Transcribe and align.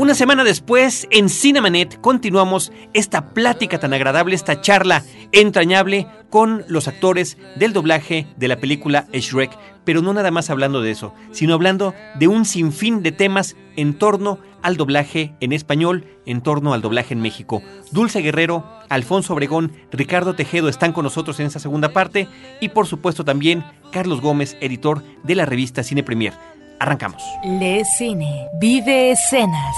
Una 0.00 0.14
semana 0.14 0.44
después, 0.44 1.06
en 1.10 1.28
Cinemanet, 1.28 2.00
continuamos 2.00 2.72
esta 2.94 3.34
plática 3.34 3.78
tan 3.78 3.92
agradable, 3.92 4.34
esta 4.34 4.62
charla 4.62 5.04
entrañable 5.30 6.06
con 6.30 6.64
los 6.68 6.88
actores 6.88 7.36
del 7.56 7.74
doblaje 7.74 8.26
de 8.38 8.48
la 8.48 8.56
película 8.56 9.08
Shrek, 9.12 9.50
pero 9.84 10.00
no 10.00 10.14
nada 10.14 10.30
más 10.30 10.48
hablando 10.48 10.80
de 10.80 10.90
eso, 10.90 11.12
sino 11.32 11.52
hablando 11.52 11.92
de 12.18 12.28
un 12.28 12.46
sinfín 12.46 13.02
de 13.02 13.12
temas 13.12 13.56
en 13.76 13.92
torno 13.92 14.38
al 14.62 14.78
doblaje 14.78 15.34
en 15.40 15.52
español, 15.52 16.06
en 16.24 16.40
torno 16.40 16.72
al 16.72 16.80
doblaje 16.80 17.12
en 17.12 17.20
México. 17.20 17.62
Dulce 17.90 18.22
Guerrero, 18.22 18.64
Alfonso 18.88 19.34
Obregón, 19.34 19.72
Ricardo 19.92 20.34
Tejedo 20.34 20.70
están 20.70 20.94
con 20.94 21.04
nosotros 21.04 21.38
en 21.40 21.46
esta 21.46 21.58
segunda 21.58 21.92
parte 21.92 22.26
y 22.62 22.70
por 22.70 22.86
supuesto 22.86 23.26
también 23.26 23.64
Carlos 23.92 24.22
Gómez, 24.22 24.56
editor 24.62 25.02
de 25.24 25.34
la 25.34 25.44
revista 25.44 25.82
Cine 25.82 26.02
Premier. 26.02 26.32
Arrancamos. 26.80 27.22
Le 27.44 27.84
Cine, 27.84 28.48
vive 28.54 29.10
escenas. 29.10 29.76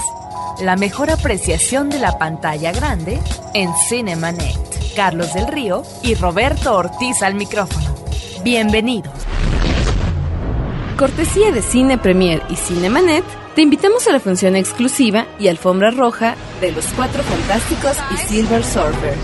La 0.61 0.77
mejor 0.77 1.11
apreciación 1.11 1.89
de 1.89 1.99
la 1.99 2.17
pantalla 2.17 2.71
grande 2.71 3.19
en 3.53 3.69
Cinemanet. 3.89 4.57
Carlos 4.95 5.33
del 5.33 5.47
Río 5.47 5.83
y 6.01 6.15
Roberto 6.15 6.77
Ortiz 6.77 7.21
al 7.21 7.35
micrófono. 7.35 7.93
Bienvenidos. 8.45 9.13
Cortesía 10.97 11.51
de 11.51 11.61
Cine 11.61 11.97
Premier 11.97 12.41
y 12.49 12.55
Cinemanet, 12.55 13.25
te 13.55 13.61
invitamos 13.61 14.07
a 14.07 14.11
la 14.11 14.19
función 14.19 14.55
exclusiva 14.55 15.25
y 15.39 15.47
alfombra 15.47 15.91
roja 15.91 16.35
de 16.59 16.71
Los 16.71 16.85
Cuatro 16.95 17.21
Fantásticos 17.23 17.97
y 18.11 18.17
Silver 18.17 18.63
Surfer. 18.63 19.15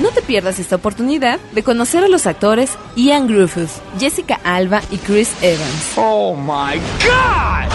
No 0.00 0.10
te 0.10 0.22
pierdas 0.22 0.58
esta 0.58 0.76
oportunidad 0.76 1.38
de 1.52 1.62
conocer 1.62 2.04
a 2.04 2.08
los 2.08 2.26
actores 2.26 2.70
Ian 2.96 3.26
Griffith, 3.26 3.70
Jessica 3.98 4.40
Alba 4.44 4.80
y 4.90 4.98
Chris 4.98 5.32
Evans. 5.42 5.92
Oh 5.96 6.36
my 6.36 6.78
God! 7.04 7.72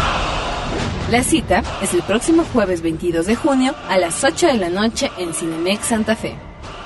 La 1.12 1.24
cita 1.24 1.64
es 1.82 1.94
el 1.94 2.04
próximo 2.04 2.46
jueves 2.54 2.82
22 2.82 3.26
de 3.26 3.36
junio 3.36 3.76
a 3.90 3.98
las 3.98 4.24
8 4.24 4.48
de 4.48 4.58
la 4.58 4.70
noche 4.70 5.12
en 5.18 5.34
Cinemex 5.34 5.86
Santa 5.86 6.16
Fe. 6.16 6.36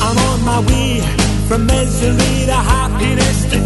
I'm 0.00 0.16
on 0.18 0.44
my 0.44 0.58
way 0.68 1.00
from 1.48 1.66
misery 1.66 2.46
to 2.46 2.52
happiness 2.52 3.48
to. 3.50 3.58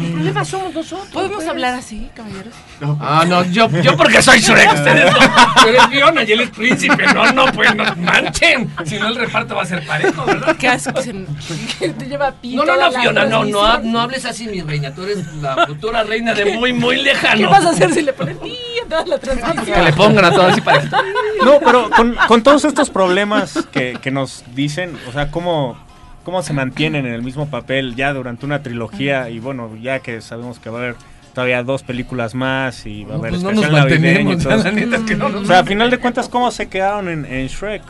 El 0.00 0.12
problema 0.12 0.44
somos 0.44 0.74
nosotros. 0.74 1.08
¿Podemos 1.12 1.36
pues. 1.36 1.48
hablar 1.48 1.74
así, 1.74 2.10
caballeros? 2.14 2.54
Ah, 3.00 3.24
no, 3.26 3.44
yo, 3.44 3.68
yo 3.70 3.96
porque 3.96 4.20
soy 4.20 4.40
Shrek, 4.40 4.72
ustedes 4.74 5.12
no. 5.12 5.18
Tú 5.62 5.68
eres 5.68 5.86
Fiona 5.86 6.22
y 6.22 6.32
él 6.32 6.40
es 6.40 6.50
príncipe. 6.50 7.06
No, 7.14 7.32
no, 7.32 7.46
pues 7.52 7.74
no 7.74 7.84
manchen. 7.96 8.70
Si 8.84 8.98
no, 8.98 9.08
el 9.08 9.16
reparto 9.16 9.54
va 9.54 9.62
a 9.62 9.66
ser 9.66 9.86
parejo, 9.86 10.24
¿verdad? 10.24 10.56
¿Qué? 10.56 10.78
Se- 10.78 10.92
que 11.78 11.88
te 11.90 12.06
lleva 12.06 12.32
pito 12.32 12.64
No, 12.64 12.76
no, 12.76 12.90
no, 12.90 13.00
Fiona, 13.00 13.24
no, 13.24 13.44
no, 13.44 13.78
no 13.78 14.00
hables 14.00 14.24
así, 14.24 14.46
mi 14.46 14.60
reina. 14.60 14.94
Tú 14.94 15.04
eres 15.04 15.26
la 15.36 15.66
futura 15.66 16.02
reina 16.02 16.34
de 16.34 16.56
muy, 16.56 16.72
muy 16.72 17.02
lejano. 17.02 17.38
¿Qué 17.38 17.46
vas 17.46 17.64
a 17.64 17.70
hacer 17.70 17.92
si 17.92 18.02
le 18.02 18.12
pones 18.12 18.36
a 18.36 18.88
toda 18.88 19.06
la 19.06 19.18
transmisión? 19.18 19.76
Que 19.76 19.82
le 19.82 19.92
pongan 19.92 20.24
a 20.24 20.30
todas 20.30 20.52
así 20.52 20.60
para 20.60 20.82
No, 21.44 21.58
pero 21.64 21.90
con, 21.90 22.14
con 22.28 22.42
todos 22.42 22.64
estos 22.64 22.90
problemas 22.90 23.66
que, 23.72 23.98
que 24.02 24.10
nos 24.10 24.44
dicen, 24.54 24.96
o 25.08 25.12
sea, 25.12 25.30
cómo, 25.30 25.76
cómo 26.24 26.42
se 26.42 26.52
mantienen 26.52 27.06
en 27.06 27.12
el 27.14 27.22
mismo 27.22 27.46
papel 27.48 27.94
ya 27.96 28.12
durante 28.12 28.46
una 28.46 28.62
trilogía 28.62 29.28
y 29.30 29.38
bueno, 29.40 29.70
ya 29.80 30.00
que 30.00 30.20
sabemos 30.20 30.58
que 30.58 30.70
va 30.70 30.78
a 30.78 30.82
haber 30.82 30.96
todavía 31.34 31.62
dos 31.64 31.82
películas 31.82 32.34
más 32.34 32.86
y 32.86 33.04
va 33.04 33.14
a 33.14 33.18
No, 33.18 33.18
haber 33.20 33.30
pues 33.32 33.42
no 33.42 33.50
nos 33.52 33.64
especial 33.64 33.88
navideño 33.88 34.32
y 34.32 34.36
todo 34.38 34.56
la 34.56 34.70
neta 34.70 34.96
es 34.96 35.02
que 35.02 35.16
no 35.16 35.28
nos 35.28 35.42
O 35.42 35.46
sea, 35.46 35.58
a 35.60 35.64
final 35.64 35.90
de 35.90 35.98
cuentas, 35.98 36.28
¿cómo 36.28 36.50
se 36.50 36.68
quedaron 36.68 37.08
en, 37.08 37.24
en 37.26 37.46
Shrek? 37.48 37.82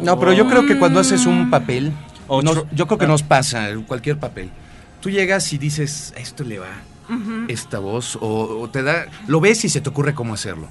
No, 0.00 0.18
pero 0.20 0.32
yo 0.32 0.46
creo 0.48 0.64
que 0.66 0.78
cuando 0.78 1.00
haces 1.00 1.26
un 1.26 1.50
papel, 1.50 1.92
O 2.28 2.42
nos- 2.42 2.64
yo 2.72 2.86
creo 2.86 2.98
que 2.98 3.04
ah. 3.06 3.08
nos 3.08 3.22
pasa 3.22 3.70
en 3.70 3.82
cualquier 3.82 4.18
papel. 4.18 4.50
Tú 5.00 5.10
llegas 5.10 5.52
y 5.52 5.58
dices, 5.58 6.14
a 6.16 6.20
esto 6.20 6.44
le 6.44 6.58
va 6.60 6.68
esta 7.48 7.78
voz, 7.78 8.16
o, 8.16 8.60
o 8.62 8.70
te 8.70 8.82
da, 8.82 9.04
lo 9.26 9.38
ves 9.40 9.64
y 9.66 9.68
se 9.68 9.82
te 9.82 9.88
ocurre 9.90 10.14
cómo 10.14 10.32
hacerlo. 10.32 10.68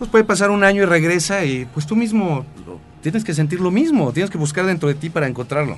Entonces 0.00 0.12
puede 0.12 0.24
pasar 0.24 0.50
un 0.50 0.64
año 0.64 0.82
y 0.82 0.86
regresa 0.86 1.44
y 1.44 1.66
pues 1.66 1.86
tú 1.86 1.94
mismo 1.94 2.46
lo- 2.66 2.80
tienes 3.02 3.22
que 3.22 3.34
sentir 3.34 3.60
lo 3.60 3.70
mismo, 3.70 4.12
tienes 4.12 4.30
que 4.30 4.38
buscar 4.38 4.64
dentro 4.64 4.88
de 4.88 4.94
ti 4.94 5.10
para 5.10 5.26
encontrarlo. 5.26 5.76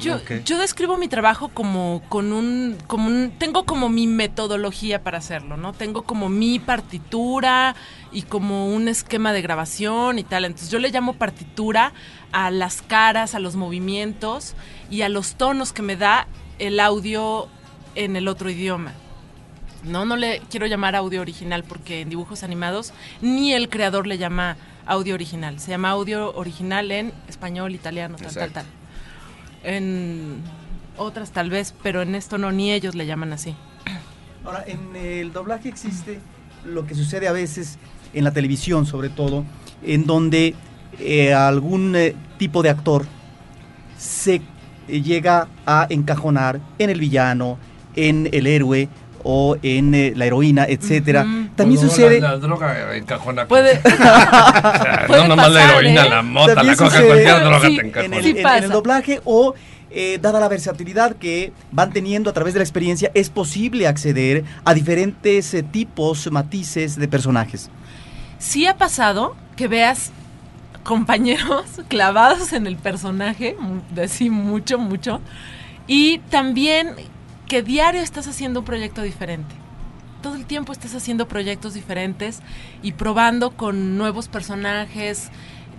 Yo, 0.00 0.12
yo 0.44 0.58
describo 0.58 0.96
mi 0.96 1.08
trabajo 1.08 1.48
como 1.48 2.00
con 2.08 2.32
un, 2.32 2.76
como 2.86 3.08
un, 3.08 3.32
tengo 3.36 3.64
como 3.64 3.88
mi 3.88 4.06
metodología 4.06 5.02
para 5.02 5.18
hacerlo, 5.18 5.56
¿no? 5.56 5.72
Tengo 5.72 6.02
como 6.02 6.28
mi 6.28 6.60
partitura 6.60 7.74
y 8.12 8.22
como 8.22 8.68
un 8.72 8.86
esquema 8.86 9.32
de 9.32 9.42
grabación 9.42 10.20
y 10.20 10.22
tal. 10.22 10.44
Entonces 10.44 10.70
yo 10.70 10.78
le 10.78 10.90
llamo 10.90 11.14
partitura 11.14 11.92
a 12.30 12.52
las 12.52 12.80
caras, 12.80 13.34
a 13.34 13.40
los 13.40 13.56
movimientos 13.56 14.54
y 14.88 15.02
a 15.02 15.08
los 15.08 15.34
tonos 15.34 15.72
que 15.72 15.82
me 15.82 15.96
da 15.96 16.28
el 16.60 16.78
audio 16.78 17.48
en 17.96 18.14
el 18.14 18.28
otro 18.28 18.50
idioma. 18.50 18.92
No, 19.84 20.04
no 20.04 20.16
le 20.16 20.40
quiero 20.50 20.66
llamar 20.66 20.96
audio 20.96 21.20
original 21.20 21.64
porque 21.64 22.02
en 22.02 22.10
dibujos 22.10 22.42
animados 22.42 22.92
ni 23.22 23.52
el 23.52 23.68
creador 23.68 24.06
le 24.06 24.18
llama 24.18 24.56
audio 24.86 25.14
original. 25.14 25.60
Se 25.60 25.70
llama 25.70 25.90
audio 25.90 26.34
original 26.34 26.90
en 26.90 27.12
español, 27.28 27.74
italiano, 27.74 28.16
tal, 28.16 28.34
tal, 28.34 28.50
tal. 28.50 28.66
En 29.62 30.42
otras 30.96 31.30
tal 31.30 31.50
vez, 31.50 31.74
pero 31.82 32.02
en 32.02 32.14
esto 32.14 32.38
no, 32.38 32.50
ni 32.52 32.72
ellos 32.72 32.94
le 32.94 33.06
llaman 33.06 33.32
así. 33.32 33.54
Ahora, 34.44 34.64
en 34.66 34.96
el 34.96 35.32
doblaje 35.32 35.68
existe 35.68 36.20
lo 36.64 36.86
que 36.86 36.94
sucede 36.94 37.28
a 37.28 37.32
veces 37.32 37.78
en 38.14 38.24
la 38.24 38.32
televisión, 38.32 38.86
sobre 38.86 39.10
todo, 39.10 39.44
en 39.82 40.06
donde 40.06 40.54
eh, 40.98 41.34
algún 41.34 41.94
eh, 41.94 42.14
tipo 42.38 42.62
de 42.62 42.70
actor 42.70 43.06
se 43.96 44.40
eh, 44.88 45.02
llega 45.02 45.48
a 45.66 45.86
encajonar 45.90 46.60
en 46.78 46.90
el 46.90 46.98
villano, 46.98 47.58
en 47.94 48.28
el 48.32 48.46
héroe 48.46 48.88
o 49.24 49.56
en 49.62 49.94
eh, 49.94 50.12
la 50.16 50.26
heroína, 50.26 50.64
etcétera. 50.68 51.22
También 51.56 51.80
Luego 51.80 51.90
sucede. 51.94 52.20
La, 52.20 52.30
la 52.32 52.36
droga 52.38 52.94
encajona. 52.96 53.46
Puede, 53.46 53.80
O 53.84 53.88
sea, 53.96 55.04
puede 55.06 55.22
no 55.22 55.28
nomás 55.28 55.50
la 55.52 55.64
heroína, 55.64 56.04
¿eh? 56.06 56.08
la 56.10 56.22
mota, 56.22 56.54
También 56.54 56.76
la 56.76 56.76
coca, 56.76 56.90
sucede- 56.90 57.06
cualquier 57.08 57.40
droga 57.44 57.60
Sí, 57.68 57.74
te 57.76 57.80
en 57.80 57.86
encajona. 57.86 58.16
el, 58.16 58.22
Sí 58.22 58.30
en- 58.38 58.64
el 58.64 58.70
doblaje 58.70 59.20
o 59.24 59.54
eh, 59.90 60.18
dada 60.20 60.38
la 60.38 60.48
versatilidad 60.48 61.16
que 61.16 61.52
van 61.72 61.92
teniendo 61.92 62.28
a 62.28 62.32
través 62.34 62.52
de 62.54 62.58
la 62.58 62.64
experiencia, 62.64 63.10
es 63.14 63.30
posible 63.30 63.86
acceder 63.86 64.44
a 64.64 64.74
diferentes 64.74 65.54
eh, 65.54 65.62
tipos, 65.62 66.30
matices 66.30 66.96
de 66.96 67.08
personajes. 67.08 67.70
sí 68.38 68.66
ha 68.66 68.76
pasado 68.76 69.34
que 69.56 69.66
veas 69.66 70.12
compañeros 70.84 71.64
clavados 71.88 72.52
en 72.52 72.66
el 72.66 72.76
personaje, 72.76 73.56
mu- 73.58 73.80
de 73.94 74.08
sí, 74.08 74.28
mucho, 74.30 74.78
mucho, 74.78 75.20
y 75.86 76.18
también 76.30 76.90
que 77.48 77.62
diario 77.62 78.02
estás 78.02 78.28
haciendo 78.28 78.60
un 78.60 78.66
proyecto 78.66 79.02
diferente. 79.02 79.54
todo 80.22 80.34
el 80.34 80.46
tiempo 80.46 80.72
estás 80.72 80.94
haciendo 80.96 81.28
proyectos 81.28 81.74
diferentes 81.74 82.40
y 82.82 82.92
probando 82.92 83.52
con 83.52 83.96
nuevos 83.96 84.26
personajes. 84.28 85.30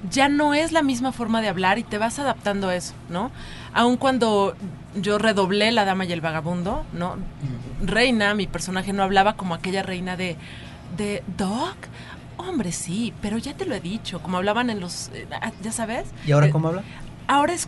Ya 0.09 0.29
no 0.29 0.53
es 0.53 0.71
la 0.71 0.81
misma 0.81 1.11
forma 1.11 1.41
de 1.41 1.49
hablar 1.49 1.77
y 1.77 1.83
te 1.83 1.97
vas 1.97 2.19
adaptando 2.19 2.69
a 2.69 2.75
eso, 2.75 2.93
¿no? 3.09 3.31
Aun 3.73 3.97
cuando 3.97 4.55
yo 4.95 5.17
redoblé 5.17 5.73
La 5.73 5.83
Dama 5.83 6.05
y 6.05 6.13
el 6.13 6.21
Vagabundo, 6.21 6.85
¿no? 6.93 7.17
Reina, 7.85 8.33
mi 8.33 8.47
personaje 8.47 8.93
no 8.93 9.03
hablaba 9.03 9.33
como 9.35 9.53
aquella 9.55 9.83
reina 9.83 10.15
de, 10.15 10.37
de 10.95 11.21
Doc. 11.37 11.75
Hombre, 12.37 12.71
sí, 12.71 13.13
pero 13.21 13.37
ya 13.37 13.53
te 13.53 13.65
lo 13.65 13.75
he 13.75 13.81
dicho, 13.81 14.21
como 14.21 14.37
hablaban 14.37 14.69
en 14.69 14.79
los, 14.79 15.09
eh, 15.13 15.27
ya 15.61 15.73
sabes. 15.73 16.05
¿Y 16.25 16.31
ahora 16.31 16.47
Eh, 16.47 16.49
cómo 16.51 16.69
habla? 16.69 16.83
ahora 17.27 17.51
es 17.53 17.67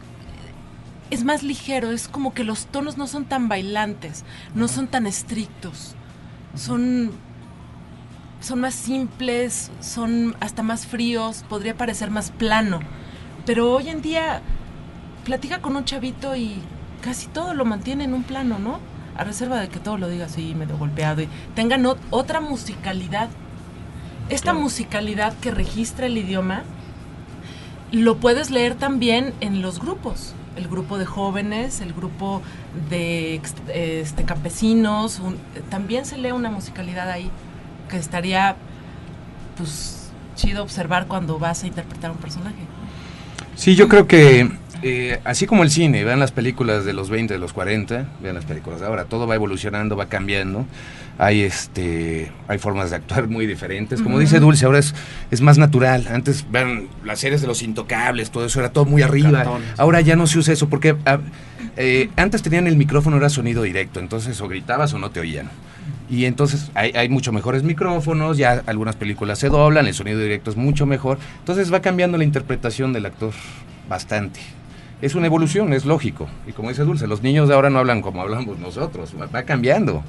es 1.12 1.24
más 1.24 1.44
ligero, 1.44 1.92
es 1.92 2.08
como 2.08 2.34
que 2.34 2.44
los 2.44 2.66
tonos 2.66 2.98
no 2.98 3.06
son 3.06 3.26
tan 3.26 3.48
bailantes, 3.48 4.26
no 4.56 4.68
son 4.68 4.88
tan 4.88 5.06
estrictos. 5.06 5.96
Son 6.56 7.12
son 8.40 8.60
más 8.60 8.74
simples, 8.74 9.70
son 9.82 10.36
hasta 10.40 10.64
más 10.64 10.88
fríos, 10.88 11.46
podría 11.48 11.78
parecer 11.78 12.10
más 12.10 12.32
plano. 12.32 12.80
Pero 13.46 13.72
hoy 13.72 13.90
en 13.90 14.02
día 14.02 14.42
platica 15.26 15.62
con 15.62 15.76
un 15.76 15.86
chavito 15.86 16.36
y 16.36 16.56
casi 17.04 17.28
todo 17.28 17.54
lo 17.54 17.66
mantiene 17.66 18.04
en 18.06 18.16
un 18.16 18.24
plano, 18.24 18.58
¿no? 18.58 18.80
A 19.16 19.24
reserva 19.24 19.60
de 19.60 19.70
que 19.70 19.80
todo 19.80 19.98
lo 20.00 20.10
diga 20.10 20.26
así 20.26 20.56
medio 20.56 20.78
golpeado 20.78 21.22
y 21.22 21.30
tengan 21.54 21.84
ot- 21.84 22.00
otra 22.10 22.42
musicalidad. 22.42 23.30
Esta 24.30 24.54
musicalidad 24.54 25.38
que 25.40 25.52
registra 25.52 26.08
el 26.08 26.18
idioma 26.18 26.64
lo 27.92 28.18
puedes 28.18 28.50
leer 28.50 28.76
también 28.76 29.34
en 29.42 29.62
los 29.62 29.80
grupos. 29.80 30.34
El 30.56 30.68
grupo 30.68 30.98
de 30.98 31.06
jóvenes, 31.06 31.80
el 31.82 31.94
grupo 31.94 32.42
de 32.90 33.42
este, 33.74 34.24
campesinos, 34.26 35.20
un- 35.20 35.38
también 35.70 36.06
se 36.06 36.18
lee 36.18 36.32
una 36.32 36.50
musicalidad 36.50 37.10
ahí 37.10 37.30
que 37.90 37.98
estaría 37.98 38.56
pues 39.58 40.12
chido 40.36 40.64
observar 40.64 41.08
cuando 41.08 41.40
vas 41.40 41.64
a 41.64 41.68
interpretar 41.68 42.12
un 42.12 42.18
personaje. 42.18 42.56
Sí, 43.56 43.76
yo 43.76 43.88
creo 43.88 44.08
que 44.08 44.52
eh, 44.84 45.20
así 45.24 45.46
como 45.46 45.64
el 45.64 45.70
cine, 45.70 46.04
vean 46.04 46.20
las 46.20 46.32
películas 46.32 46.86
de 46.86 46.94
los 46.94 47.10
20, 47.10 47.34
de 47.34 47.40
los 47.40 47.54
40, 47.54 48.08
vean 48.22 48.36
las 48.36 48.46
películas 48.46 48.80
de 48.80 48.88
ahora, 48.88 49.06
todo 49.06 49.28
va 49.28 49.36
evolucionando, 49.36 49.96
va 49.96 50.08
cambiando. 50.08 50.66
Hay 51.18 51.42
este 51.42 52.32
hay 52.48 52.58
formas 52.58 52.90
de 52.90 52.96
actuar 52.96 53.28
muy 53.28 53.46
diferentes. 53.46 54.02
Como 54.02 54.18
dice 54.18 54.40
Dulce, 54.40 54.66
ahora 54.66 54.80
es, 54.80 54.96
es 55.30 55.42
más 55.42 55.58
natural. 55.60 56.08
Antes 56.08 56.46
vean 56.50 56.88
las 57.04 57.20
series 57.20 57.42
de 57.42 57.48
los 57.48 57.62
intocables, 57.62 58.32
todo 58.32 58.46
eso 58.46 58.60
era 58.60 58.72
todo 58.72 58.86
muy 58.86 59.04
arriba. 59.04 59.44
Cartones. 59.44 59.68
Ahora 59.78 60.02
ya 60.02 60.16
no 60.16 60.26
se 60.26 60.40
usa 60.40 60.54
eso 60.54 60.68
porque 60.68 60.96
ah, 61.06 61.20
eh, 61.78 62.10
antes 62.16 62.42
tenían 62.42 62.66
el 62.66 62.76
micrófono, 62.76 63.18
era 63.18 63.30
sonido 63.30 63.62
directo, 63.62 64.00
entonces 64.00 64.40
o 64.42 64.48
gritabas 64.48 64.94
o 64.94 65.00
no 65.00 65.12
te 65.12 65.20
oían. 65.20 65.50
Y 66.10 66.26
entonces 66.26 66.72
hay, 66.74 66.92
hay 66.92 67.08
mucho 67.08 67.32
mejores 67.32 67.64
micrófonos, 67.64 68.38
ya 68.38 68.64
algunas 68.66 68.96
películas 68.96 69.38
se 69.38 69.50
doblan, 69.50 69.86
el 69.86 69.94
sonido 69.94 70.20
directo 70.20 70.50
es 70.50 70.58
mucho 70.58 70.86
mejor. 70.86 71.20
Entonces 71.40 71.72
va 71.72 71.82
cambiando 71.82 72.18
la 72.18 72.24
interpretación 72.24 72.94
del 72.94 73.06
actor 73.06 73.32
bastante. 73.88 74.40
Es 75.02 75.16
una 75.16 75.26
evolución, 75.28 75.74
es 75.74 75.86
lógico. 75.86 76.28
Y 76.48 76.52
como 76.52 76.70
dice 76.70 76.84
Dulce, 76.84 77.08
los 77.08 77.22
niños 77.24 77.48
de 77.50 77.56
ahora 77.56 77.70
no 77.70 77.80
hablan 77.80 78.02
como 78.02 78.22
hablamos 78.22 78.60
nosotros, 78.60 79.14
va- 79.20 79.44
cambiando. 79.44 80.04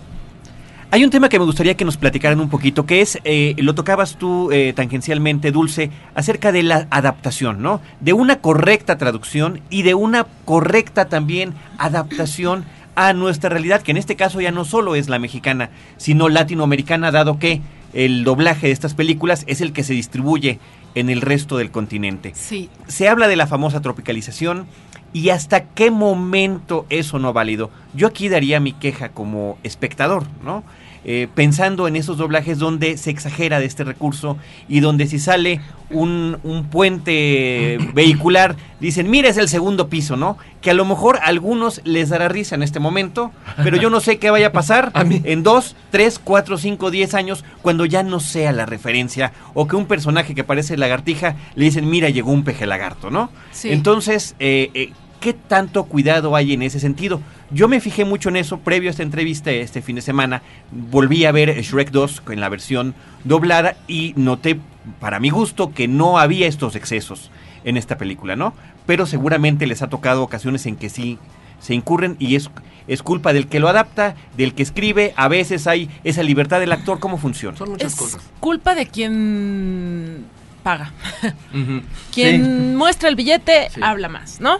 Hay 0.90 1.02
un 1.04 1.08
tema 1.10 1.30
que 1.30 1.38
me 1.38 1.46
gustaría 1.46 1.74
que 1.74 1.86
nos 1.86 1.96
platicaran 1.96 2.38
un 2.38 2.50
poquito, 2.50 2.84
que 2.84 3.00
es, 3.00 3.18
eh, 3.24 3.54
lo 3.56 3.74
tocabas 3.74 4.16
tú 4.18 4.50
eh, 4.52 4.74
tangencialmente, 4.76 5.50
Dulce, 5.50 5.90
acerca 6.14 6.52
de 6.52 6.62
la 6.62 6.86
adaptación, 6.90 7.62
¿no? 7.62 7.80
De 8.00 8.12
una 8.12 8.40
correcta 8.40 8.98
traducción 8.98 9.62
y 9.70 9.82
de 9.84 9.94
una 9.94 10.26
correcta 10.44 11.06
también 11.06 11.54
adaptación 11.78 12.66
a 12.94 13.14
nuestra 13.14 13.48
realidad, 13.48 13.80
que 13.80 13.92
en 13.92 13.96
este 13.96 14.16
caso 14.16 14.42
ya 14.42 14.50
no 14.50 14.66
solo 14.66 14.94
es 14.94 15.08
la 15.08 15.18
mexicana, 15.18 15.70
sino 15.96 16.28
latinoamericana, 16.28 17.10
dado 17.10 17.38
que 17.38 17.62
el 17.94 18.22
doblaje 18.24 18.66
de 18.66 18.72
estas 18.74 18.92
películas 18.92 19.44
es 19.46 19.62
el 19.62 19.72
que 19.72 19.84
se 19.84 19.94
distribuye 19.94 20.58
en 20.94 21.10
el 21.10 21.20
resto 21.20 21.56
del 21.56 21.70
continente. 21.70 22.32
Sí. 22.34 22.70
Se 22.86 23.08
habla 23.08 23.28
de 23.28 23.36
la 23.36 23.46
famosa 23.46 23.80
tropicalización 23.80 24.66
y 25.12 25.28
hasta 25.30 25.64
qué 25.64 25.90
momento 25.90 26.86
eso 26.88 27.18
no 27.18 27.32
válido. 27.32 27.70
Yo 27.94 28.06
aquí 28.06 28.28
daría 28.28 28.60
mi 28.60 28.72
queja 28.72 29.10
como 29.10 29.58
espectador, 29.62 30.24
¿no? 30.44 30.64
Eh, 31.04 31.26
pensando 31.34 31.88
en 31.88 31.96
esos 31.96 32.16
doblajes 32.16 32.58
donde 32.58 32.96
se 32.96 33.10
exagera 33.10 33.58
de 33.58 33.66
este 33.66 33.82
recurso 33.82 34.38
y 34.68 34.78
donde 34.78 35.08
si 35.08 35.18
sale 35.18 35.60
un, 35.90 36.38
un 36.44 36.66
puente 36.66 37.78
vehicular, 37.94 38.54
dicen, 38.78 39.10
mira, 39.10 39.28
es 39.28 39.36
el 39.36 39.48
segundo 39.48 39.88
piso, 39.88 40.16
¿no? 40.16 40.38
Que 40.60 40.70
a 40.70 40.74
lo 40.74 40.84
mejor 40.84 41.18
a 41.18 41.26
algunos 41.26 41.80
les 41.84 42.10
dará 42.10 42.28
risa 42.28 42.54
en 42.54 42.62
este 42.62 42.78
momento, 42.78 43.32
pero 43.64 43.76
yo 43.76 43.90
no 43.90 43.98
sé 43.98 44.18
qué 44.18 44.30
vaya 44.30 44.48
a 44.48 44.52
pasar 44.52 44.92
en 45.24 45.42
dos, 45.42 45.74
tres, 45.90 46.20
cuatro, 46.22 46.56
cinco, 46.56 46.92
diez 46.92 47.14
años 47.14 47.44
cuando 47.62 47.84
ya 47.84 48.04
no 48.04 48.20
sea 48.20 48.52
la 48.52 48.64
referencia 48.64 49.32
o 49.54 49.66
que 49.66 49.74
un 49.74 49.86
personaje 49.86 50.36
que 50.36 50.44
parece 50.44 50.76
lagartija 50.76 51.34
le 51.56 51.64
dicen, 51.64 51.90
mira, 51.90 52.10
llegó 52.10 52.30
un 52.30 52.44
peje 52.44 52.64
lagarto, 52.66 53.10
¿no? 53.10 53.30
Sí. 53.50 53.72
Entonces, 53.72 54.36
eh, 54.38 54.70
eh, 54.74 54.92
¿qué 55.22 55.32
tanto 55.32 55.84
cuidado 55.84 56.34
hay 56.36 56.52
en 56.52 56.62
ese 56.62 56.80
sentido? 56.80 57.22
Yo 57.50 57.68
me 57.68 57.80
fijé 57.80 58.04
mucho 58.04 58.28
en 58.28 58.36
eso 58.36 58.58
previo 58.58 58.90
a 58.90 58.92
esta 58.92 59.04
entrevista 59.04 59.50
este 59.52 59.80
fin 59.80 59.96
de 59.96 60.02
semana. 60.02 60.42
Volví 60.70 61.24
a 61.24 61.32
ver 61.32 61.62
Shrek 61.62 61.90
2 61.92 62.24
en 62.30 62.40
la 62.40 62.48
versión 62.48 62.94
doblada 63.24 63.76
y 63.86 64.14
noté, 64.16 64.58
para 65.00 65.20
mi 65.20 65.30
gusto, 65.30 65.72
que 65.72 65.86
no 65.86 66.18
había 66.18 66.48
estos 66.48 66.74
excesos 66.74 67.30
en 67.64 67.76
esta 67.76 67.96
película, 67.96 68.34
¿no? 68.34 68.52
Pero 68.84 69.06
seguramente 69.06 69.66
les 69.66 69.80
ha 69.80 69.88
tocado 69.88 70.24
ocasiones 70.24 70.66
en 70.66 70.74
que 70.74 70.88
sí 70.90 71.18
se 71.60 71.74
incurren 71.74 72.16
y 72.18 72.34
es, 72.34 72.50
es 72.88 73.04
culpa 73.04 73.32
del 73.32 73.46
que 73.46 73.60
lo 73.60 73.68
adapta, 73.68 74.16
del 74.36 74.54
que 74.54 74.64
escribe. 74.64 75.14
A 75.16 75.28
veces 75.28 75.68
hay 75.68 75.88
esa 76.02 76.24
libertad 76.24 76.58
del 76.58 76.72
actor. 76.72 76.98
¿Cómo 76.98 77.16
funciona? 77.16 77.56
es 77.78 77.96
culpa 78.40 78.74
de 78.74 78.86
quien 78.86 80.24
paga. 80.64 80.92
Quien 82.14 82.76
muestra 82.76 83.08
el 83.08 83.16
billete 83.16 83.68
Sí. 83.70 83.80
habla 83.82 84.08
más, 84.08 84.40
¿no? 84.40 84.58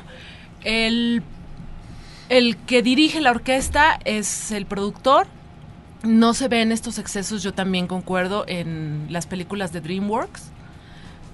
El, 0.65 1.23
el 2.29 2.57
que 2.57 2.83
dirige 2.83 3.21
la 3.21 3.31
orquesta 3.31 3.99
es 4.05 4.53
el 4.53 4.67
productor. 4.67 5.27
No 6.03 6.35
se 6.35 6.49
ven 6.49 6.73
estos 6.73 6.99
excesos, 6.99 7.43
yo 7.43 7.55
también 7.55 7.87
concuerdo, 7.87 8.45
en 8.49 9.07
las 9.11 9.27
películas 9.27 9.73
de 9.73 9.81
DreamWorks. 9.81 10.51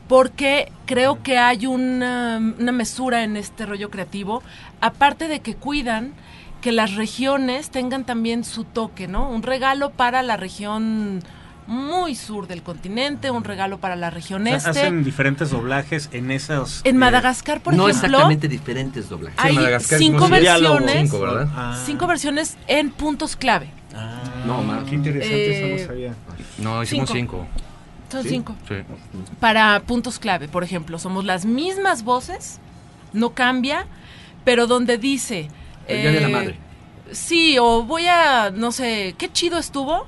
Porque 0.08 0.72
creo 0.86 1.22
que 1.22 1.38
hay 1.38 1.66
una, 1.66 2.38
una 2.58 2.72
mesura 2.72 3.24
en 3.24 3.36
este 3.36 3.66
rollo 3.66 3.90
creativo. 3.90 4.42
Aparte 4.80 5.28
de 5.28 5.40
que 5.40 5.54
cuidan 5.54 6.14
que 6.60 6.72
las 6.72 6.94
regiones 6.96 7.70
tengan 7.70 8.04
también 8.04 8.44
su 8.44 8.64
toque, 8.64 9.06
¿no? 9.06 9.30
Un 9.30 9.42
regalo 9.42 9.90
para 9.90 10.22
la 10.22 10.36
región 10.36 11.22
muy 11.68 12.14
sur 12.14 12.46
del 12.46 12.62
continente, 12.62 13.30
un 13.30 13.44
regalo 13.44 13.78
para 13.78 13.94
la 13.94 14.08
región 14.08 14.42
O 14.42 14.46
sea, 14.46 14.56
este. 14.56 14.70
hacen 14.70 15.04
diferentes 15.04 15.50
doblajes 15.50 16.08
en 16.12 16.30
esos... 16.30 16.80
En 16.84 16.96
eh, 16.96 16.98
Madagascar, 16.98 17.60
por 17.60 17.74
no 17.74 17.88
ejemplo, 17.88 18.08
exactamente 18.08 18.48
diferentes 18.48 19.08
doblajes. 19.10 19.38
hay 19.38 19.56
cinco 19.80 20.18
como 20.20 20.36
diálogo. 20.36 20.76
versiones, 20.76 21.10
Cinco, 21.10 21.20
¿verdad? 21.20 21.48
Ah. 21.54 21.82
cinco 21.84 22.06
versiones 22.06 22.56
en 22.66 22.90
puntos 22.90 23.36
clave. 23.36 23.70
No, 24.46 24.62
más. 24.62 24.84
Qué 24.84 24.94
interesante, 24.94 25.36
Eh, 25.36 25.74
eso 25.76 25.82
no 25.82 25.88
sabía. 25.88 26.14
No, 26.56 26.82
hicimos 26.82 27.10
Cinco. 27.10 27.46
cinco. 27.46 27.48
Son 28.10 28.22
¿Sí? 28.22 28.28
cinco. 28.30 28.56
Sí. 28.66 28.76
Para 29.38 29.80
puntos 29.80 30.18
clave, 30.18 30.48
por 30.48 30.64
ejemplo, 30.64 30.98
somos 30.98 31.26
las 31.26 31.44
mismas 31.44 32.02
voces, 32.02 32.60
no 33.12 33.34
cambia, 33.34 33.86
pero 34.44 34.66
donde 34.66 34.96
dice... 34.96 35.48
El 35.86 36.00
Día 36.00 36.12
de 36.12 36.20
la 36.20 36.28
eh, 36.28 36.32
Madre. 36.32 36.58
Sí, 37.12 37.58
o 37.58 37.82
voy 37.82 38.06
a, 38.06 38.50
no 38.50 38.72
sé, 38.72 39.14
qué 39.18 39.30
chido 39.30 39.58
estuvo, 39.58 40.06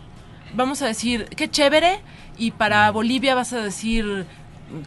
vamos 0.55 0.83
a 0.83 0.87
decir, 0.87 1.27
qué 1.37 1.49
chévere, 1.51 2.01
y 2.39 2.51
para 2.53 2.91
Bolivia 2.91 3.35
vas 3.35 3.53
a 3.53 3.59
decir 3.59 4.27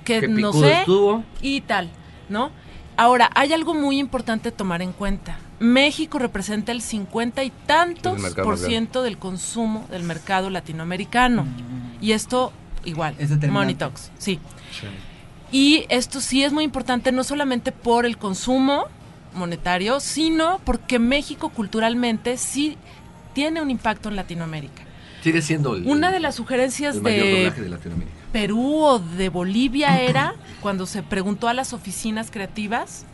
que 0.03 0.22
Qué 0.22 0.27
no 0.27 0.53
sé, 0.53 0.79
estuvo. 0.79 1.24
y 1.41 1.62
tal, 1.62 1.89
¿no? 2.29 2.51
Ahora, 2.96 3.29
hay 3.36 3.53
algo 3.53 3.74
muy 3.74 4.00
importante 4.00 4.50
a 4.50 4.51
tomar 4.51 4.82
en 4.82 4.91
cuenta. 4.91 5.38
México 5.60 6.20
representa 6.20 6.72
el 6.72 6.82
50 6.82 7.43
y 7.43 7.50
tantos 7.65 8.22
por 8.36 8.58
ciento 8.58 9.01
del 9.01 9.17
consumo 9.17 9.86
del 9.89 10.03
mercado 10.03 10.50
latinoamericano. 10.50 11.46
Y 12.01 12.12
esto, 12.12 12.51
igual, 12.86 13.15
Es. 13.17 13.32
Money 13.50 13.75
Talks, 13.75 14.12
sí. 14.17 14.39
Y 15.51 15.86
esto 15.89 16.20
sí 16.20 16.43
es 16.43 16.51
muy 16.51 16.63
importante, 16.63 17.12
no 17.12 17.24
solamente 17.24 17.72
por 17.72 18.05
el 18.05 18.17
consumo 18.17 18.86
monetario, 19.36 20.00
sino 20.00 20.60
porque 20.65 21.00
México 21.00 21.50
culturalmente 21.50 22.38
sí 22.38 22.77
tiene 23.34 23.62
un 23.62 23.72
impacto 23.72 24.10
en 24.10 24.15
Latinoamérica. 24.15 24.84
Sigue 25.23 25.41
siendo 25.41 25.75
el, 25.75 25.87
Una 25.87 26.11
de 26.11 26.19
las 26.19 26.35
sugerencias 26.35 26.97
el 26.97 27.01
mayor 27.01 27.25
de 27.25 27.37
doblaje 27.37 27.61
de 27.61 27.69
Latinoamérica. 27.69 28.17
Perú 28.33 28.83
o 28.83 28.99
de 28.99 29.29
Bolivia 29.29 30.01
era 30.01 30.35
cuando 30.59 30.85
se 30.85 31.01
preguntó 31.01 31.47
a 31.47 31.53
las 31.53 31.71
oficinas 31.71 32.29
creativas 32.29 33.05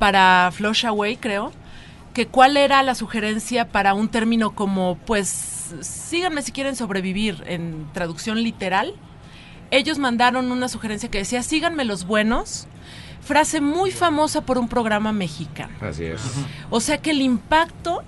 para 0.00 0.50
Flush 0.52 0.84
Away, 0.86 1.16
creo, 1.16 1.52
que 2.12 2.26
cuál 2.26 2.56
era 2.56 2.82
la 2.82 2.96
sugerencia 2.96 3.68
para 3.68 3.94
un 3.94 4.08
término 4.08 4.56
como, 4.56 4.98
pues, 5.06 5.28
síganme 5.80 6.42
si 6.42 6.50
quieren 6.50 6.74
sobrevivir 6.74 7.44
en 7.46 7.86
traducción 7.92 8.42
literal. 8.42 8.94
Ellos 9.70 9.98
mandaron 9.98 10.50
una 10.50 10.68
sugerencia 10.68 11.08
que 11.08 11.18
decía, 11.18 11.44
síganme 11.44 11.84
los 11.84 12.04
buenos, 12.04 12.66
frase 13.20 13.60
muy 13.60 13.92
famosa 13.92 14.40
por 14.40 14.58
un 14.58 14.68
programa 14.68 15.12
mexicano. 15.12 15.72
Así 15.80 16.04
es. 16.04 16.20
O 16.70 16.80
sea 16.80 16.98
que 16.98 17.12
el 17.12 17.22
impacto 17.22 18.02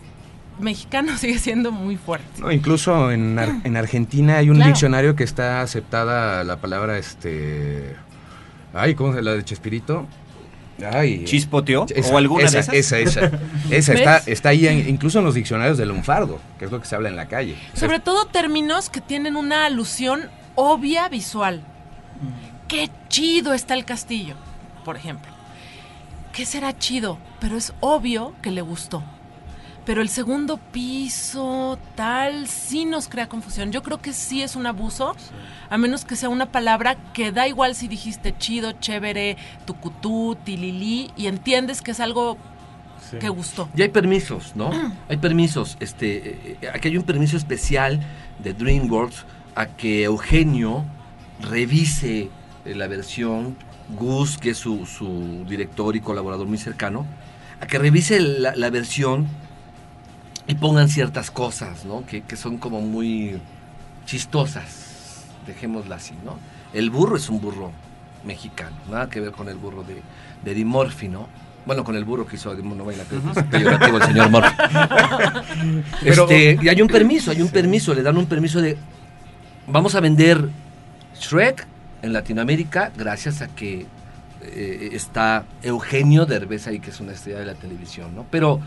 mexicano 0.59 1.17
sigue 1.19 1.39
siendo 1.39 1.71
muy 1.73 1.97
fuerte. 1.97 2.41
No, 2.41 2.51
incluso 2.53 3.11
en, 3.11 3.39
Ar- 3.39 3.61
en 3.65 3.77
Argentina 3.77 4.37
hay 4.39 4.51
un 4.51 4.57
Claro. 4.57 4.71
diccionario 4.71 5.17
que 5.17 5.25
está 5.25 5.61
aceptada 5.61 6.45
la 6.45 6.57
palabra 6.57 6.99
este. 6.99 7.95
Ay, 8.75 8.95
¿cómo 8.95 9.15
se 9.15 9.23
la 9.23 9.33
de 9.35 9.45
Chespirito? 9.45 10.07
Ay. 10.93 11.25
¿Chispoteó? 11.25 11.87
Esa, 11.89 12.13
¿O 12.15 12.19
alguna 12.19 12.45
esa, 12.45 12.71
de 12.71 12.79
esas? 12.79 12.99
Esa, 13.01 13.21
esa. 13.29 13.41
Esa 13.71 13.95
está, 13.95 14.17
está 14.27 14.49
ahí 14.51 14.67
en- 14.67 14.89
incluso 14.89 15.19
en 15.21 15.25
los 15.25 15.35
diccionarios 15.35 15.79
del 15.79 15.89
lunfardo, 15.89 16.39
que 16.59 16.67
es 16.67 16.71
lo 16.71 16.81
que 16.81 16.87
se 16.87 16.95
habla 16.95 17.09
en 17.09 17.17
la 17.17 17.29
calle. 17.29 17.57
Sobre 17.73 17.99
todo 18.01 18.27
términos 18.27 18.91
que 18.91 19.01
tienen 19.01 19.37
una 19.37 19.65
alusión 19.67 20.29
obvia 20.55 21.09
visual. 21.09 21.63
Qué 22.69 22.91
chido 23.09 23.55
está 23.55 23.75
el 23.75 23.85
castillo, 23.85 24.35
por 24.85 24.97
ejemplo. 24.97 25.31
¿Qué 26.35 26.45
será 26.45 26.77
chido? 26.77 27.19
Pero 27.41 27.57
es 27.57 27.73
obvio 27.81 28.35
que 28.43 28.51
le 28.51 28.61
gustó. 28.61 29.03
Pero 29.87 30.03
el 30.03 30.09
segundo 30.09 30.59
piso, 30.73 31.79
tal, 31.95 32.49
sí 32.49 32.85
nos 32.85 33.07
crea 33.07 33.29
confusión. 33.29 33.71
Yo 33.71 33.85
creo 33.85 34.03
que 34.03 34.13
sí 34.13 34.43
es 34.43 34.57
un 34.57 34.67
abuso, 34.67 35.15
a 35.71 35.79
menos 35.79 36.05
que 36.05 36.17
sea 36.17 36.29
una 36.29 36.51
palabra 36.51 36.97
que 37.13 37.31
da 37.31 37.47
igual 37.47 37.77
si 37.77 37.87
dijiste 37.87 38.37
chido, 38.37 38.73
chévere, 38.73 39.37
tucutú, 39.65 40.37
tililí, 40.45 41.13
y 41.17 41.29
entiendes 41.29 41.83
que 41.83 41.93
es 41.93 42.01
algo 42.01 42.37
que 43.21 43.29
gustó. 43.29 43.69
Y 43.77 43.83
hay 43.83 43.89
permisos, 43.91 44.57
¿no? 44.57 44.71
Hay 45.09 45.19
permisos. 45.19 45.77
Este, 45.79 46.17
eh, 46.17 46.59
eh, 46.63 46.69
aquí 46.75 46.89
hay 46.89 46.97
un 46.97 47.05
permiso 47.05 47.37
especial 47.37 48.01
de 48.43 48.55
DreamWorks 48.55 49.25
a 49.55 49.67
que 49.67 50.03
Eugenio 50.03 50.85
revise 51.41 52.29
eh, 52.65 52.75
la 52.75 52.89
versión, 52.89 53.57
Gus, 53.97 54.37
que 54.37 54.51
es 54.51 54.59
su, 54.59 54.85
su 54.87 55.45
director 55.49 55.95
y 55.95 56.01
colaborador 56.01 56.49
muy 56.49 56.59
cercano, 56.59 57.07
a 57.61 57.69
que 57.69 57.79
revise 57.79 58.19
la, 58.19 58.57
la 58.57 58.71
versión 58.71 59.29
y 60.47 60.55
pongan 60.55 60.89
ciertas 60.89 61.31
cosas, 61.31 61.85
¿no? 61.85 62.05
Que, 62.07 62.23
que 62.23 62.37
son 62.37 62.59
como 62.59 62.81
muy 62.81 63.41
chistosas, 64.05 65.25
dejémosla 65.47 65.97
así, 65.97 66.15
¿no? 66.25 66.39
El 66.73 66.91
burro 66.91 67.17
es 67.17 67.29
un 67.29 67.41
burro 67.41 67.73
mexicano, 68.25 68.77
nada 68.91 69.09
que 69.09 69.21
ver 69.21 69.33
con 69.33 69.49
el 69.49 69.57
burro 69.57 69.83
de, 69.83 70.03
de 70.45 70.53
Eddie 70.53 70.65
Murphy, 70.65 71.09
¿no? 71.09 71.29
Bueno, 71.65 71.83
con 71.83 71.97
el 71.97 72.05
burro 72.05 72.27
que 72.27 72.37
hizo 72.37 72.55
no 72.55 72.87
que 72.87 72.93
es 72.95 73.47
peyorativo 73.51 73.97
el 73.99 74.03
señor 74.05 74.31
Murphy. 74.31 74.55
Este, 76.03 76.59
y 76.63 76.69
hay 76.69 76.81
un 76.81 76.89
permiso, 76.89 77.31
hay 77.31 77.43
un 77.43 77.49
permiso, 77.49 77.93
le 77.93 78.03
dan 78.03 78.17
un 78.17 78.27
permiso 78.27 78.61
de 78.61 78.77
vamos 79.67 79.95
a 79.95 80.01
vender 80.01 80.49
Shrek 81.19 81.67
en 82.03 82.13
Latinoamérica 82.13 82.93
gracias 82.97 83.43
a 83.43 83.49
que 83.49 83.87
eh, 84.43 84.91
está 84.93 85.45
Eugenio 85.63 86.25
Derbez 86.25 86.69
ahí, 86.69 86.79
que 86.79 86.91
es 86.91 87.01
una 87.01 87.13
estrella 87.13 87.41
de 87.41 87.47
la 87.47 87.55
televisión, 87.55 88.15
¿no? 88.15 88.27
Pero 88.31 88.61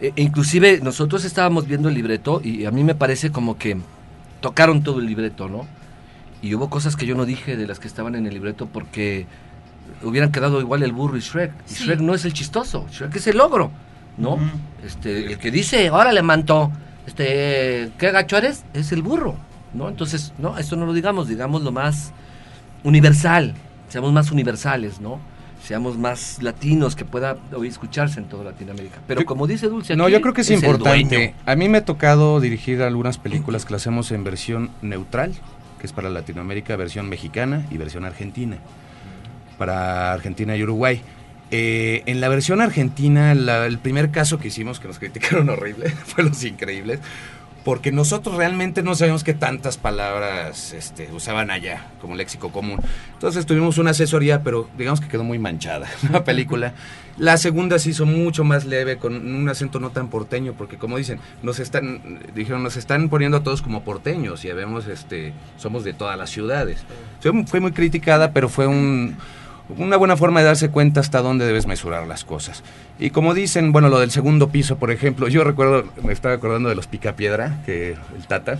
eh, 0.00 0.12
inclusive 0.16 0.80
nosotros 0.82 1.24
estábamos 1.24 1.66
viendo 1.66 1.88
el 1.88 1.94
libreto 1.94 2.40
y 2.42 2.64
a 2.64 2.70
mí 2.70 2.84
me 2.84 2.94
parece 2.94 3.30
como 3.30 3.58
que 3.58 3.76
tocaron 4.40 4.82
todo 4.82 5.00
el 5.00 5.06
libreto, 5.06 5.48
¿no? 5.48 5.66
Y 6.42 6.54
hubo 6.54 6.70
cosas 6.70 6.96
que 6.96 7.04
yo 7.06 7.14
no 7.14 7.26
dije 7.26 7.56
de 7.56 7.66
las 7.66 7.78
que 7.78 7.88
estaban 7.88 8.14
en 8.14 8.26
el 8.26 8.32
libreto 8.34 8.66
porque 8.66 9.26
hubieran 10.02 10.32
quedado 10.32 10.60
igual 10.60 10.82
el 10.82 10.92
burro 10.92 11.16
y 11.16 11.20
Shrek. 11.20 11.52
Y 11.68 11.74
Sí. 11.74 11.84
Shrek 11.84 12.00
no 12.00 12.14
es 12.14 12.24
el 12.24 12.32
chistoso, 12.32 12.86
Shrek 12.90 13.14
es 13.16 13.26
el 13.26 13.36
logro, 13.36 13.70
¿no? 14.16 14.38
Este, 14.84 15.32
el 15.32 15.38
que 15.38 15.50
dice, 15.50 15.90
órale, 15.90 16.22
manto, 16.22 16.70
este, 17.06 17.90
¿qué 17.98 18.10
gacho 18.10 18.38
eres? 18.38 18.64
Es 18.72 18.92
el 18.92 19.02
burro, 19.02 19.36
¿no? 19.74 19.88
Entonces, 19.88 20.32
no, 20.38 20.56
esto 20.56 20.76
no 20.76 20.86
lo 20.86 20.94
digamos, 20.94 21.28
digamos 21.28 21.62
lo 21.62 21.72
más 21.72 22.12
universal, 22.84 23.54
seamos 23.88 24.12
más 24.12 24.30
universales, 24.30 25.00
¿no? 25.00 25.20
Seamos 25.62 25.98
más 25.98 26.42
latinos, 26.42 26.96
que 26.96 27.04
pueda 27.04 27.36
hoy 27.54 27.68
escucharse 27.68 28.18
en 28.18 28.26
toda 28.26 28.44
Latinoamérica. 28.44 28.98
Pero 29.06 29.24
como 29.24 29.46
dice 29.46 29.68
Dulce, 29.68 29.94
No, 29.96 30.04
aquí 30.04 30.14
yo 30.14 30.20
creo 30.20 30.32
que 30.34 30.40
es, 30.40 30.50
importante. 30.50 31.34
A 31.46 31.54
mí 31.54 31.68
me 31.68 31.78
ha 31.78 31.84
tocado 31.84 32.40
dirigir 32.40 32.82
algunas 32.82 33.18
películas 33.18 33.64
que 33.64 33.72
las 33.72 33.82
hacemos 33.82 34.10
en 34.10 34.24
versión 34.24 34.70
neutral, 34.82 35.34
que 35.78 35.86
es 35.86 35.92
para 35.92 36.08
Latinoamérica, 36.10 36.76
versión 36.76 37.08
mexicana 37.08 37.66
y 37.70 37.76
versión 37.76 38.04
argentina. 38.04 38.56
Para 39.58 40.12
Argentina 40.12 40.56
y 40.56 40.62
Uruguay. 40.62 41.02
Eh, 41.50 42.02
en 42.06 42.20
la 42.20 42.28
versión 42.28 42.60
argentina, 42.60 43.34
la- 43.34 43.66
el 43.66 43.78
primer 43.78 44.10
caso 44.10 44.38
que 44.38 44.48
hicimos, 44.48 44.78
que 44.80 44.88
nos 44.88 44.98
criticaron 44.98 45.48
horrible, 45.50 45.90
fue 46.06 46.24
Los 46.24 46.42
Increíbles, 46.44 47.00
porque 47.64 47.92
nosotros 47.92 48.36
realmente 48.36 48.82
no 48.82 48.94
sabíamos 48.94 49.24
qué 49.24 49.34
tantas 49.34 49.76
palabras 49.76 50.72
este, 50.72 51.10
usaban 51.12 51.50
allá, 51.50 51.86
como 52.00 52.14
léxico 52.14 52.50
común. 52.50 52.80
Entonces 53.12 53.44
tuvimos 53.46 53.78
una 53.78 53.90
asesoría, 53.90 54.42
pero 54.42 54.68
digamos 54.78 55.00
que 55.00 55.08
quedó 55.08 55.24
muy 55.24 55.38
manchada 55.38 55.88
la 56.12 56.24
película. 56.24 56.74
La 57.18 57.36
segunda 57.36 57.78
se 57.78 57.90
hizo 57.90 58.06
mucho 58.06 58.44
más 58.44 58.64
leve, 58.64 58.96
con 58.96 59.14
un 59.14 59.48
acento 59.48 59.78
no 59.78 59.90
tan 59.90 60.08
porteño, 60.08 60.54
porque 60.54 60.78
como 60.78 60.96
dicen, 60.96 61.20
nos 61.42 61.58
están, 61.58 62.20
dijeron, 62.34 62.62
nos 62.62 62.76
están 62.76 63.10
poniendo 63.10 63.36
a 63.36 63.42
todos 63.42 63.60
como 63.60 63.84
porteños, 63.84 64.44
y 64.44 64.52
vemos, 64.52 64.86
este, 64.86 65.34
somos 65.58 65.84
de 65.84 65.92
todas 65.92 66.16
las 66.16 66.30
ciudades. 66.30 66.84
Fue, 67.20 67.44
fue 67.44 67.60
muy 67.60 67.72
criticada, 67.72 68.32
pero 68.32 68.48
fue 68.48 68.66
un, 68.66 69.18
una 69.78 69.96
buena 69.96 70.16
forma 70.16 70.40
de 70.40 70.46
darse 70.46 70.70
cuenta 70.70 71.00
hasta 71.00 71.22
dónde 71.22 71.46
debes 71.46 71.66
mesurar 71.66 72.06
las 72.06 72.24
cosas. 72.24 72.62
Y 72.98 73.10
como 73.10 73.34
dicen, 73.34 73.72
bueno, 73.72 73.88
lo 73.88 73.98
del 73.98 74.10
segundo 74.10 74.48
piso, 74.48 74.76
por 74.76 74.90
ejemplo, 74.90 75.28
yo 75.28 75.44
recuerdo, 75.44 75.84
me 76.02 76.12
estaba 76.12 76.34
acordando 76.34 76.68
de 76.68 76.74
los 76.74 76.86
picapiedra, 76.86 77.60
que 77.64 77.96
el 78.16 78.26
Tata 78.26 78.58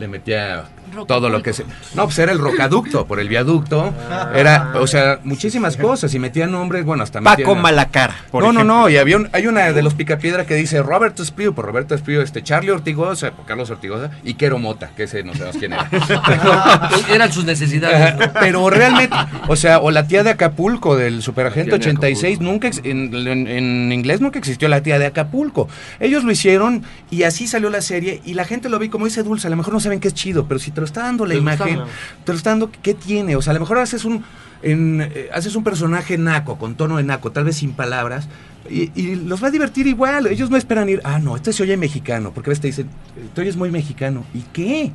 le 0.00 0.08
metía 0.08 0.64
todo 1.06 1.28
lo 1.30 1.40
que 1.42 1.52
se... 1.52 1.64
No, 1.94 2.04
pues 2.04 2.18
era 2.18 2.32
el 2.32 2.38
rocaducto, 2.40 3.06
por 3.06 3.20
el 3.20 3.28
viaducto, 3.28 3.94
era, 4.34 4.72
o 4.74 4.86
sea, 4.88 5.20
muchísimas 5.22 5.76
cosas, 5.76 6.12
y 6.14 6.18
metía 6.18 6.48
nombres, 6.48 6.84
bueno, 6.84 7.04
hasta 7.04 7.20
Paco 7.20 7.38
metían 7.42 7.60
Malacara, 7.62 8.16
por 8.32 8.42
no, 8.42 8.52
no, 8.52 8.60
ejemplo. 8.60 8.74
no, 8.80 8.88
y 8.88 8.96
había 8.96 9.16
un- 9.18 9.28
hay 9.32 9.46
una 9.46 9.72
de 9.72 9.82
los 9.82 9.94
Picapiedra 9.94 10.46
que 10.46 10.56
dice 10.56 10.82
Roberto 10.82 11.22
Esprío, 11.22 11.54
por 11.54 11.64
Roberto 11.66 11.94
Esprío, 11.94 12.22
este, 12.22 12.42
Charlie 12.42 12.70
Ortigosa, 12.72 13.30
por 13.30 13.44
Carlos 13.46 13.70
Ortigosa, 13.70 14.10
y 14.24 14.34
Quero 14.34 14.58
Mota, 14.58 14.90
que 14.96 15.04
ese 15.04 15.22
no 15.22 15.32
sabemos 15.34 15.58
quién 15.58 15.74
era. 15.74 15.88
Eran 17.08 17.32
sus 17.32 17.44
necesidades. 17.44 18.14
Pero 18.40 18.68
realmente, 18.70 19.14
o 19.46 19.54
sea, 19.54 19.78
o 19.80 19.90
la 19.92 20.06
tía 20.08 20.24
de 20.24 20.30
Acapulco 20.30 20.96
del 20.96 21.22
Superagente 21.22 21.70
La 21.72 21.78
tía 21.78 21.92
de 21.92 21.98
86, 21.98 22.40
nunca 22.40 22.68
en, 22.82 23.14
en- 23.14 23.46
en 23.46 23.92
inglés 23.92 24.20
nunca 24.20 24.38
existió 24.38 24.66
la 24.68 24.82
tía 24.82 24.98
de 24.98 25.06
Acapulco. 25.06 25.68
Ellos 26.00 26.24
lo 26.24 26.32
hicieron 26.32 26.82
y 27.10 27.22
así 27.24 27.46
salió 27.46 27.70
la 27.70 27.80
serie 27.82 28.20
y 28.24 28.34
la 28.34 28.44
gente 28.44 28.68
lo 28.68 28.80
y 28.82 28.88
como 28.88 29.04
dice 29.04 29.22
Dulce, 29.22 29.46
a 29.46 29.50
lo 29.50 29.56
mejor 29.56 29.74
no 29.74 29.80
saben 29.90 30.00
qué 30.00 30.08
es 30.08 30.14
chido, 30.14 30.46
pero 30.46 30.60
si 30.60 30.70
te 30.70 30.80
lo 30.80 30.86
está 30.86 31.02
dando 31.02 31.26
la 31.26 31.34
imagen, 31.34 31.80
te 32.24 32.32
lo 32.32 32.38
está 32.38 32.50
dando 32.50 32.70
qué 32.82 32.94
tiene, 32.94 33.36
o 33.36 33.42
sea, 33.42 33.50
a 33.50 33.54
lo 33.54 33.60
mejor 33.60 33.78
haces 33.78 34.04
un 34.04 34.24
en, 34.62 35.00
eh, 35.00 35.30
haces 35.32 35.56
un 35.56 35.64
personaje 35.64 36.18
naco, 36.18 36.58
con 36.58 36.74
tono 36.74 36.98
de 36.98 37.02
naco, 37.02 37.32
tal 37.32 37.44
vez 37.44 37.56
sin 37.56 37.72
palabras, 37.72 38.28
y, 38.68 38.90
y 38.94 39.16
los 39.16 39.42
va 39.42 39.48
a 39.48 39.50
divertir 39.50 39.86
igual. 39.86 40.26
Ellos 40.26 40.50
no 40.50 40.56
esperan 40.56 40.88
ir, 40.88 41.00
ah, 41.04 41.18
no, 41.18 41.36
este 41.36 41.52
se 41.52 41.62
oye 41.62 41.76
mexicano, 41.76 42.32
porque 42.32 42.50
ves, 42.50 42.60
te 42.60 42.68
dicen, 42.68 42.88
tú 43.34 43.40
oyes 43.40 43.56
muy 43.56 43.70
mexicano. 43.70 44.24
¿Y 44.34 44.42
qué? 44.52 44.92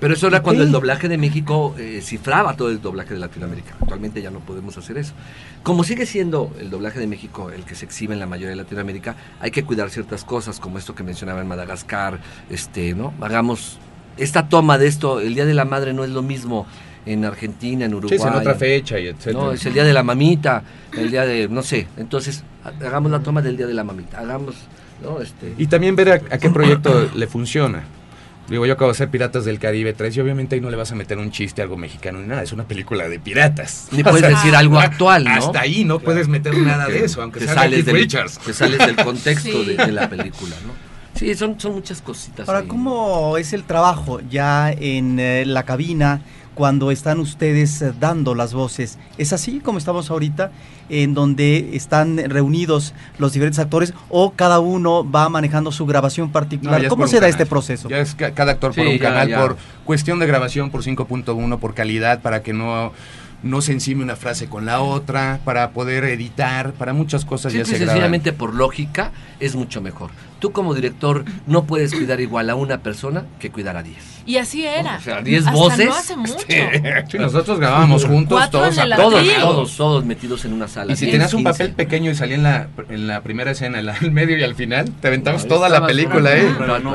Pero 0.00 0.14
eso 0.14 0.26
era 0.26 0.38
¿Y 0.38 0.40
cuando 0.40 0.62
qué? 0.62 0.66
el 0.66 0.72
doblaje 0.72 1.08
de 1.08 1.16
México 1.16 1.74
eh, 1.78 2.00
cifraba 2.02 2.56
todo 2.56 2.68
el 2.70 2.80
doblaje 2.80 3.14
de 3.14 3.20
Latinoamérica. 3.20 3.74
Actualmente 3.80 4.20
ya 4.20 4.30
no 4.30 4.40
podemos 4.40 4.76
hacer 4.76 4.98
eso. 4.98 5.14
Como 5.62 5.84
sigue 5.84 6.04
siendo 6.04 6.54
el 6.58 6.68
doblaje 6.68 6.98
de 6.98 7.06
México 7.06 7.50
el 7.50 7.64
que 7.64 7.74
se 7.74 7.84
exhibe 7.84 8.12
en 8.12 8.20
la 8.20 8.26
mayoría 8.26 8.50
de 8.50 8.56
Latinoamérica, 8.56 9.16
hay 9.40 9.50
que 9.50 9.64
cuidar 9.64 9.90
ciertas 9.90 10.24
cosas, 10.24 10.60
como 10.60 10.78
esto 10.78 10.94
que 10.94 11.04
mencionaba 11.04 11.40
en 11.40 11.48
Madagascar, 11.48 12.20
este, 12.50 12.94
¿no? 12.94 13.14
Hagamos 13.20 13.78
esta 14.16 14.48
toma 14.48 14.78
de 14.78 14.86
esto, 14.86 15.20
el 15.20 15.34
Día 15.34 15.44
de 15.44 15.54
la 15.54 15.64
Madre 15.64 15.92
no 15.92 16.04
es 16.04 16.10
lo 16.10 16.22
mismo 16.22 16.66
en 17.06 17.24
Argentina, 17.24 17.84
en 17.84 17.94
Uruguay. 17.94 18.18
Sí, 18.18 18.24
es 18.24 18.30
en 18.32 18.38
otra 18.38 18.54
fecha 18.54 18.98
y 18.98 19.08
etcétera. 19.08 19.38
No, 19.44 19.52
es 19.52 19.64
el 19.66 19.74
día 19.74 19.84
de 19.84 19.92
la 19.92 20.02
mamita, 20.02 20.62
el 20.96 21.10
día 21.10 21.26
de, 21.26 21.48
no 21.48 21.62
sé. 21.62 21.86
Entonces, 21.98 22.42
ha- 22.64 22.86
hagamos 22.86 23.10
la 23.12 23.20
toma 23.20 23.42
del 23.42 23.56
día 23.58 23.66
de 23.66 23.74
la 23.74 23.84
mamita. 23.84 24.20
Hagamos, 24.20 24.54
¿no? 25.02 25.20
Este, 25.20 25.52
Y 25.58 25.66
también 25.66 25.96
ver 25.96 26.08
a, 26.10 26.14
a 26.14 26.38
qué 26.38 26.48
proyecto 26.50 27.10
le 27.14 27.26
funciona. 27.26 27.82
Digo, 28.48 28.66
yo 28.66 28.74
acabo 28.74 28.90
de 28.90 28.92
hacer 28.92 29.08
Piratas 29.10 29.46
del 29.46 29.58
Caribe 29.58 29.94
3 29.94 30.16
y 30.16 30.20
obviamente 30.20 30.54
ahí 30.54 30.60
no 30.60 30.68
le 30.70 30.76
vas 30.76 30.92
a 30.92 30.94
meter 30.94 31.16
un 31.16 31.30
chiste, 31.30 31.62
algo 31.62 31.78
mexicano 31.78 32.20
ni 32.20 32.26
nada. 32.26 32.42
Es 32.42 32.52
una 32.52 32.64
película 32.64 33.08
de 33.08 33.18
piratas. 33.18 33.88
Ni 33.90 34.02
puedes 34.02 34.20
decir 34.28 34.54
algo 34.54 34.78
actual, 34.80 35.24
¿no? 35.24 35.30
Hasta 35.30 35.60
ahí 35.60 35.84
no 35.84 35.98
puedes 35.98 36.28
meter 36.28 36.56
nada 36.58 36.86
de 36.86 37.04
eso, 37.06 37.22
aunque 37.22 37.40
te 37.40 37.46
sea 37.46 37.54
sales 37.54 37.84
del, 37.86 37.96
Richards. 37.96 38.38
te 38.38 38.52
sales 38.52 38.78
del 38.78 38.96
contexto 38.96 39.50
Sí. 39.50 39.64
de, 39.64 39.76
de 39.76 39.92
la 39.92 40.08
película, 40.10 40.56
¿no? 40.66 40.72
Sí, 41.14 41.34
son, 41.34 41.58
son 41.60 41.72
muchas 41.74 42.02
cositas. 42.02 42.48
Ahora, 42.48 42.60
ahí. 42.60 42.66
¿cómo 42.68 43.36
es 43.36 43.52
el 43.52 43.64
trabajo 43.64 44.20
ya 44.28 44.70
en 44.72 45.18
eh, 45.20 45.44
la 45.46 45.62
cabina 45.62 46.20
cuando 46.54 46.90
están 46.90 47.18
ustedes 47.20 47.82
eh, 47.82 47.92
dando 47.98 48.34
las 48.34 48.52
voces? 48.52 48.98
¿Es 49.18 49.32
así 49.32 49.60
como 49.60 49.78
estamos 49.78 50.10
ahorita, 50.10 50.50
en 50.88 51.14
donde 51.14 51.70
están 51.76 52.16
reunidos 52.28 52.94
los 53.18 53.32
diferentes 53.32 53.58
actores 53.60 53.94
o 54.08 54.32
cada 54.32 54.58
uno 54.60 55.08
va 55.08 55.28
manejando 55.28 55.70
su 55.72 55.86
grabación 55.86 56.26
No, 56.28 56.32
particular? 56.32 56.80
ya 56.80 56.86
es 56.86 56.90
¿Cómo 56.90 57.02
por 57.02 57.08
se 57.08 57.20
da 57.20 57.28
este 57.28 57.46
proceso? 57.46 57.88
Ya 57.88 57.98
es 57.98 58.14
ca- 58.14 58.32
cada 58.32 58.52
actor 58.52 58.74
por 58.74 58.84
Sí, 58.84 58.90
un 58.92 58.98
ya, 58.98 59.02
canal, 59.08 59.28
ya. 59.28 59.40
por 59.40 59.56
cuestión 59.84 60.18
de 60.18 60.26
grabación, 60.26 60.70
por 60.70 60.82
5.1, 60.82 61.58
por 61.58 61.74
calidad, 61.74 62.22
para 62.22 62.42
que 62.42 62.52
no, 62.52 62.92
no 63.44 63.60
se 63.62 63.72
encime 63.72 64.02
una 64.02 64.16
frase 64.16 64.48
con 64.48 64.66
la 64.66 64.80
otra, 64.80 65.38
para 65.44 65.70
poder 65.70 66.04
editar, 66.04 66.72
para 66.72 66.92
muchas 66.92 67.24
cosas 67.24 67.52
ya 67.52 67.60
Simple 67.60 67.76
y 67.76 67.78
se 67.78 67.84
graban. 67.84 67.94
sencillamente 68.00 68.32
por 68.32 68.54
lógica 68.54 69.12
es 69.40 69.54
mucho 69.54 69.80
mejor. 69.80 70.10
Tú 70.44 70.52
como 70.52 70.74
director 70.74 71.24
no 71.46 71.64
puedes 71.64 71.94
cuidar 71.94 72.20
igual 72.20 72.50
a 72.50 72.54
una 72.54 72.82
persona 72.82 73.24
que 73.38 73.50
cuidar 73.50 73.78
a 73.78 73.82
10. 73.82 73.96
Y 74.26 74.36
así 74.36 74.66
era. 74.66 74.96
O 74.96 75.00
sea, 75.00 75.22
10 75.22 75.46
Hasta 75.46 75.58
voces. 75.58 75.86
No 75.86 75.94
hace 75.94 76.16
mucho. 76.16 76.34
Sí, 77.08 77.16
nosotros 77.18 77.58
grabábamos 77.58 78.04
juntos, 78.04 78.38
Cuatro 78.38 78.60
todos 78.60 78.76
en 78.76 78.84
el 78.84 78.92
actuando. 78.92 79.18
Todos, 79.22 79.38
todos, 79.40 79.76
todos 79.78 80.04
metidos 80.04 80.44
en 80.44 80.52
una 80.52 80.68
sala. 80.68 80.92
Y 80.92 80.96
si 80.96 81.06
10, 81.06 81.12
tenías 81.14 81.32
un 81.32 81.44
15. 81.44 81.52
papel 81.52 81.74
pequeño 81.74 82.10
y 82.10 82.14
salía 82.14 82.34
en 82.36 82.42
la, 82.42 82.68
en 82.90 83.06
la 83.06 83.22
primera 83.22 83.52
escena, 83.52 83.78
en 83.78 83.86
la- 83.86 83.94
al 83.94 84.10
medio 84.10 84.36
y 84.36 84.42
al 84.42 84.54
final, 84.54 84.90
te 85.00 85.08
aventabas 85.08 85.44
Ahí 85.44 85.48
toda 85.48 85.70
la 85.70 85.86
película, 85.86 86.36
¿eh? 86.36 86.46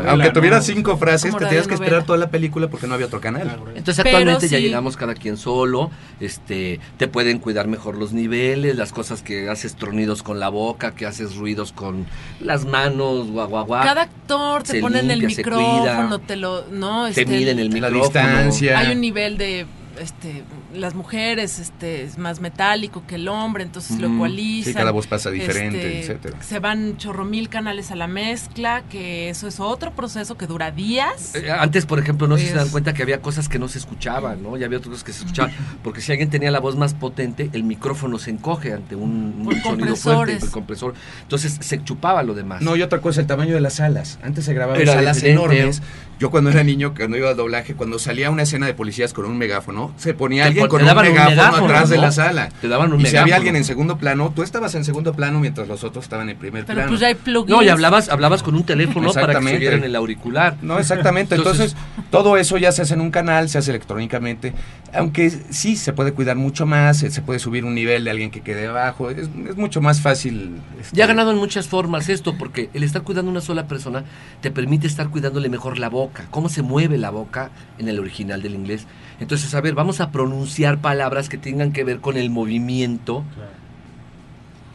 Aunque 0.07 0.27
¿no? 0.27 0.33
tuvieras 0.33 0.63
cinco 0.65 0.97
frases, 0.97 1.35
te 1.35 1.45
tenías 1.45 1.67
que 1.67 1.73
esperar 1.73 2.03
toda 2.03 2.19
la 2.19 2.29
película 2.29 2.67
porque 2.67 2.85
no 2.85 2.93
había 2.93 3.07
otro 3.07 3.19
canal. 3.19 3.59
Entonces 3.75 4.03
Pero 4.03 4.17
actualmente 4.17 4.47
ya 4.47 4.57
sí. 4.57 4.63
llegamos 4.63 4.95
cada 4.95 5.15
quien 5.15 5.37
solo, 5.37 5.89
este, 6.19 6.79
te 6.97 7.07
pueden 7.07 7.39
cuidar 7.39 7.67
mejor 7.67 7.97
los 7.97 8.13
niveles, 8.13 8.75
las 8.75 8.91
cosas 8.91 9.23
que 9.23 9.49
haces 9.49 9.75
tronidos 9.75 10.21
con 10.21 10.39
la 10.39 10.49
boca, 10.49 10.93
que 10.93 11.07
haces 11.07 11.35
ruidos 11.35 11.71
con 11.71 12.05
las 12.41 12.65
manos, 12.65 13.31
guau 13.47 13.65
guau 13.65 13.65
guau. 13.65 13.83
Cada 13.83 14.01
actor 14.03 14.63
te 14.63 14.73
Se 14.73 14.79
pone 14.81 14.99
en 14.99 15.11
el 15.11 15.23
micrófono, 15.23 16.07
cuida. 16.17 16.19
te 16.27 16.35
lo, 16.35 16.65
no, 16.71 17.05
te 17.05 17.21
este, 17.21 17.25
miden 17.25 17.59
el 17.59 17.67
La 17.69 17.73
micrófono. 17.89 18.03
distancia. 18.03 18.79
hay 18.79 18.91
un 18.91 19.01
nivel 19.01 19.37
de 19.37 19.65
este 19.99 20.43
las 20.73 20.95
mujeres 20.95 21.59
este 21.59 22.03
es 22.03 22.17
más 22.17 22.39
metálico 22.39 23.03
que 23.07 23.15
el 23.15 23.27
hombre 23.27 23.63
entonces 23.63 23.99
lo 23.99 24.07
ecualizan 24.07 24.73
Sí, 24.73 24.73
cada 24.73 24.91
voz 24.91 25.07
pasa 25.07 25.31
diferente, 25.31 25.99
este, 25.99 26.13
etcétera. 26.13 26.41
se 26.41 26.59
van 26.59 26.97
chorro 26.97 27.25
mil 27.25 27.49
canales 27.49 27.91
a 27.91 27.95
la 27.95 28.07
mezcla 28.07 28.83
que 28.89 29.29
eso 29.29 29.47
es 29.47 29.59
otro 29.59 29.91
proceso 29.91 30.37
que 30.37 30.47
dura 30.47 30.71
días 30.71 31.35
Eh, 31.35 31.49
Antes, 31.51 31.85
por 31.85 31.99
ejemplo, 31.99 32.27
no 32.27 32.37
sé 32.37 32.43
si 32.43 32.49
se 32.49 32.55
dan 32.55 32.69
cuenta 32.69 32.93
que 32.93 33.03
había 33.03 33.21
cosas 33.21 33.49
que 33.49 33.59
no 33.59 33.67
se 33.67 33.77
escuchaban, 33.77 34.41
¿no? 34.41 34.57
Ya 34.57 34.65
había 34.65 34.77
otras 34.77 34.91
cosas 34.91 35.03
que 35.03 35.13
se 35.13 35.19
escuchaban. 35.19 35.51
Porque 35.83 36.01
si 36.01 36.11
alguien 36.11 36.29
tenía 36.29 36.51
la 36.51 36.59
voz 36.59 36.75
más 36.75 36.93
potente, 36.93 37.49
el 37.53 37.63
micrófono 37.63 38.17
se 38.17 38.31
encoge 38.31 38.73
ante 38.73 38.95
un, 38.95 39.49
sonido 39.63 39.95
fuerte, 39.95 40.45
el 40.45 40.51
compresor. 40.51 40.93
Entonces 41.21 41.57
se 41.59 41.83
chupaba 41.83 42.23
lo 42.23 42.33
demás. 42.33 42.61
No, 42.61 42.75
y 42.75 42.81
otra 42.81 43.01
cosa, 43.01 43.21
el 43.21 43.27
tamaño 43.27 43.55
de 43.55 43.61
las 43.61 43.75
salas. 43.75 44.19
Antes 44.23 44.45
se 44.45 44.53
grababa 44.53 44.77
en 44.77 44.83
Era 44.83 44.93
salas 44.93 45.23
enormes. 45.23 45.81
Yo 46.19 46.29
cuando 46.29 46.49
era 46.49 46.63
niño, 46.63 46.93
cuando 46.95 47.17
iba 47.17 47.29
al 47.29 47.37
doblaje, 47.37 47.75
cuando 47.75 47.97
salía 47.99 48.29
una 48.29 48.43
escena 48.43 48.65
de 48.65 48.73
policías 48.73 49.13
con 49.13 49.25
un 49.25 49.37
megáfono, 49.37 49.93
se 49.97 50.13
ponía 50.13 50.45
alguien 50.45 50.67
con 50.67 50.81
un 50.81 50.87
megáfono, 50.87 51.29
megáfono, 51.29 51.65
atrás 51.65 51.89
de 51.89 51.97
la 51.97 52.11
sala. 52.11 52.49
Te 52.61 52.67
daban 52.67 52.91
un 52.93 53.01
y 53.01 53.05
si 53.05 53.09
había 53.09 53.21
megáfono. 53.21 53.35
alguien 53.35 53.55
en 53.55 53.63
segundo 53.63 53.97
plano, 53.97 54.33
tú 54.35 54.43
estabas 54.43 54.75
en 54.75 54.83
segundo 54.83 55.13
plano 55.13 55.39
mientras 55.39 55.67
los 55.67 55.83
otros 55.83 56.03
estaban 56.05 56.29
en 56.29 56.37
primer 56.37 56.65
pero 56.65 56.75
plano. 56.77 56.89
pues 56.89 56.99
ya 57.01 57.07
hay 57.07 57.15
plugins 57.15 57.49
No, 57.49 57.63
y 57.63 57.69
hablabas, 57.69 58.09
hablabas 58.09 58.43
con 58.43 58.55
un 58.55 58.63
teléfono 58.65 59.13
para 59.13 59.39
que 59.39 59.45
se 59.45 59.75
el 59.75 59.95
auricular. 59.95 60.57
No, 60.61 60.79
exactamente. 60.79 61.35
Entonces, 61.35 61.75
todo 62.11 62.37
eso 62.37 62.57
ya 62.57 62.71
se 62.71 62.81
hace 62.81 62.95
en 62.95 63.01
un 63.01 63.11
canal, 63.11 63.49
se 63.49 63.57
hace 63.57 63.71
electrónicamente. 63.71 64.53
Aunque 64.93 65.29
sí, 65.29 65.75
se 65.75 65.93
puede 65.93 66.13
cuidar 66.13 66.35
mucho 66.35 66.65
más, 66.65 66.97
se 66.97 67.09
se 67.11 67.21
puede 67.21 67.39
subir 67.39 67.65
un 67.65 67.75
nivel 67.75 68.03
de 68.05 68.11
alguien 68.11 68.31
que 68.31 68.41
quede 68.41 68.67
abajo. 68.67 69.09
Es, 69.09 69.29
es 69.49 69.57
mucho 69.57 69.81
más 69.81 70.01
fácil. 70.01 70.55
este, 70.79 70.95
Ya 70.95 71.03
ha 71.03 71.07
ganado 71.07 71.31
en 71.31 71.37
muchas 71.37 71.67
formas 71.67 72.07
esto, 72.09 72.37
porque 72.37 72.69
el 72.73 72.83
estar 72.83 73.01
cuidando 73.03 73.29
a 73.29 73.31
una 73.33 73.41
sola 73.41 73.67
persona 73.67 74.03
te 74.41 74.51
permite 74.51 74.87
estar 74.87 75.09
cuidándole 75.09 75.49
mejor 75.49 75.79
la 75.79 75.89
boca, 75.89 76.08
cómo 76.29 76.49
se 76.49 76.61
mueve 76.61 76.97
la 76.97 77.09
boca 77.09 77.51
en 77.77 77.87
el 77.87 77.99
original 77.99 78.41
del 78.41 78.55
inglés. 78.55 78.85
Entonces, 79.19 79.53
a 79.53 79.61
ver, 79.61 79.73
vamos 79.73 80.01
a 80.01 80.11
pronunciar 80.11 80.79
palabras 80.79 81.29
que 81.29 81.37
tengan 81.37 81.71
que 81.71 81.83
ver 81.83 81.99
con 81.99 82.17
el 82.17 82.29
movimiento 82.29 83.23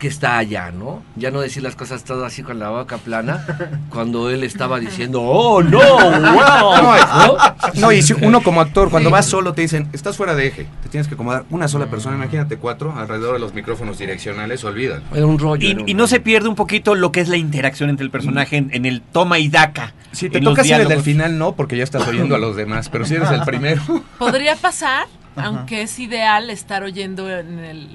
que 0.05 0.09
está 0.09 0.37
allá, 0.37 0.71
¿no? 0.71 1.03
Ya 1.17 1.31
no 1.31 1.41
decir 1.41 1.63
las 1.63 1.77
cosas 1.77 2.05
todas 2.05 2.31
así 2.31 2.43
con 2.43 2.59
la 2.59 2.69
boca 2.69 2.99
plana, 2.99 3.47
cuando 3.89 4.29
él 4.29 4.45
estaba 4.45 4.79
diciendo, 4.79 5.23
oh, 5.23 5.63
no, 5.63 5.79
wow. 5.79 6.77
¿no? 6.83 7.81
No, 7.81 7.91
y 7.91 8.03
si 8.03 8.13
uno 8.21 8.43
como 8.43 8.61
actor, 8.61 8.91
cuando 8.91 9.09
Sí. 9.09 9.13
vas 9.15 9.25
solo, 9.25 9.55
te 9.55 9.63
dicen, 9.63 9.89
estás 9.95 10.19
fuera 10.19 10.35
de 10.35 10.47
eje, 10.49 10.67
te 10.83 10.91
tienes 10.91 11.09
que 11.09 11.15
acomodar 11.15 11.47
una 11.49 11.69
sola 11.69 11.87
persona, 11.87 12.17
imagínate 12.17 12.59
cuatro, 12.59 12.93
alrededor 12.95 13.33
de 13.33 13.39
los 13.39 13.55
micrófonos 13.55 13.97
direccionales, 13.97 14.63
olvídalo. 14.65 15.01
Era 15.15 15.25
un 15.25 15.39
rollo. 15.39 15.67
Y, 15.67 15.71
era 15.71 15.81
un 15.81 15.89
y 15.89 15.95
no 15.95 16.07
se 16.07 16.21
pierde 16.21 16.51
un 16.51 16.55
poquito 16.55 16.95
lo 16.95 17.11
que 17.11 17.21
es 17.23 17.31
la 17.31 17.39
interacción 17.39 17.89
entre 17.89 18.05
el 18.05 18.11
personaje 18.11 18.59
en, 18.59 18.69
en 18.75 18.85
el 18.85 19.01
toma 19.01 19.39
y 19.39 19.49
daca. 19.49 19.95
Si 20.13 20.29
te 20.29 20.37
en 20.37 20.45
los 20.45 20.53
toca 20.53 20.65
ser 20.65 20.73
el 20.73 20.79
del 20.81 20.89
diálogos. 20.89 21.05
final, 21.07 21.39
no, 21.39 21.53
porque 21.53 21.79
ya 21.79 21.85
estás 21.85 22.07
oyendo 22.07 22.35
a 22.35 22.39
los 22.39 22.57
demás, 22.57 22.91
pero 22.91 23.07
si 23.07 23.15
eres 23.15 23.31
el 23.31 23.41
primero. 23.41 23.81
podría 24.19 24.55
pasar 24.57 25.07
Ajá. 25.35 25.47
aunque 25.47 25.81
es 25.81 25.99
ideal 25.99 26.51
estar 26.51 26.83
oyendo 26.83 27.31
en 27.31 27.59
el 27.61 27.89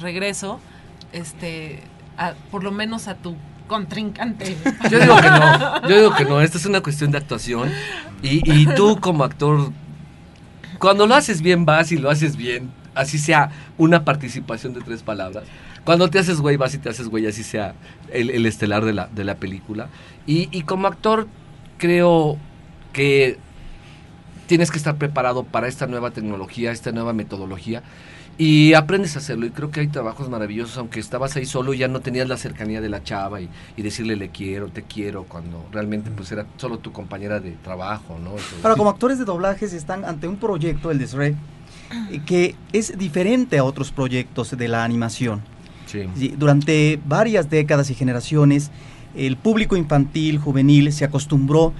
regreso 0.00 0.58
este 1.12 1.82
por 2.50 2.62
lo 2.62 2.70
menos 2.72 3.08
a 3.08 3.14
tu 3.14 3.36
contrincante 3.66 4.56
Yo 4.90 5.00
digo 5.00 5.16
que 5.16 5.30
no, 5.30 5.88
yo 5.88 5.96
digo 5.96 6.14
que 6.14 6.24
no, 6.24 6.40
esta 6.40 6.58
es 6.58 6.66
una 6.66 6.82
cuestión 6.82 7.10
de 7.10 7.18
actuación. 7.18 7.70
Y, 8.22 8.42
y 8.44 8.66
tú 8.74 9.00
como 9.00 9.24
actor, 9.24 9.72
cuando 10.78 11.06
lo 11.06 11.14
haces 11.14 11.40
bien 11.40 11.64
vas 11.64 11.90
y 11.90 11.96
lo 11.96 12.10
haces 12.10 12.36
bien, 12.36 12.70
así 12.94 13.18
sea 13.18 13.50
una 13.78 14.04
participación 14.04 14.74
de 14.74 14.80
tres 14.82 15.02
palabras. 15.02 15.44
Cuando 15.84 16.08
te 16.08 16.18
haces 16.18 16.40
güey 16.40 16.56
vas 16.56 16.74
y 16.74 16.78
te 16.78 16.88
haces 16.90 17.08
güey, 17.08 17.26
así 17.26 17.42
sea 17.42 17.74
el, 18.12 18.30
el 18.30 18.46
estelar 18.46 18.84
de 18.84 18.92
la, 18.92 19.06
de 19.06 19.24
la 19.24 19.36
película. 19.36 19.88
Y, 20.26 20.48
y 20.56 20.62
como 20.62 20.86
actor 20.86 21.26
creo 21.78 22.36
que 22.92 23.38
tienes 24.46 24.70
que 24.70 24.78
estar 24.78 24.96
preparado 24.96 25.44
para 25.44 25.68
esta 25.68 25.86
nueva 25.86 26.10
tecnología, 26.10 26.72
esta 26.72 26.92
nueva 26.92 27.12
metodología. 27.12 27.82
Y 28.38 28.72
aprendes 28.72 29.14
a 29.16 29.18
hacerlo. 29.18 29.44
Y 29.46 29.50
creo 29.50 29.70
que 29.70 29.80
hay 29.80 29.88
trabajos 29.88 30.30
maravillosos, 30.30 30.78
aunque 30.78 31.00
estabas 31.00 31.36
ahí 31.36 31.44
solo 31.44 31.74
ya 31.74 31.86
no 31.88 32.00
tenías 32.00 32.26
la 32.28 32.38
cercanía 32.38 32.80
de 32.80 32.88
la 32.88 33.02
chava 33.04 33.40
y, 33.42 33.48
y 33.76 33.82
decirle 33.82 34.16
le 34.16 34.30
quiero, 34.30 34.68
te 34.68 34.82
quiero, 34.82 35.24
cuando 35.24 35.66
realmente 35.70 36.10
pues 36.10 36.32
era 36.32 36.46
solo 36.56 36.78
tu 36.78 36.92
compañera 36.92 37.40
de 37.40 37.50
trabajo, 37.52 38.18
¿no? 38.18 38.34
Eso- 38.36 38.56
Ahora, 38.62 38.76
como 38.76 38.88
actores 38.90 39.18
de 39.18 39.26
doblajes 39.26 39.74
están 39.74 40.04
ante 40.06 40.26
un 40.28 40.36
proyecto, 40.36 40.90
el 40.90 40.98
de 40.98 41.06
Shrek, 41.06 41.34
eh, 42.10 42.20
que 42.24 42.54
es 42.72 42.96
diferente 42.96 43.58
a 43.58 43.64
otros 43.64 43.92
proyectos 43.92 44.56
de 44.56 44.66
la 44.68 44.82
animación. 44.82 45.42
Sí. 45.86 46.08
Sí, 46.16 46.34
Durante 46.36 46.98
varias 47.04 47.50
décadas 47.50 47.90
y 47.90 47.94
generaciones, 47.94 48.70
el 49.14 49.36
público 49.36 49.76
infantil, 49.76 50.38
juvenil, 50.38 50.90
se 50.90 51.04
acostumbró 51.04 51.74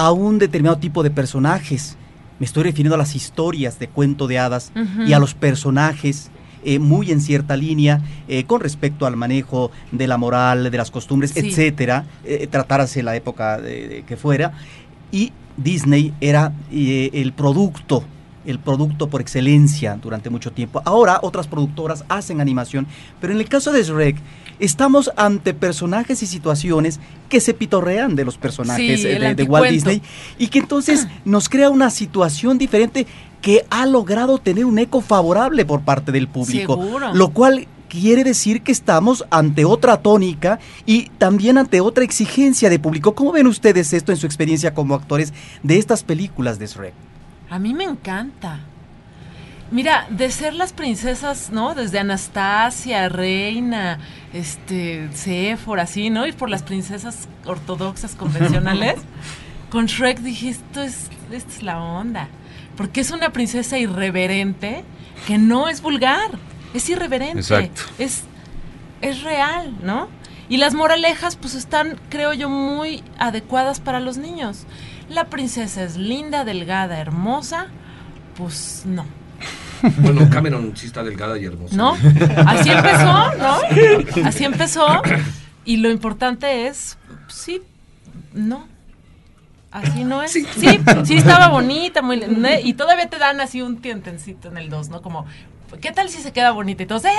a 0.00 0.12
un 0.12 0.38
determinado 0.38 0.78
tipo 0.78 1.02
de 1.02 1.10
personajes. 1.10 1.96
Me 2.38 2.46
estoy 2.46 2.62
refiriendo 2.62 2.94
a 2.94 2.98
las 2.98 3.16
historias 3.16 3.80
de 3.80 3.88
cuento 3.88 4.28
de 4.28 4.38
hadas 4.38 4.70
y 5.06 5.12
a 5.12 5.18
los 5.18 5.34
personajes 5.34 6.30
eh, 6.64 6.78
muy 6.78 7.10
en 7.10 7.20
cierta 7.20 7.56
línea 7.56 8.00
eh, 8.28 8.44
con 8.44 8.60
respecto 8.60 9.06
al 9.06 9.16
manejo 9.16 9.72
de 9.90 10.06
la 10.06 10.16
moral, 10.16 10.70
de 10.70 10.76
las 10.78 10.92
costumbres, 10.92 11.32
Sí. 11.32 11.40
etcétera, 11.40 12.04
eh, 12.24 12.46
tratárase 12.48 13.02
la 13.02 13.16
época 13.16 13.60
que 13.60 14.16
fuera. 14.16 14.52
Y 15.10 15.32
Disney 15.56 16.12
era 16.20 16.52
eh, 16.70 17.10
el 17.14 17.32
producto, 17.32 18.04
el 18.46 18.60
producto 18.60 19.08
por 19.08 19.20
excelencia 19.20 19.98
durante 20.00 20.30
mucho 20.30 20.52
tiempo. 20.52 20.80
Ahora 20.84 21.18
otras 21.22 21.48
productoras 21.48 22.04
hacen 22.08 22.40
animación, 22.40 22.86
pero 23.20 23.32
en 23.32 23.40
el 23.40 23.48
caso 23.48 23.72
de 23.72 23.82
Shrek 23.82 24.16
estamos 24.58 25.10
ante 25.16 25.54
personajes 25.54 26.22
y 26.22 26.26
situaciones 26.26 27.00
que 27.28 27.40
se 27.40 27.54
pitorrean 27.54 28.16
de 28.16 28.24
los 28.24 28.38
personajes 28.38 29.00
Sí, 29.00 29.06
eh, 29.06 29.18
de, 29.18 29.34
de 29.34 29.42
Walt. 29.44 29.70
Disney 29.70 30.02
y 30.38 30.48
que 30.48 30.58
entonces 30.60 31.06
nos 31.24 31.48
crea 31.48 31.70
una 31.70 31.90
situación 31.90 32.58
diferente 32.58 33.06
que 33.40 33.64
ha 33.70 33.86
logrado 33.86 34.38
tener 34.38 34.64
un 34.64 34.78
eco 34.78 35.00
favorable 35.00 35.64
por 35.64 35.82
parte 35.82 36.10
del 36.12 36.26
público, 36.28 36.74
Seguro. 36.74 37.14
lo 37.14 37.28
cual 37.30 37.68
quiere 37.88 38.24
decir 38.24 38.62
que 38.62 38.72
estamos 38.72 39.24
ante 39.30 39.64
otra 39.64 40.02
tónica 40.02 40.58
y 40.84 41.08
también 41.18 41.56
ante 41.56 41.80
otra 41.80 42.04
exigencia 42.04 42.68
de 42.68 42.78
público. 42.78 43.14
¿Cómo 43.14 43.32
ven 43.32 43.46
ustedes 43.46 43.92
esto 43.92 44.12
en 44.12 44.18
su 44.18 44.26
experiencia 44.26 44.74
como 44.74 44.94
actores 44.94 45.32
de 45.62 45.78
estas 45.78 46.02
películas 46.02 46.58
de 46.58 46.66
Shrek? 46.66 46.92
A 47.48 47.58
mí 47.58 47.72
me 47.72 47.84
encanta. 47.84 48.60
Mira, 49.70 50.06
de 50.08 50.30
ser 50.30 50.54
las 50.54 50.72
princesas, 50.72 51.50
¿no? 51.50 51.74
Desde 51.74 51.98
Anastasia, 51.98 53.08
Reina, 53.10 53.98
este, 54.32 55.10
Séfora, 55.12 55.82
así, 55.82 56.08
¿no? 56.08 56.26
Ir 56.26 56.34
por 56.34 56.48
las 56.48 56.62
princesas 56.62 57.28
ortodoxas 57.44 58.14
convencionales. 58.14 58.96
Con 59.70 59.86
Shrek 59.86 60.20
dije, 60.20 60.48
esto 60.48 60.82
es, 60.82 61.10
esta 61.30 61.52
es 61.52 61.62
la 61.62 61.82
onda. 61.82 62.28
Porque 62.76 63.00
es 63.00 63.10
una 63.10 63.30
princesa 63.30 63.76
irreverente 63.76 64.84
que 65.26 65.36
no 65.36 65.68
es 65.68 65.82
vulgar, 65.82 66.30
es 66.72 66.88
irreverente. 66.88 67.40
Exacto. 67.40 67.82
Es, 67.98 68.22
es 69.02 69.22
real, 69.22 69.76
¿no? 69.82 70.08
Y 70.48 70.56
las 70.56 70.72
moralejas, 70.72 71.36
pues 71.36 71.54
están, 71.54 72.00
creo 72.08 72.32
yo, 72.32 72.48
muy 72.48 73.04
adecuadas 73.18 73.80
para 73.80 74.00
los 74.00 74.16
niños. 74.16 74.64
La 75.10 75.24
princesa 75.24 75.82
es 75.82 75.96
linda, 75.98 76.44
delgada, 76.44 76.98
hermosa, 77.00 77.66
pues 78.34 78.84
no. 78.86 79.04
Bueno, 79.98 80.28
Cameron 80.30 80.72
sí 80.76 80.86
está 80.86 81.02
delgada 81.04 81.38
y 81.38 81.44
hermosa. 81.44 81.76
¿No? 81.76 81.92
Así 82.46 82.70
empezó, 82.70 83.34
¿no? 83.36 83.58
Así 84.26 84.44
empezó. 84.44 85.02
Y 85.64 85.76
lo 85.76 85.90
importante 85.90 86.66
es, 86.66 86.98
sí, 87.28 87.62
no. 88.32 88.66
Así 89.70 90.02
no 90.02 90.22
es. 90.22 90.32
Sí, 90.32 90.46
sí, 91.04 91.16
estaba 91.16 91.48
bonita, 91.48 92.02
muy. 92.02 92.20
Y 92.64 92.74
todavía 92.74 93.08
te 93.08 93.18
dan 93.18 93.40
así 93.40 93.62
un 93.62 93.80
tientencito 93.80 94.48
en 94.48 94.56
el 94.56 94.68
2, 94.70 94.88
¿no? 94.88 95.02
Como, 95.02 95.26
¿qué 95.80 95.92
tal 95.92 96.08
si 96.08 96.22
se 96.22 96.32
queda 96.32 96.50
bonita? 96.52 96.82
Y 96.82 96.86
todos, 96.86 97.04
¡eh! 97.04 97.10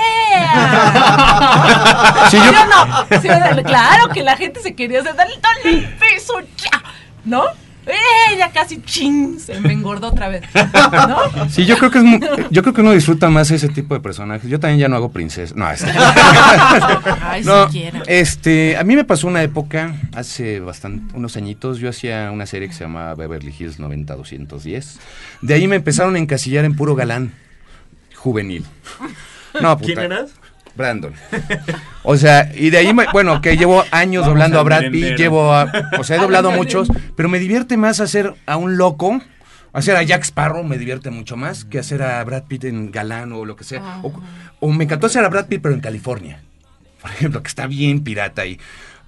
Sí, 2.30 2.36
¿Sí 2.38 2.44
yo- 2.44 2.50
o 2.60 2.66
no? 2.66 3.20
Sí, 3.22 3.28
claro 3.64 4.08
que 4.12 4.22
la 4.22 4.36
gente 4.36 4.60
se 4.60 4.74
quería 4.74 5.00
hacer, 5.00 5.14
dale, 5.14 5.32
dale 5.40 5.78
el 5.78 5.94
beso 5.98 6.34
ya, 6.58 6.82
¿no? 7.24 7.44
¡Eh! 7.86 8.36
Ya 8.38 8.50
casi 8.52 8.80
ching, 8.82 9.38
se 9.40 9.58
me 9.60 9.72
engordó 9.72 10.08
otra 10.08 10.28
vez. 10.28 10.42
¿No? 10.54 11.48
Sí, 11.50 11.64
yo 11.66 11.76
creo 11.78 11.90
que 11.90 11.98
es 11.98 12.04
mu- 12.04 12.20
yo 12.50 12.62
creo 12.62 12.72
que 12.74 12.80
uno 12.80 12.92
disfruta 12.92 13.28
más 13.28 13.50
ese 13.50 13.68
tipo 13.68 13.94
de 13.94 14.00
personajes. 14.00 14.48
Yo 14.48 14.60
también 14.60 14.78
ya 14.78 14.88
no 14.88 14.96
hago 14.96 15.10
princesa. 15.10 15.54
No, 15.56 15.70
este- 15.70 15.90
Ay, 17.22 17.42
No, 17.44 17.66
siquiera. 17.66 18.02
este, 18.06 18.76
a 18.76 18.84
mí 18.84 18.94
me 18.96 19.04
pasó 19.04 19.26
una 19.26 19.42
época 19.42 19.94
hace 20.14 20.60
bastante 20.60 21.14
unos 21.16 21.36
añitos, 21.36 21.78
yo 21.78 21.88
hacía 21.90 22.30
una 22.32 22.46
serie 22.46 22.68
que 22.68 22.74
se 22.74 22.84
llamaba 22.84 23.14
Beverly 23.14 23.54
Hills 23.58 23.78
90210. 23.78 24.98
De 25.42 25.54
ahí 25.54 25.66
me 25.66 25.76
empezaron 25.76 26.14
a 26.14 26.18
encasillar 26.18 26.64
en 26.64 26.74
puro 26.76 26.94
galán 26.94 27.32
juvenil. 28.14 28.64
No, 29.60 29.76
puta. 29.76 29.86
¿Quién 29.86 29.98
eras? 30.00 30.30
Brandon. 30.80 31.12
O 32.02 32.16
sea, 32.16 32.50
y 32.54 32.70
de 32.70 32.78
ahí, 32.78 32.92
me- 32.92 33.06
bueno, 33.12 33.40
que 33.40 33.56
llevo 33.56 33.84
años 33.90 34.22
Vamos 34.22 34.28
doblando 34.34 34.58
a 34.58 34.62
Brad 34.64 34.90
Pitt, 34.90 35.16
llevo 35.16 35.52
a, 35.54 35.70
o 35.98 36.04
sea, 36.04 36.16
he 36.16 36.18
doblado 36.20 36.50
a 36.50 36.56
muchos, 36.56 36.88
pero 37.16 37.28
me 37.28 37.38
divierte 37.38 37.76
más 37.76 38.00
hacer 38.00 38.34
a 38.46 38.56
un 38.56 38.76
loco, 38.76 39.20
hacer 39.72 39.94
a 39.96 40.02
Jack 40.02 40.22
Sparrow 40.24 40.64
me 40.64 40.78
divierte 40.78 41.10
mucho 41.10 41.36
más 41.36 41.64
que 41.64 41.78
hacer 41.78 42.02
a 42.02 42.24
Brad 42.24 42.44
Pitt 42.44 42.64
en 42.64 42.90
Galán 42.90 43.32
o 43.32 43.44
lo 43.44 43.54
que 43.56 43.64
sea. 43.64 44.00
O, 44.02 44.12
o 44.60 44.72
me 44.72 44.84
encantó 44.84 45.06
hacer 45.06 45.24
a 45.24 45.28
Brad 45.28 45.46
Pitt, 45.46 45.60
pero 45.62 45.74
en 45.74 45.80
California, 45.80 46.40
por 47.00 47.10
ejemplo, 47.12 47.42
que 47.42 47.48
está 47.48 47.66
bien 47.66 48.02
pirata 48.02 48.42
ahí. 48.42 48.58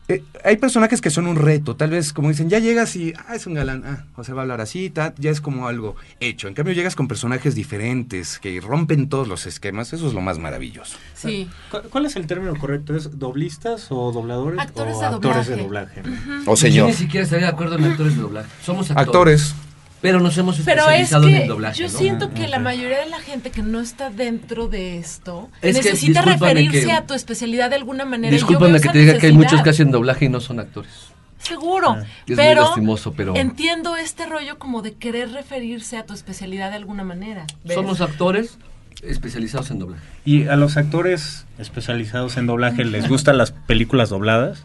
Eh, 0.09 0.23
hay 0.45 0.57
personajes 0.57 1.01
que 1.01 1.11
son 1.11 1.27
un 1.29 1.37
reto, 1.37 1.77
tal 1.77 1.91
vez 1.91 2.12
como 2.12 2.29
dicen, 2.29 2.51
ya 2.51 2.59
llegas 2.59 2.97
y, 2.97 3.15
ah, 3.29 3.37
es 3.37 3.47
un 3.47 3.55
galán, 3.55 3.85
ah, 3.87 4.05
o 4.17 4.25
sea, 4.25 4.35
va 4.35 4.41
a 4.41 4.43
hablar 4.43 4.61
así, 4.61 4.91
ta, 4.91 5.15
ya 5.17 5.31
es 5.31 5.41
como 5.41 5.69
algo 5.69 5.95
hecho. 6.19 6.49
En 6.49 6.55
cambio, 6.55 6.75
llegas 6.75 6.97
con 6.97 7.07
personajes 7.07 7.55
diferentes, 7.55 8.38
que 8.41 8.61
rompen 8.61 9.09
todos 9.09 9.29
los 9.29 9.47
esquemas, 9.47 9.93
eso 9.93 10.09
es 10.09 10.12
lo 10.12 10.21
más 10.21 10.38
maravilloso. 10.38 10.99
Sí. 11.15 11.49
¿Cu- 11.71 11.88
¿Cuál 11.88 12.07
es 12.07 12.17
el 12.17 12.27
término 12.27 12.57
correcto? 12.57 12.97
¿Es 12.97 13.17
doblistas 13.19 13.87
o 13.91 14.11
dobladores? 14.12 14.59
Actores 14.61 14.97
o 14.97 15.01
de 15.01 15.07
actores 15.07 15.47
de 15.47 15.57
doblaje. 15.57 16.03
doblaje? 16.03 16.51
O 16.51 16.57
señor. 16.57 16.87
Yo 16.88 16.93
ni 16.93 16.99
siquiera 16.99 17.25
estaría 17.25 17.47
de 17.47 17.53
acuerdo 17.53 17.77
en 17.77 17.85
actores 17.85 18.17
de 18.17 18.23
doblaje. 18.23 18.49
Somos 18.65 18.91
actores. 18.91 19.07
Actores. 19.09 19.55
Pero 20.03 20.21
nos 20.21 20.37
hemos 20.37 20.57
Pero 20.59 20.83
es 20.91 21.03
especializado 21.12 21.29
en 21.29 21.35
el 21.37 21.49
doblaje. 21.49 21.79
yo 21.79 21.87
¿no? 21.88 21.97
siento 21.99 22.35
que 22.35 22.49
la 22.49 22.59
mayoría 22.59 22.99
de 22.99 23.07
la 23.07 23.21
gente 23.21 23.51
que 23.51 23.62
no 23.62 23.81
está 23.81 24.11
dentro 24.11 24.67
de 24.69 24.99
esto 24.99 25.49
Es 25.62 25.77
necesita 25.77 26.21
referirse 26.23 26.85
que- 26.87 26.93
a 26.93 27.07
tu 27.07 27.15
especialidad 27.15 27.71
de 27.71 27.77
alguna 27.77 28.05
manera. 28.05 28.33
Discúlpame 28.33 28.81
que 28.81 28.88
te 28.91 28.99
diga 28.99 29.17
que 29.19 29.27
hay 29.29 29.33
muchos 29.33 29.62
que 29.62 29.71
hacen 29.71 29.91
doblaje 29.93 30.25
y 30.27 30.29
no 30.29 30.41
son 30.41 30.59
actores. 30.61 30.91
Seguro, 31.38 31.95
Es 31.97 32.05
muy 32.29 32.37
pero 32.37 32.62
lastimoso, 32.62 33.12
pero- 33.15 33.35
entiendo 33.37 33.97
este 33.97 34.27
rollo 34.27 34.59
como 34.59 34.83
de 34.83 34.93
querer 34.95 35.31
referirse 35.33 35.97
a 35.97 36.05
tu 36.07 36.15
especialidad 36.15 36.71
de 36.71 36.77
alguna 36.77 37.03
manera. 37.05 37.47
¿ves? 37.65 37.75
Somos 37.75 38.01
actores 38.01 38.59
especializados 39.03 39.71
en 39.73 39.79
doblaje. 39.81 40.03
¿Y 40.25 40.47
a 40.49 40.55
los 40.57 40.77
actores 40.77 41.47
especializados 41.59 42.37
en 42.37 42.47
doblaje 42.47 42.85
les 42.85 43.09
gustan 43.09 43.38
las 43.38 43.51
películas 43.53 44.11
dobladas? 44.11 44.65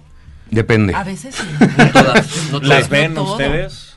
Depende. 0.51 0.93
A 0.95 1.03
veces 1.03 1.35
sí. 1.35 1.43
No 1.77 1.91
todas. 1.91 2.51
No 2.51 2.59
¿Las 2.61 2.89
ven 2.89 3.13
No 3.15 3.23
todo. 3.23 3.31
ustedes? 3.33 3.96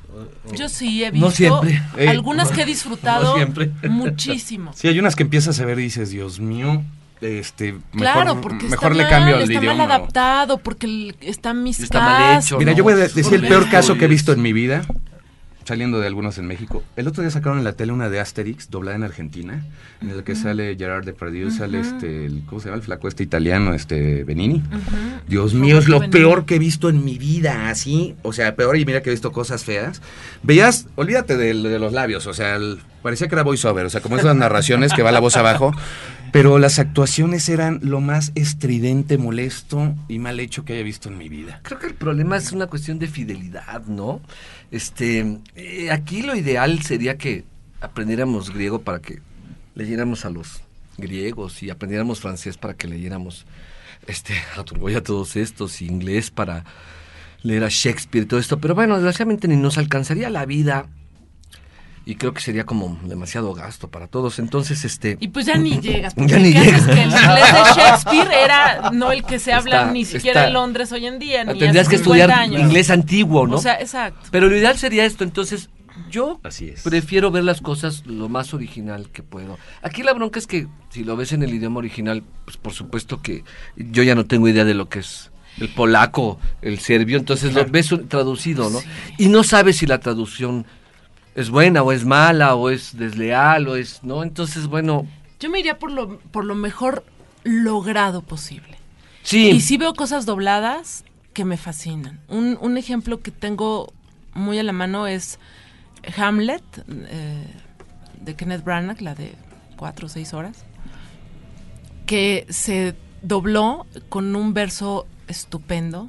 Yo 0.56 0.68
sí 0.68 1.04
he 1.04 1.08
No 1.12 1.28
visto 1.28 1.30
siempre. 1.32 1.82
Eh, 1.96 2.08
algunas 2.08 2.50
que 2.50 2.62
he 2.62 2.64
disfrutado 2.66 3.24
no 3.24 3.34
siempre. 3.36 3.70
muchísimo. 3.88 4.72
Sí, 4.74 4.88
hay 4.88 4.98
unas 4.98 5.14
que 5.16 5.22
empiezas 5.22 5.60
a 5.60 5.64
ver 5.64 5.78
y 5.78 5.82
dices, 5.82 6.10
Dios 6.10 6.40
mío, 6.40 6.82
este, 7.20 7.72
mejor, 7.72 7.82
Claro, 7.98 8.40
porque 8.40 8.66
mejor 8.66 8.92
está 8.92 9.02
le 9.04 9.08
cambio 9.10 9.34
mal, 9.34 9.42
al 9.44 9.50
está 9.50 9.60
idioma. 9.64 9.86
mal 9.86 9.90
adaptado, 9.92 10.58
porque 10.58 10.86
el- 10.86 11.16
están 11.20 11.62
mis 11.62 11.80
Está 11.80 12.00
mal 12.00 12.38
hecho. 12.42 12.58
Mira, 12.58 12.72
No, 12.72 12.78
yo 12.78 12.84
voy 12.84 12.94
a 12.94 12.96
decir 12.96 13.34
el 13.34 13.46
peor 13.46 13.68
caso 13.68 13.96
que 13.98 14.06
he 14.06 14.08
visto 14.08 14.32
en 14.32 14.40
mi 14.40 14.52
vida, 14.54 14.82
saliendo 15.70 16.00
de 16.00 16.06
algunos 16.08 16.36
en 16.38 16.46
México. 16.46 16.82
El 16.96 17.06
otro 17.08 17.22
día 17.22 17.30
sacaron 17.30 17.58
en 17.58 17.64
la 17.64 17.72
tele 17.74 17.92
una 17.92 18.08
de 18.10 18.18
Asterix, 18.20 18.70
doblada 18.70 18.96
en 18.96 19.04
Argentina, 19.04 19.64
en 20.02 20.16
la 20.16 20.22
que 20.24 20.34
sale 20.34 20.74
Gerard 20.76 21.04
Depardieu, 21.04 21.50
sale 21.50 21.80
este, 21.80 22.26
el, 22.26 22.42
¿cómo 22.46 22.60
se 22.60 22.66
llama? 22.66 22.76
El 22.78 22.82
flaco 22.82 23.06
este 23.08 23.22
italiano, 23.22 23.72
este, 23.72 24.24
Benini. 24.24 24.62
Dios 25.28 25.54
mío, 25.54 25.78
es 25.78 25.88
lo 25.88 26.00
Benigni. 26.00 26.12
peor 26.20 26.44
que 26.44 26.56
he 26.56 26.58
visto 26.58 26.88
en 26.88 27.04
mi 27.04 27.18
vida, 27.18 27.70
así. 27.70 28.16
O 28.22 28.32
sea, 28.32 28.54
peor 28.56 28.76
y 28.76 28.84
mira 28.84 29.00
que 29.02 29.10
he 29.10 29.12
visto 29.12 29.32
cosas 29.32 29.64
feas. 29.64 30.02
Veías, 30.42 30.86
olvídate 30.96 31.36
de, 31.36 31.54
de 31.54 31.78
los 31.78 31.92
labios, 31.92 32.26
o 32.26 32.34
sea, 32.34 32.56
el- 32.56 32.80
parecía 33.02 33.28
que 33.28 33.34
era 33.36 33.42
voiceover, 33.44 33.86
o 33.86 33.90
sea, 33.90 34.00
como 34.00 34.16
esas 34.18 34.36
narraciones 34.36 34.92
que 34.92 35.02
va 35.02 35.12
la 35.12 35.20
voz 35.20 35.36
abajo. 35.36 35.72
Pero 36.32 36.60
las 36.60 36.78
actuaciones 36.78 37.48
eran 37.48 37.80
lo 37.82 38.00
más 38.00 38.30
estridente, 38.36 39.18
molesto 39.18 39.96
y 40.06 40.20
mal 40.20 40.38
hecho 40.38 40.64
que 40.64 40.74
haya 40.74 40.84
visto 40.84 41.08
en 41.08 41.18
mi 41.18 41.28
vida. 41.28 41.58
Creo 41.64 41.80
que 41.80 41.86
el 41.88 41.94
problema 41.94 42.36
es 42.36 42.52
una 42.52 42.68
cuestión 42.68 43.00
de 43.00 43.08
fidelidad, 43.08 43.84
¿no? 43.86 44.20
Este, 44.70 45.38
eh, 45.56 45.90
aquí 45.90 46.22
lo 46.22 46.36
ideal 46.36 46.82
sería 46.82 47.18
que 47.18 47.44
aprendiéramos 47.80 48.52
griego 48.52 48.82
para 48.82 49.00
que 49.00 49.20
leyéramos 49.74 50.24
a 50.24 50.30
los 50.30 50.62
griegos 50.96 51.62
y 51.62 51.70
aprendiéramos 51.70 52.20
francés 52.20 52.56
para 52.56 52.74
que 52.74 52.86
leyéramos 52.86 53.46
este 54.06 54.34
a 54.56 54.64
Turgoy, 54.64 54.94
a 54.94 55.02
todos 55.02 55.36
estos, 55.36 55.82
y 55.82 55.86
inglés 55.86 56.30
para 56.30 56.64
leer 57.42 57.64
a 57.64 57.68
Shakespeare 57.68 58.26
todo 58.26 58.38
esto, 58.38 58.60
pero 58.60 58.74
bueno, 58.74 58.94
desgraciadamente 58.96 59.48
ni 59.48 59.56
nos 59.56 59.78
alcanzaría 59.78 60.28
la 60.28 60.44
vida 60.44 60.86
y 62.06 62.14
creo 62.16 62.32
que 62.34 62.40
sería 62.40 62.64
como 62.64 62.98
demasiado 63.04 63.52
gasto 63.54 63.88
para 63.88 64.06
todos. 64.08 64.38
Entonces, 64.38 64.84
este 64.84 65.16
Y 65.20 65.28
pues 65.28 65.46
ya 65.46 65.56
ni 65.56 65.78
llegas. 65.80 66.14
porque 66.16 66.32
Ya 66.32 66.38
ni 66.38 66.52
llegas. 66.52 66.86
Que 66.86 66.92
el 67.02 67.10
inglés 67.10 67.52
de 67.54 67.74
Shakespeare 67.76 68.28
era 68.44 68.90
no 68.92 69.12
el 69.12 69.22
que 69.24 69.38
se 69.38 69.52
habla 69.52 69.80
Está- 69.80 69.92
ni 69.92 70.04
siquiera 70.04 70.40
está- 70.40 70.48
en 70.48 70.54
Londres 70.54 70.90
hoy 70.92 71.06
en 71.06 71.18
día, 71.18 71.44
ni 71.44 71.58
tendrías 71.58 71.86
hace 71.86 71.96
que 71.98 72.02
50 72.02 72.24
estudiar 72.24 72.30
años. 72.32 72.60
inglés 72.60 72.90
antiguo, 72.90 73.46
¿no? 73.46 73.56
O 73.56 73.60
sea, 73.60 73.74
exacto. 73.80 74.28
Pero 74.30 74.48
lo 74.48 74.56
ideal 74.56 74.76
sería 74.78 75.04
esto, 75.04 75.24
entonces 75.24 75.68
yo 76.10 76.40
Así 76.42 76.68
es. 76.68 76.82
prefiero 76.82 77.30
ver 77.30 77.44
las 77.44 77.60
cosas 77.60 78.04
lo 78.06 78.28
más 78.28 78.54
original 78.54 79.10
que 79.12 79.22
puedo. 79.22 79.58
Aquí 79.82 80.02
la 80.02 80.12
bronca 80.14 80.38
es 80.38 80.46
que 80.46 80.66
si 80.88 81.04
lo 81.04 81.16
ves 81.16 81.32
en 81.32 81.42
el 81.42 81.52
idioma 81.52 81.78
original, 81.78 82.22
pues 82.44 82.56
por 82.56 82.72
supuesto 82.72 83.20
que 83.20 83.44
yo 83.76 84.02
ya 84.02 84.14
no 84.14 84.24
tengo 84.24 84.48
idea 84.48 84.64
de 84.64 84.74
lo 84.74 84.88
que 84.88 85.00
es 85.00 85.30
el 85.58 85.68
polaco, 85.68 86.38
el 86.62 86.78
serbio, 86.78 87.18
entonces 87.18 87.52
lo 87.52 87.66
ves 87.66 87.90
traducido, 88.08 88.70
¿no? 88.70 88.78
Y 89.18 89.28
no 89.28 89.42
sabes 89.44 89.76
si 89.78 89.86
la 89.86 89.98
traducción 89.98 90.64
es 91.40 91.50
buena 91.50 91.82
o 91.82 91.92
es 91.92 92.04
mala 92.04 92.54
o 92.54 92.70
es 92.70 92.96
desleal 92.96 93.66
o 93.68 93.76
es, 93.76 94.02
¿no? 94.02 94.22
Entonces, 94.22 94.66
bueno, 94.66 95.06
Yo 95.40 95.50
me 95.50 95.58
iría 95.60 95.78
por 95.78 95.90
lo, 95.90 96.18
por 96.18 96.44
lo 96.44 96.54
mejor 96.54 97.04
logrado 97.44 98.22
posible. 98.22 98.76
sí. 99.22 99.50
Y 99.50 99.60
sí 99.60 99.76
veo 99.78 99.94
cosas 99.94 100.26
dobladas 100.26 101.04
que 101.32 101.44
me 101.44 101.56
fascinan. 101.56 102.20
Un, 102.28 102.58
un 102.60 102.76
ejemplo 102.76 103.20
que 103.20 103.30
tengo 103.30 103.92
muy 104.34 104.58
a 104.58 104.62
la 104.62 104.72
mano 104.72 105.06
es 105.06 105.38
Hamlet, 106.16 106.62
eh, 106.88 107.46
de 108.20 108.34
Kenneth 108.36 108.64
Branagh, 108.64 109.00
la 109.00 109.14
de 109.14 109.34
cuatro 109.76 110.06
o 110.06 110.08
seis 110.08 110.34
horas, 110.34 110.64
que 112.06 112.46
se 112.48 112.94
dobló 113.22 113.86
con 114.08 114.34
un 114.36 114.52
verso 114.54 115.06
estupendo, 115.28 116.08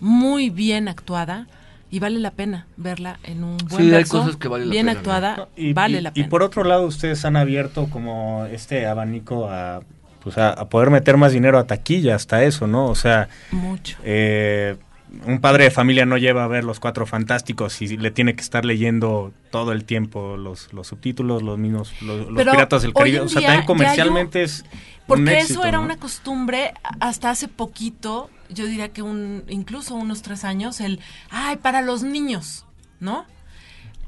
muy 0.00 0.50
bien 0.50 0.88
actuada, 0.88 1.46
y 1.94 2.00
vale 2.00 2.18
la 2.18 2.32
pena 2.32 2.66
verla 2.76 3.20
en 3.22 3.44
un 3.44 3.56
buen 3.56 3.84
Sí, 3.88 3.94
hay 3.94 4.04
cosas 4.04 4.36
que 4.36 4.48
vale 4.48 4.64
la 4.66 4.70
bien 4.72 4.86
pena, 4.86 4.98
actuada, 4.98 5.36
No, 5.36 5.48
y, 5.56 5.72
vale 5.74 5.98
y- 5.98 6.00
la 6.00 6.08
y 6.10 6.12
pena. 6.12 6.28
por 6.28 6.42
otro 6.42 6.64
lado, 6.64 6.86
ustedes 6.86 7.24
han 7.24 7.36
abierto 7.36 7.86
como 7.88 8.46
este 8.50 8.86
abanico 8.86 9.48
a, 9.48 9.80
pues 10.22 10.36
a, 10.38 10.50
a 10.50 10.68
poder 10.68 10.90
meter 10.90 11.16
más 11.16 11.32
dinero 11.32 11.56
a 11.58 11.66
taquilla, 11.68 12.16
hasta 12.16 12.42
eso, 12.42 12.66
¿no? 12.66 12.86
O 12.86 12.94
sea, 12.96 13.28
Mucho. 13.52 13.96
eh, 14.02 14.76
un 15.26 15.40
padre 15.40 15.64
de 15.64 15.70
familia 15.70 16.04
no 16.06 16.16
lleva 16.18 16.42
a 16.42 16.48
ver 16.48 16.64
los 16.64 16.80
cuatro 16.80 17.06
fantásticos 17.06 17.80
y 17.82 17.96
le 17.96 18.10
tiene 18.10 18.34
que 18.34 18.40
estar 18.42 18.64
leyendo 18.64 19.32
todo 19.52 19.70
el 19.70 19.84
tiempo 19.84 20.36
los, 20.36 20.72
los 20.72 20.88
subtítulos, 20.88 21.42
los 21.44 21.56
mismos, 21.58 21.92
los, 22.02 22.26
piratas 22.44 22.82
del 22.82 22.92
Caribe. 22.92 23.20
O 23.20 23.28
sea, 23.28 23.42
también 23.42 23.64
comercialmente 23.66 24.40
yo- 24.40 24.44
es 24.46 24.62
un 24.62 24.68
Porque 25.06 25.34
éxito, 25.38 25.60
eso 25.60 25.68
era 25.68 25.78
¿no? 25.78 25.84
una 25.84 25.96
costumbre 25.98 26.74
hasta 26.98 27.30
hace 27.30 27.46
poquito, 27.46 28.28
yo 28.48 28.66
diría 28.66 28.92
que 28.92 29.02
un, 29.02 29.44
incluso 29.48 29.94
unos 29.94 30.22
tres 30.22 30.44
años, 30.44 30.80
el, 30.80 31.00
ay, 31.30 31.56
para 31.56 31.82
los 31.82 32.02
niños, 32.02 32.64
¿no? 33.00 33.26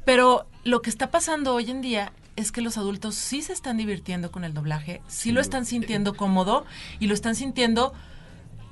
Pero 0.05 0.47
lo 0.65 0.83
que 0.83 0.91
está 0.91 1.11
pasando 1.11 1.55
hoy 1.55 1.71
en 1.71 1.81
día 1.83 2.13
es 2.37 2.53
que 2.53 2.61
los 2.61 2.77
adultos 2.79 3.15
sí 3.15 3.43
se 3.43 3.53
están 3.53 3.77
divirtiendo 3.79 4.31
con 4.31 4.45
el 4.45 4.55
doblaje, 4.55 5.03
sí 5.09 5.33
lo 5.33 5.41
están 5.41 5.65
sintiendo 5.65 6.17
cómodo 6.17 6.67
y 7.01 7.07
lo 7.07 7.15
están 7.15 7.35
sintiendo 7.35 7.93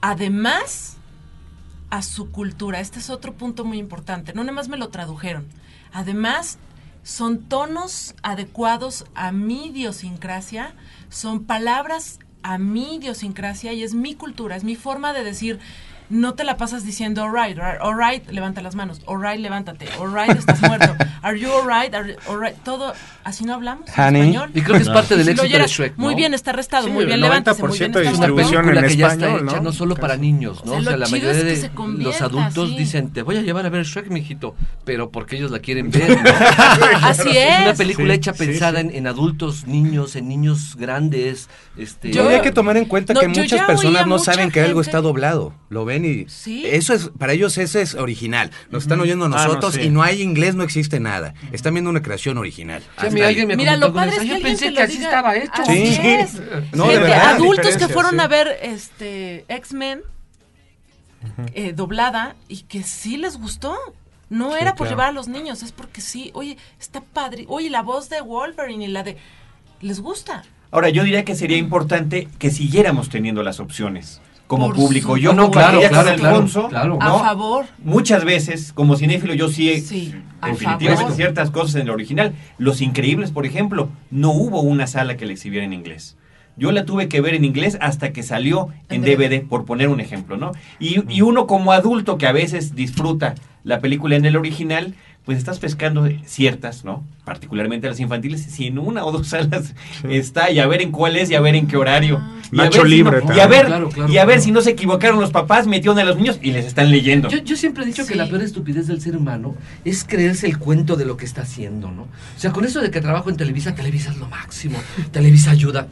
además 0.01 0.99
a 1.91 2.03
su 2.03 2.31
cultura. 2.31 2.81
Este 2.81 2.99
es 2.99 3.11
otro 3.11 3.35
punto 3.35 3.65
muy 3.65 3.79
importante. 3.79 4.35
No 4.35 4.43
nada 4.43 4.53
más 4.53 4.69
me 4.69 4.77
lo 4.77 4.89
tradujeron. 4.89 5.47
Además, 5.93 6.59
son 7.05 7.45
tonos 7.45 8.15
adecuados 8.23 9.05
a 9.15 9.31
mi 9.31 9.67
idiosincrasia, 9.67 10.75
son 11.09 11.45
palabras 11.45 12.19
a 12.45 12.59
mi 12.59 12.97
idiosincrasia 12.97 13.73
y 13.73 13.83
es 13.83 13.95
mi 13.95 14.15
cultura, 14.15 14.55
es 14.55 14.63
mi 14.63 14.77
forma 14.77 15.13
de 15.13 15.25
decir. 15.25 15.59
No 16.11 16.35
te 16.35 16.45
la 16.45 16.57
pasas 16.59 16.85
diciendo 16.85 17.23
alright, 17.23 17.59
alright, 17.59 18.29
levanta 18.31 18.61
las 18.61 18.75
manos, 18.75 19.01
alright, 19.07 19.41
levántate, 19.41 19.87
alright, 19.99 20.37
estás 20.37 20.61
muerto, 20.61 20.95
are 21.23 21.39
you 21.41 21.49
alright, 21.51 21.95
are, 21.95 22.17
alright, 22.29 22.55
todo, 22.63 22.93
así 23.25 23.45
no 23.45 23.55
hablamos 23.55 23.89
en 23.89 24.17
español. 24.17 24.51
Y 24.55 24.61
creo 24.61 24.77
que 24.77 24.83
es 24.83 24.89
parte 24.91 25.17
del 25.17 25.29
éxito 25.31 25.59
de 25.59 25.67
Shrek, 25.67 25.97
¿no? 25.97 26.05
Muy 26.05 26.15
bien, 26.15 26.35
está 26.35 26.51
arrestado, 26.51 26.85
Sí, 26.87 26.91
muy 26.93 27.07
bien, 27.07 27.15
el 27.17 27.23
levántese, 27.23 27.63
muy 27.63 27.71
90% 27.71 27.79
bien, 27.79 27.93
de 27.93 28.03
está 28.03 28.11
Es 28.13 28.19
una 28.19 28.27
película 28.37 28.81
en 28.81 28.87
que 28.87 28.97
ya 28.97 29.07
está 29.09 29.31
hecha 29.31 29.57
¿no? 29.57 29.61
no 29.63 29.73
solo 29.73 29.97
para 29.97 30.17
niños, 30.19 30.63
¿no? 30.67 30.73
O 30.73 30.75
sea, 30.75 30.81
O 30.81 30.83
sea, 30.83 30.93
lo 30.93 30.99
la 30.99 31.09
mayoría 31.09 31.31
es 31.33 31.71
que 31.71 31.83
de 31.83 32.05
los 32.05 32.21
adultos 32.21 32.69
sí. 32.69 32.77
dicen, 32.77 33.11
te 33.11 33.23
voy 33.23 33.39
a 33.39 33.43
llevar 33.43 33.65
a 33.65 33.71
ver 33.71 33.85
Shrek, 33.87 34.09
mijito, 34.11 34.55
pero 34.85 35.11
porque 35.11 35.37
ellos 35.37 35.51
la 35.51 35.61
quieren 35.61 35.91
ver. 35.91 36.11
¿no? 36.11 36.31
Así 37.03 37.31
Es 37.31 37.61
una 37.61 37.71
es. 37.71 37.79
película 37.79 38.13
Sí, 38.15 38.19
hecha 38.19 38.33
sí, 38.35 38.39
pensada 38.45 38.81
sí. 38.81 38.89
En, 38.89 38.95
en 38.95 39.07
adultos, 39.07 39.67
niños, 39.67 40.17
en 40.17 40.29
niños 40.29 40.77
grandes. 40.77 41.49
Este, 41.79 42.13
Yo 42.13 42.29
hay 42.29 42.43
que 42.43 42.53
tomar 42.53 42.77
en 42.77 42.85
cuenta 42.85 43.15
No, 43.15 43.21
que 43.21 43.29
muchas 43.29 43.63
personas 43.67 44.07
no 44.07 44.19
saben 44.19 44.51
que 44.51 44.61
algo 44.61 44.83
está 44.83 45.01
doblado. 45.01 45.55
Lo 45.71 45.85
ven 45.87 45.94
y 46.03 46.25
Sí. 46.29 46.65
eso 46.65 46.95
es 46.95 47.11
para 47.19 47.35
ellos 47.35 47.59
ese 47.59 47.83
es 47.83 47.95
original. 47.95 48.51
Nos 48.71 48.85
están 48.85 49.01
oyendo 49.01 49.27
a 49.27 49.29
Ah, 49.29 49.31
no, 49.31 49.37
nosotros 49.37 49.75
sí. 49.75 49.83
y 49.83 49.91
no 49.91 50.03
hay 50.03 50.23
inglés, 50.23 50.55
no 50.55 50.63
existe 50.65 50.99
nada. 51.01 51.35
Están 51.53 51.75
viendo 51.75 51.91
una 51.91 52.01
creación 52.01 52.39
original. 52.39 52.81
Sí, 52.81 52.89
a 52.97 53.01
Hasta 53.03 53.11
mí 53.15 53.21
ahí. 53.21 53.27
alguien 53.29 53.49
me 53.49 53.57
Mira, 53.57 53.77
lo 53.77 53.93
padre 53.93 54.13
es 54.17 54.23
que 54.23 54.29
Yo 54.29 54.41
pensé 54.41 54.73
que 54.73 54.81
así 54.83 54.93
diga. 54.97 55.09
estaba 55.11 55.37
hecho. 55.37 55.51
Así 55.63 55.87
Sí. 55.95 56.01
es. 56.05 56.35
No, 56.73 56.87
de 56.87 56.93
Gente, 56.95 57.09
verdad. 57.11 57.35
adultos 57.35 57.77
que 57.77 57.89
fueron 57.89 58.13
sí. 58.15 58.21
a 58.21 58.27
ver 58.29 58.49
este 58.63 59.45
X-Men 59.49 60.01
eh, 61.55 61.73
doblada 61.73 62.37
y 62.49 62.63
que 62.63 62.83
sí 62.83 63.17
les 63.17 63.37
gustó. 63.37 63.77
No 64.31 64.57
era 64.57 64.75
por 64.75 64.87
claro. 64.87 64.91
llevar 64.97 65.09
a 65.11 65.13
los 65.13 65.29
niños, 65.29 65.63
es 65.63 65.71
porque 65.73 66.01
sí, 66.01 66.31
oye, 66.35 66.57
está 66.81 67.01
padre. 67.03 67.45
Oye, 67.49 67.69
la 67.71 67.83
voz 67.83 68.09
de 68.09 68.21
Wolverine 68.21 68.85
y 68.87 68.89
la 68.89 69.03
de... 69.03 69.17
Les 69.81 70.01
gusta. 70.01 70.45
Ahora, 70.71 70.89
yo 70.89 71.05
diría 71.05 71.25
que 71.25 71.37
sería 71.37 71.59
importante 71.59 72.27
que 72.39 72.51
siguiéramos 72.51 73.11
teniendo 73.11 73.43
las 73.43 73.61
opciones 73.61 74.21
como 74.47 74.67
Por 74.67 74.77
público. 74.77 75.17
Yo 75.17 75.33
no, 75.33 75.45
No, 75.45 75.51
claro, 75.51 75.79
claro, 75.79 75.93
claro, 75.93 76.17
claro, 76.17 76.37
Alfonso, 76.37 76.69
claro. 76.69 76.99
A 77.01 77.09
¿no? 77.09 77.19
favor. 77.21 77.67
Muchas 77.83 78.25
veces, 78.25 78.73
como 78.73 78.97
cinéfilo, 78.97 79.35
yo 79.35 79.49
sí, 79.49 79.71
definitivamente 80.47 81.15
ciertas 81.15 81.51
cosas 81.51 81.77
en 81.77 81.83
el 81.83 81.91
original. 81.91 82.35
Los 82.59 82.81
Increíbles, 82.81 83.31
por 83.31 83.47
ejemplo, 83.47 83.89
no 84.11 84.33
hubo 84.33 84.61
una 84.61 84.87
sala 84.87 85.17
que 85.17 85.27
la 85.27 85.33
exhibiera 85.33 85.65
en 85.65 85.73
inglés. 85.73 86.17
Yo 86.57 86.71
la 86.71 86.85
tuve 86.85 87.09
que 87.09 87.21
ver 87.21 87.35
en 87.35 87.45
inglés 87.45 87.79
hasta 87.81 88.13
que 88.13 88.23
salió 88.23 88.69
en 88.89 89.05
En 89.05 89.17
DVD, 89.17 89.45
por 89.45 89.65
poner 89.65 89.89
un 89.89 90.01
ejemplo, 90.01 90.37
¿no? 90.37 90.53
Y, 90.79 91.03
y 91.13 91.23
uno 91.23 91.49
como 91.49 91.73
adulto 91.73 92.17
que 92.17 92.29
a 92.29 92.33
veces 92.33 92.77
disfruta 92.77 93.35
la 93.65 93.81
película 93.81 94.15
en 94.15 94.25
el 94.25 94.37
original, 94.37 94.95
pues 95.25 95.39
estás 95.39 95.59
pescando 95.59 96.07
ciertas, 96.27 96.85
¿no? 96.85 97.03
Particularmente 97.25 97.89
las 97.89 97.99
infantiles, 97.99 98.43
si 98.43 98.67
en 98.67 98.79
una 98.79 99.05
o 99.07 99.13
dos 99.13 99.29
salas 99.29 99.75
está, 100.09 100.51
y 100.51 100.59
a 100.59 100.67
ver 100.67 100.83
en 100.83 100.91
cuál 100.93 101.17
es, 101.17 101.31
y 101.31 101.35
a 101.35 101.41
ver 101.41 101.55
en 101.55 101.67
qué 101.67 101.77
horario. 101.79 102.21
Y 102.53 102.61
a 102.61 102.65
Nacho 102.65 102.83
ver 102.83 102.91
si 102.91 102.97
Libre 102.97 103.23
no- 103.25 103.35
y 103.35 103.41
a 103.41 103.47
ver, 103.47 103.67
Claro, 103.67 103.89
claro, 103.89 104.13
y 104.13 104.19
a 104.19 104.25
ver 104.27 104.35
claro. 104.37 104.43
si 104.45 104.53
no 104.53 104.61
se 104.61 104.71
equivocaron 104.71 105.19
los 105.21 105.31
papás, 105.31 105.67
metieron 105.67 105.99
a 105.99 106.05
los 106.05 106.17
niños 106.19 106.39
y 106.43 106.51
les 106.53 106.67
están 106.67 106.91
leyendo. 106.91 107.29
Yo, 107.31 107.39
yo 107.39 107.57
siempre 107.57 107.85
he 107.85 107.87
dicho 107.87 108.07
que 108.07 108.15
la 108.15 108.29
peor 108.29 108.43
estupidez 108.43 108.87
del 108.87 109.01
ser 109.01 109.17
humano 109.17 109.55
es 109.85 110.05
creerse 110.05 110.47
el 110.47 110.59
cuento 110.59 110.95
de 110.97 111.07
lo 111.07 111.17
que 111.17 111.25
está 111.25 111.43
haciendo, 111.43 111.91
¿no? 111.91 112.03
O 112.03 112.09
sea, 112.39 112.53
con 112.53 112.65
eso 112.67 112.81
de 112.83 112.91
que 112.91 113.01
trabajo 113.01 113.31
en 113.31 113.37
Televisa, 113.37 113.75
Televisa 113.75 114.11
es 114.11 114.19
lo 114.19 114.29
máximo, 114.29 114.79
Televisa 115.11 115.51
ayuda. 115.53 115.89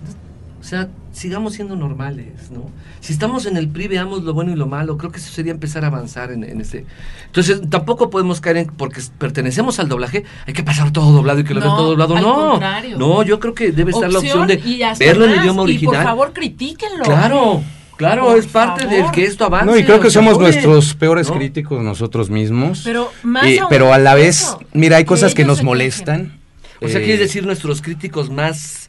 O 0.63 0.65
sea, 0.65 0.89
sigamos 1.13 1.55
siendo 1.55 1.75
normales, 1.75 2.53
¿no? 2.53 2.71
Si 3.01 3.13
estamos 3.13 3.47
en 3.47 3.57
el 3.57 3.67
PRI, 3.69 3.89
veamos 3.89 4.23
lo 4.23 4.33
bueno 4.33 4.53
y 4.53 4.55
lo 4.55 4.69
malo. 4.69 4.97
Creo 4.97 5.11
que 5.11 5.19
eso 5.19 5.33
sería 5.33 5.51
empezar 5.51 5.83
a 5.83 5.89
avanzar 5.89 6.31
en, 6.31 6.45
en 6.45 6.61
ese... 6.61 6.87
Entonces, 7.27 7.61
tampoco 7.69 8.11
podemos 8.11 8.41
caer 8.41 8.59
en... 8.59 8.67
Porque 8.69 9.01
pertenecemos 9.19 9.81
al 9.81 9.89
doblaje, 9.89 10.23
hay 10.47 10.53
que 10.55 10.63
pasar 10.63 10.93
todo 10.93 11.11
doblado 11.11 11.41
y 11.41 11.45
que 11.45 11.53
lo 11.53 11.59
No, 11.59 11.67
vean 11.67 11.77
todo 11.77 11.89
doblado. 11.91 12.17
al 12.17 12.23
No, 12.23 12.51
contrario. 12.53 12.97
no, 12.97 13.25
yo 13.25 13.41
creo 13.41 13.55
que 13.55 13.73
debe 13.73 13.91
estar 13.91 14.09
la 14.13 14.21
opción 14.21 14.47
de 14.47 14.57
verlo 15.01 15.25
en 15.25 15.33
idioma 15.33 15.51
Y 15.53 15.57
por 15.57 15.65
original. 15.65 16.05
favor, 16.05 16.33
critíquenlo. 16.33 17.03
Claro, 17.03 17.63
claro, 17.97 18.27
Por 18.27 18.39
es 18.39 18.47
parte 18.47 18.85
favor. 18.85 19.03
del 19.03 19.11
que 19.11 19.25
esto 19.25 19.45
avance. 19.47 19.67
No, 19.67 19.77
y 19.77 19.83
creo 19.83 19.99
que 19.99 20.11
somos 20.11 20.35
oye, 20.35 20.45
nuestros 20.45 20.95
peores 20.95 21.29
¿no? 21.29 21.35
críticos 21.35 21.83
nosotros 21.83 22.31
mismos. 22.31 22.83
Pero 22.85 23.11
más 23.25 23.47
Eh, 23.47 23.59
pero 23.69 23.93
a 23.93 23.99
la 23.99 24.15
vez, 24.15 24.43
eso, 24.43 24.61
mira, 24.75 24.99
hay 24.99 25.05
cosas 25.05 25.35
que 25.35 25.45
nos 25.45 25.65
molestan. 25.65 26.39
O 26.81 26.87
sea, 26.87 27.01
Eh, 27.01 27.03
quieres 27.03 27.19
decir 27.19 27.45
nuestros 27.45 27.83
críticos 27.83 28.31
más... 28.31 28.89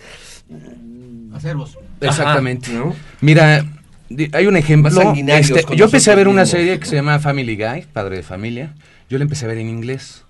Acervos. 1.34 1.78
Exactamente. 2.02 2.72
Ajá, 2.72 2.80
¿no? 2.80 2.96
Mira, 3.22 3.66
hay 4.34 4.48
un 4.48 4.58
ejemplo. 4.58 5.14
Este, 5.28 5.64
yo 5.76 5.86
empecé 5.86 6.12
a 6.12 6.16
ver 6.16 6.28
una 6.28 6.46
serie 6.46 6.80
que 6.80 6.86
se 6.86 6.96
llama 6.96 7.20
Family 7.20 7.56
Guy, 7.56 7.88
Padre 7.92 8.18
de 8.18 8.24
Familia. 8.24 8.74
Yo 9.10 9.18
la 9.18 9.24
empecé 9.24 9.46
a 9.46 9.48
ver 9.50 9.58
en 9.58 9.70
inglés. 9.70 10.24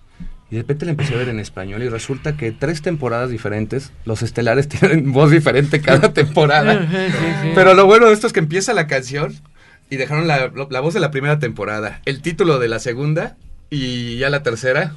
Y 0.49 0.55
de 0.55 0.61
repente 0.61 0.85
la 0.85 0.91
empecé 0.91 1.15
a 1.15 1.17
ver 1.17 1.29
en 1.29 1.39
español 1.39 1.81
y 1.81 1.89
resulta 1.89 2.37
que 2.37 2.51
tres 2.51 2.83
temporadas 2.83 3.31
diferentes, 3.31 3.91
los 4.05 4.21
estelares 4.21 4.67
tienen 4.69 5.11
voz 5.11 5.31
diferente 5.31 5.81
cada 5.81 6.13
temporada. 6.13 6.87
Pero 7.55 7.73
lo 7.73 7.85
bueno 7.85 8.07
de 8.07 8.13
esto 8.13 8.27
es 8.27 8.33
que 8.33 8.39
empieza 8.39 8.73
la 8.73 8.85
canción 8.85 9.33
y 9.89 9.95
dejaron 9.95 10.27
la 10.27 10.79
voz 10.79 10.93
de 10.93 10.99
la 10.99 11.11
primera 11.11 11.39
temporada, 11.39 12.01
el 12.05 12.21
título 12.21 12.59
de 12.59 12.67
la 12.67 12.79
segunda 12.79 13.35
y 13.69 14.17
ya 14.17 14.29
la 14.29 14.43
tercera. 14.43 14.93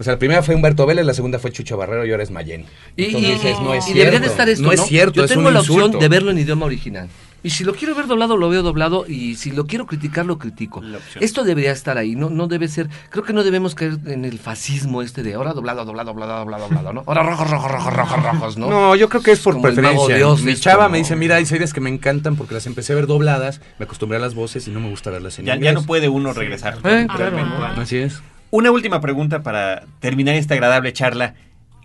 O 0.00 0.02
sea, 0.02 0.14
la 0.14 0.18
primera 0.18 0.42
fue 0.42 0.54
Humberto 0.54 0.86
Vélez, 0.86 1.04
la 1.04 1.12
segunda 1.12 1.38
fue 1.38 1.52
Chucho 1.52 1.76
Barrero 1.76 2.06
y 2.06 2.10
ahora 2.10 2.22
es 2.22 2.30
Mayen. 2.30 2.64
Y, 2.96 3.04
Entonces 3.04 3.28
y- 3.30 3.32
dices, 3.34 3.60
no 3.60 3.74
es 3.74 3.84
y 3.86 3.92
cierto. 3.92 3.98
debería 3.98 4.20
de 4.20 4.26
estar 4.26 4.48
esto, 4.48 4.64
no 4.64 4.72
es 4.72 4.80
cierto, 4.86 5.12
Yo 5.16 5.24
es 5.24 5.30
tengo 5.30 5.46
un 5.48 5.52
la 5.54 5.60
opción 5.60 5.76
insulto. 5.78 5.98
de 5.98 6.08
verlo 6.08 6.30
en 6.30 6.38
idioma 6.38 6.64
original. 6.66 7.08
Y 7.42 7.50
si 7.50 7.64
lo 7.64 7.74
quiero 7.74 7.94
ver 7.94 8.06
doblado, 8.06 8.36
lo 8.36 8.50
veo 8.50 8.62
doblado. 8.62 9.06
Y 9.08 9.36
si 9.36 9.50
lo 9.50 9.66
quiero 9.66 9.86
criticar, 9.86 10.26
lo 10.26 10.38
critico. 10.38 10.82
Esto 11.20 11.42
debería 11.44 11.72
estar 11.72 11.96
ahí. 11.96 12.14
No, 12.14 12.28
no 12.28 12.48
debe 12.48 12.68
ser. 12.68 12.88
Creo 13.08 13.24
que 13.24 13.32
no 13.32 13.42
debemos 13.44 13.74
caer 13.74 13.96
en 14.06 14.26
el 14.26 14.38
fascismo 14.38 15.00
este 15.00 15.22
de 15.22 15.32
ahora 15.34 15.54
doblado, 15.54 15.84
doblado, 15.86 16.10
doblado, 16.12 16.38
doblado, 16.40 16.64
doblado, 16.64 16.92
¿no? 16.92 17.02
Ahora 17.06 17.22
rojos, 17.22 17.50
rojos, 17.50 17.70
rojos, 17.72 17.94
rojos, 17.94 18.22
rojos, 18.22 18.56
¿no? 18.58 18.68
¿no? 18.70 18.94
yo 18.96 19.08
creo 19.08 19.22
que 19.22 19.32
es 19.32 19.40
por 19.40 19.54
Como 19.54 19.62
preferencia. 19.64 20.16
Dios 20.16 20.42
Mi 20.42 20.52
esto, 20.52 20.64
chava 20.64 20.88
me 20.90 20.98
dice, 20.98 21.16
mira, 21.16 21.36
hay 21.36 21.46
series 21.46 21.72
que 21.72 21.80
me 21.80 21.88
encantan 21.88 22.36
porque 22.36 22.52
las 22.54 22.66
empecé 22.66 22.92
a 22.92 22.96
ver 22.96 23.06
dobladas, 23.06 23.60
me 23.78 23.84
acostumbré 23.84 24.16
a 24.18 24.20
las 24.20 24.34
voces 24.34 24.66
y 24.68 24.70
no 24.70 24.80
me 24.80 24.90
gusta 24.90 25.08
verlas 25.10 25.38
en 25.38 25.46
Ya, 25.46 25.54
inglés. 25.54 25.72
ya 25.74 25.80
no 25.80 25.86
puede 25.86 26.08
uno 26.10 26.32
regresar. 26.34 26.76
Eh, 26.84 27.06
claro. 27.14 27.38
Así 27.78 27.96
es. 27.98 28.20
Una 28.52 28.72
última 28.72 29.00
pregunta 29.00 29.44
para 29.44 29.84
terminar 30.00 30.34
esta 30.34 30.54
agradable 30.54 30.92
charla 30.92 31.34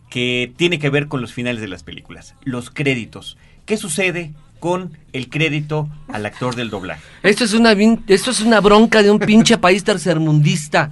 que 0.09 0.51
tiene 0.57 0.79
que 0.79 0.89
ver 0.89 1.07
con 1.07 1.21
los 1.21 1.31
finales 1.31 1.61
de 1.61 1.67
las 1.67 1.83
películas, 1.83 2.33
los 2.43 2.71
créditos. 2.71 3.37
¿Qué 3.65 3.77
sucede 3.77 4.33
con 4.59 4.97
el 5.13 5.29
crédito 5.29 5.87
al 6.07 6.25
actor 6.25 6.55
del 6.55 6.71
doblaje? 6.71 7.03
Esto 7.21 7.43
es 7.43 7.53
una 7.53 7.73
esto 8.07 8.31
es 8.31 8.41
una 8.41 8.61
bronca 8.61 9.03
de 9.03 9.11
un 9.11 9.19
pinche 9.19 9.59
país 9.59 9.83
tercermundista. 9.83 10.89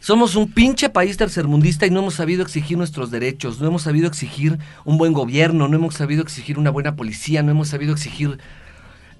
Somos 0.00 0.36
un 0.36 0.52
pinche 0.52 0.90
país 0.90 1.16
tercermundista 1.16 1.86
y 1.86 1.90
no 1.90 2.00
hemos 2.00 2.14
sabido 2.16 2.42
exigir 2.42 2.76
nuestros 2.76 3.10
derechos, 3.10 3.58
no 3.62 3.68
hemos 3.68 3.80
sabido 3.80 4.06
exigir 4.06 4.58
un 4.84 4.98
buen 4.98 5.14
gobierno, 5.14 5.68
no 5.68 5.76
hemos 5.76 5.94
sabido 5.94 6.22
exigir 6.22 6.58
una 6.58 6.68
buena 6.68 6.96
policía, 6.96 7.42
no 7.42 7.50
hemos 7.50 7.68
sabido 7.68 7.94
exigir... 7.94 8.38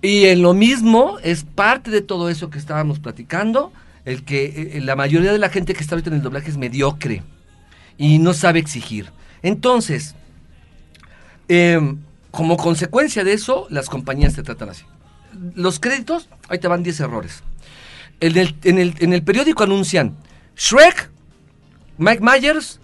Y 0.02 0.26
en 0.26 0.42
lo 0.42 0.52
mismo 0.52 1.16
es 1.22 1.44
parte 1.44 1.90
de 1.90 2.02
todo 2.02 2.28
eso 2.28 2.50
que 2.50 2.58
estábamos 2.58 2.98
platicando, 2.98 3.72
el 4.04 4.24
que 4.24 4.72
eh, 4.76 4.80
la 4.80 4.96
mayoría 4.96 5.32
de 5.32 5.38
la 5.38 5.48
gente 5.48 5.74
que 5.74 5.80
está 5.80 5.94
ahorita 5.94 6.10
en 6.10 6.16
el 6.16 6.22
doblaje 6.22 6.50
es 6.50 6.56
mediocre 6.56 7.22
y 7.98 8.18
no 8.18 8.32
sabe 8.34 8.58
exigir. 8.58 9.10
Entonces, 9.42 10.14
em, 11.48 11.98
como 12.30 12.56
consecuencia 12.56 13.24
de 13.24 13.32
eso, 13.32 13.66
las 13.70 13.88
compañías 13.88 14.34
te 14.34 14.42
tratan 14.42 14.70
así. 14.70 14.84
Los 15.54 15.80
créditos, 15.80 16.28
ahí 16.48 16.58
te 16.58 16.68
van 16.68 16.82
10 16.82 17.00
errores. 17.00 17.42
En 18.20 18.36
el, 18.36 18.54
en 18.64 18.78
el- 18.78 18.94
en 19.00 19.12
el 19.12 19.22
periódico 19.22 19.62
anuncian 19.64 20.16
Shrek, 20.56 21.10
Mike 21.98 22.22
Myers, 22.22 22.80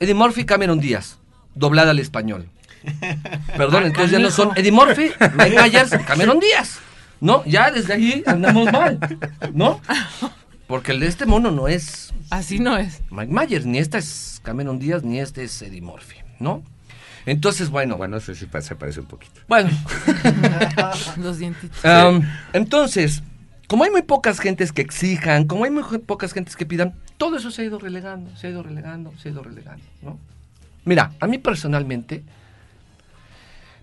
Eddie 0.00 0.14
Murphy, 0.14 0.44
Cameron 0.44 0.80
Díaz, 0.80 1.18
doblada 1.54 1.90
al 1.90 1.98
español. 1.98 2.48
Perdón, 3.56 3.84
entonces 3.86 4.10
ya 4.10 4.18
no 4.18 4.30
son 4.30 4.50
Eddie 4.56 4.72
Murphy, 4.72 5.10
Mike 5.38 5.56
Myers, 5.62 5.90
Cameron 6.06 6.38
Díaz. 6.40 6.78
¿No? 7.20 7.42
Ya 7.46 7.70
desde 7.70 7.94
ahí 7.94 8.22
andamos 8.26 8.70
mal. 8.70 8.98
¿No? 9.54 9.80
Porque 10.66 10.92
el 10.92 11.00
de 11.00 11.06
este 11.06 11.26
mono 11.26 11.50
no 11.50 11.68
es 11.68 12.12
Así 12.30 12.58
no 12.58 12.76
es. 12.76 13.02
Mike 13.10 13.32
Myers, 13.32 13.66
ni 13.66 13.78
esta 13.78 13.98
es 13.98 14.40
Cameron 14.42 14.78
Díaz, 14.78 15.02
ni 15.02 15.20
este 15.20 15.44
es 15.44 15.60
Eddie 15.62 15.82
Murphy, 15.82 16.16
¿no? 16.40 16.62
Entonces, 17.26 17.70
bueno, 17.70 17.96
Bueno, 17.96 18.18
ese 18.18 18.34
sí 18.34 18.46
se 18.60 18.74
parece 18.76 19.00
un 19.00 19.06
poquito. 19.06 19.40
bueno. 19.48 19.70
Los 21.18 21.38
dientitos. 21.38 21.84
Am, 21.84 22.22
entonces, 22.52 23.22
como 23.66 23.84
hay 23.84 23.90
muy 23.90 24.02
pocas 24.02 24.40
gentes 24.40 24.72
que 24.72 24.82
exijan, 24.82 25.46
como 25.46 25.64
hay 25.64 25.70
muy 25.70 25.82
pocas 25.98 26.32
gentes 26.32 26.56
que 26.56 26.66
pidan, 26.66 26.94
todo 27.16 27.36
eso 27.36 27.50
se 27.50 27.62
ha 27.62 27.64
ido 27.64 27.78
relegando, 27.78 28.34
se 28.36 28.46
ha 28.46 28.50
ido 28.50 28.62
relegando, 28.62 29.12
se 29.18 29.28
ha 29.28 29.32
ido 29.32 29.42
relegando, 29.42 29.84
¿no? 30.02 30.18
Mira, 30.84 31.12
a 31.18 31.26
mí 31.26 31.38
personalmente, 31.38 32.22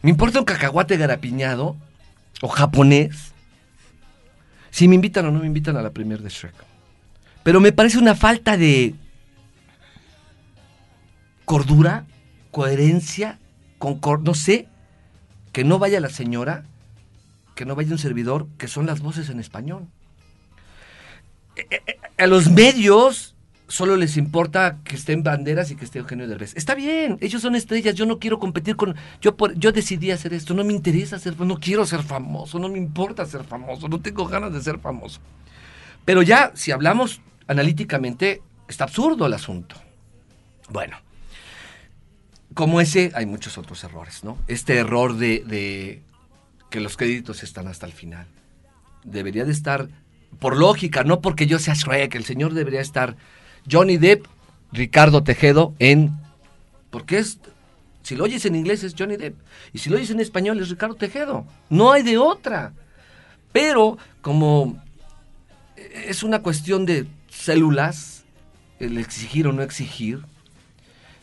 me 0.04 0.12
importa 0.12 0.40
un 0.40 0.46
cacahuate 0.46 0.98
garapiñado 0.98 1.76
o 2.42 2.48
japonés 2.48 3.34
si 4.70 4.88
me 4.88 4.96
invitan 4.96 5.26
o 5.26 5.32
no 5.32 5.40
me 5.40 5.48
invitan 5.48 5.78
a 5.78 5.82
la 5.82 5.90
premier 5.90 6.22
de 6.22 6.30
Shrek. 6.30 6.54
Pero 7.44 7.60
me 7.60 7.72
parece 7.72 7.98
una 7.98 8.16
falta 8.16 8.58
de 8.58 8.96
cordura, 11.46 12.06
coherencia, 12.52 13.40
concor 13.78 14.22
no 14.22 14.34
sé, 14.34 14.68
que 15.52 15.64
no 15.64 15.80
vaya 15.80 16.00
la 16.00 16.10
señora, 16.10 16.64
que 17.56 17.66
no 17.66 17.76
vaya 17.76 17.92
un 17.92 17.98
servidor, 17.98 18.48
que 18.58 18.68
son 18.68 18.86
las 18.86 19.02
voces 19.02 19.30
en 19.30 19.40
español. 19.40 19.88
Eh, 21.56 21.68
eh, 21.70 21.82
eh, 21.88 21.96
A 22.18 22.28
los 22.28 22.50
medios 22.50 23.36
solo 23.68 23.96
les 23.96 24.18
importa 24.18 24.80
que 24.84 24.96
estén 24.96 25.24
banderas 25.24 25.72
y 25.72 25.76
que 25.76 25.86
esté 25.86 26.00
Eugenio 26.00 26.28
Derbez. 26.28 26.56
Está 26.56 26.76
bien, 26.76 27.18
ellos 27.22 27.42
son 27.42 27.56
estrellas, 27.56 27.96
yo 27.96 28.06
no 28.06 28.20
quiero 28.20 28.38
competir 28.38 28.76
con... 28.76 28.96
Yo, 29.22 29.36
por, 29.36 29.54
yo 29.56 29.72
decidí 29.72 30.12
hacer 30.12 30.34
esto, 30.34 30.54
no 30.54 30.64
me 30.64 30.74
interesa 30.74 31.20
ser... 31.20 31.40
No 31.40 31.58
quiero 31.58 31.86
ser 31.86 32.04
famoso, 32.04 32.60
no 32.60 32.70
me 32.70 32.78
importa 32.78 33.26
ser 33.26 33.44
famoso, 33.46 33.88
no 33.88 34.02
tengo 34.02 34.28
ganas 34.28 34.54
de 34.54 34.62
ser 34.62 34.78
famoso. 34.80 35.20
Pero 36.04 36.22
ya, 36.22 36.52
si 36.54 36.72
hablamos 36.72 37.22
analíticamente, 37.52 38.42
está 38.70 38.86
absurdo 38.86 39.26
el 39.26 39.34
asunto. 39.34 39.76
Bueno, 40.70 40.98
como 42.54 42.80
ese, 42.80 43.12
hay 43.14 43.26
muchos 43.26 43.58
otros 43.58 43.84
errores, 43.84 44.24
¿no? 44.24 44.38
Este 44.48 44.78
error 44.78 45.18
de, 45.18 46.02
que 46.70 46.80
los 46.80 46.96
créditos 46.96 47.44
están 47.44 47.68
hasta 47.68 47.86
el 47.86 47.92
final. 47.92 48.26
Debería 49.04 49.44
de 49.44 49.52
estar, 49.52 49.90
por 50.40 50.56
lógica, 50.56 51.04
no 51.04 51.20
porque 51.20 51.46
yo 51.46 51.60
sea 51.60 51.74
Shrek, 51.74 52.16
el 52.16 52.24
señor 52.24 52.54
debería 52.54 52.80
estar 52.80 53.18
Johnny 53.70 53.98
Depp, 53.98 54.26
Ricardo 54.72 55.24
Tejedo 55.24 55.76
en... 55.80 56.18
Porque 56.90 57.20
es... 57.20 57.40
Si 58.02 58.16
lo 58.16 58.24
oyes 58.24 58.46
en 58.46 58.56
inglés 58.56 58.84
es 58.84 58.96
Johnny 58.98 59.18
Depp. 59.18 59.38
Y 59.74 59.80
si 59.80 59.90
lo 59.90 59.98
oyes 59.98 60.10
en 60.10 60.22
español 60.22 60.60
es 60.60 60.70
Ricardo 60.70 60.96
Tejedo. 60.96 61.46
No 61.70 61.92
hay 61.92 62.02
de 62.02 62.18
otra. 62.18 62.74
Pero 63.52 63.98
como 64.22 64.82
es 65.76 66.24
una 66.24 66.42
cuestión 66.42 66.86
de 66.86 67.08
células, 67.44 68.24
el 68.80 68.98
exigir 68.98 69.48
o 69.48 69.54
no 69.54 69.62
exigir, 69.62 70.20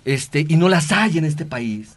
este, 0.04 0.44
y 0.48 0.56
no 0.56 0.68
las 0.68 0.92
hay 0.92 1.18
en 1.18 1.24
este 1.24 1.44
país. 1.44 1.96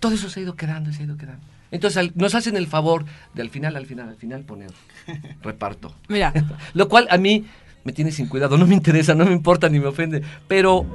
Todo 0.00 0.12
eso 0.14 0.28
se 0.30 0.40
ha 0.40 0.42
ido 0.42 0.56
quedando 0.56 0.90
y 0.90 0.94
se 0.94 1.02
ha 1.02 1.04
ido 1.06 1.16
quedando. 1.16 1.44
Entonces 1.70 1.96
al- 1.96 2.12
nos 2.14 2.34
hacen 2.34 2.56
el 2.56 2.66
favor 2.66 3.04
de 3.34 3.42
al 3.42 3.50
final, 3.50 3.76
al 3.76 3.86
final, 3.86 4.08
al 4.08 4.16
final 4.16 4.42
poner 4.42 4.70
reparto. 5.42 5.94
Mira. 6.08 6.32
Lo 6.74 6.88
cual 6.88 7.06
a 7.10 7.16
mí 7.18 7.46
me 7.84 7.92
tiene 7.92 8.12
sin 8.12 8.26
cuidado, 8.26 8.56
no 8.58 8.66
me 8.66 8.74
interesa, 8.74 9.14
no 9.14 9.24
me 9.24 9.32
importa 9.32 9.68
ni 9.68 9.80
me 9.80 9.86
ofende, 9.86 10.22
pero 10.48 10.86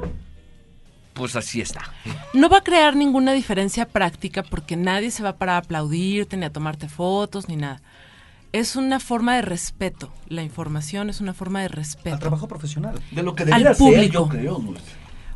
pues 1.13 1.35
así 1.35 1.61
está. 1.61 1.81
No 2.33 2.47
va 2.47 2.59
a 2.59 2.63
crear 2.63 2.95
ninguna 2.95 3.33
diferencia 3.33 3.87
práctica 3.87 4.43
porque 4.43 4.75
nadie 4.75 5.09
se 5.09 5.23
va 5.23 5.33
para 5.37 5.57
aplaudirte 5.57 6.37
ni 6.37 6.45
a 6.45 6.51
tomarte 6.51 6.87
fotos 6.89 7.47
ni 7.49 7.55
nada. 7.55 7.81
Es 8.53 8.75
una 8.75 8.99
forma 8.99 9.35
de 9.35 9.41
respeto. 9.41 10.11
La 10.29 10.41
información 10.41 11.09
es 11.09 11.21
una 11.21 11.33
forma 11.33 11.61
de 11.61 11.67
respeto. 11.67 12.13
Al 12.15 12.19
trabajo 12.19 12.47
profesional. 12.47 12.99
De 13.11 13.21
lo 13.23 13.35
que 13.35 13.43
Al 13.43 13.49
debiera 13.49 13.73
ser, 13.73 13.77
público. 13.77 14.13
yo 14.13 14.27
creo. 14.29 14.55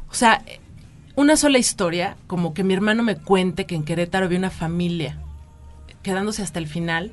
O 0.10 0.14
sea, 0.14 0.42
una 1.16 1.36
sola 1.38 1.58
historia, 1.58 2.16
como 2.28 2.54
que 2.54 2.64
mi 2.64 2.74
hermano 2.74 3.04
me 3.04 3.16
cuente 3.18 3.66
que 3.66 3.76
en 3.76 3.84
Querétaro 3.84 4.26
había 4.26 4.38
una 4.40 4.50
familia 4.50 5.18
quedándose 6.04 6.42
hasta 6.42 6.58
el 6.60 6.68
final, 6.68 7.12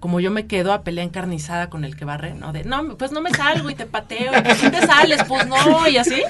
como 0.00 0.18
yo 0.20 0.30
me 0.30 0.46
quedo 0.46 0.72
a 0.72 0.82
pelea 0.82 1.04
encarnizada 1.04 1.68
con 1.70 1.84
el 1.84 1.94
que 1.96 2.04
barre, 2.04 2.34
¿no? 2.34 2.52
De, 2.52 2.64
no, 2.64 2.96
pues 2.96 3.12
no 3.12 3.20
me 3.20 3.30
salgo 3.30 3.68
y 3.70 3.74
te 3.74 3.86
pateo, 3.86 4.32
y 4.36 4.40
pues 4.42 4.58
si 4.58 4.70
te 4.70 4.84
sales, 4.86 5.22
pues 5.28 5.46
no, 5.46 5.86
y 5.86 5.96
así, 5.98 6.22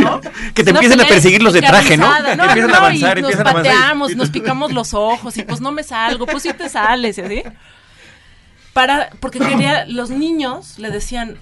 ¿no? 0.00 0.20
Que 0.54 0.62
te 0.62 0.70
empiecen 0.70 1.00
a 1.00 1.04
perseguir 1.04 1.42
los 1.42 1.52
de 1.54 1.60
traje, 1.62 1.96
¿no? 1.96 2.04
encarnizada, 2.06 2.36
No, 2.36 2.44
Empiezan 2.44 2.70
a 2.70 2.72
no, 2.74 2.78
avanzar, 2.78 3.18
y 3.18 3.22
nos 3.22 3.30
empiezan 3.32 3.46
a 3.46 3.50
avanzar. 3.50 3.74
pateamos, 3.74 4.16
nos 4.16 4.30
picamos 4.30 4.72
los 4.72 4.92
ojos, 4.94 5.36
y 5.38 5.42
pues 5.42 5.60
no 5.60 5.72
me 5.72 5.82
salgo, 5.82 6.26
pues 6.26 6.42
sí 6.42 6.52
te 6.52 6.68
sales, 6.68 7.18
y 7.18 7.20
así. 7.22 7.42
Para, 8.80 9.10
porque 9.20 9.40
quería, 9.40 9.84
los 9.84 10.08
niños 10.08 10.78
le 10.78 10.90
decían 10.90 11.36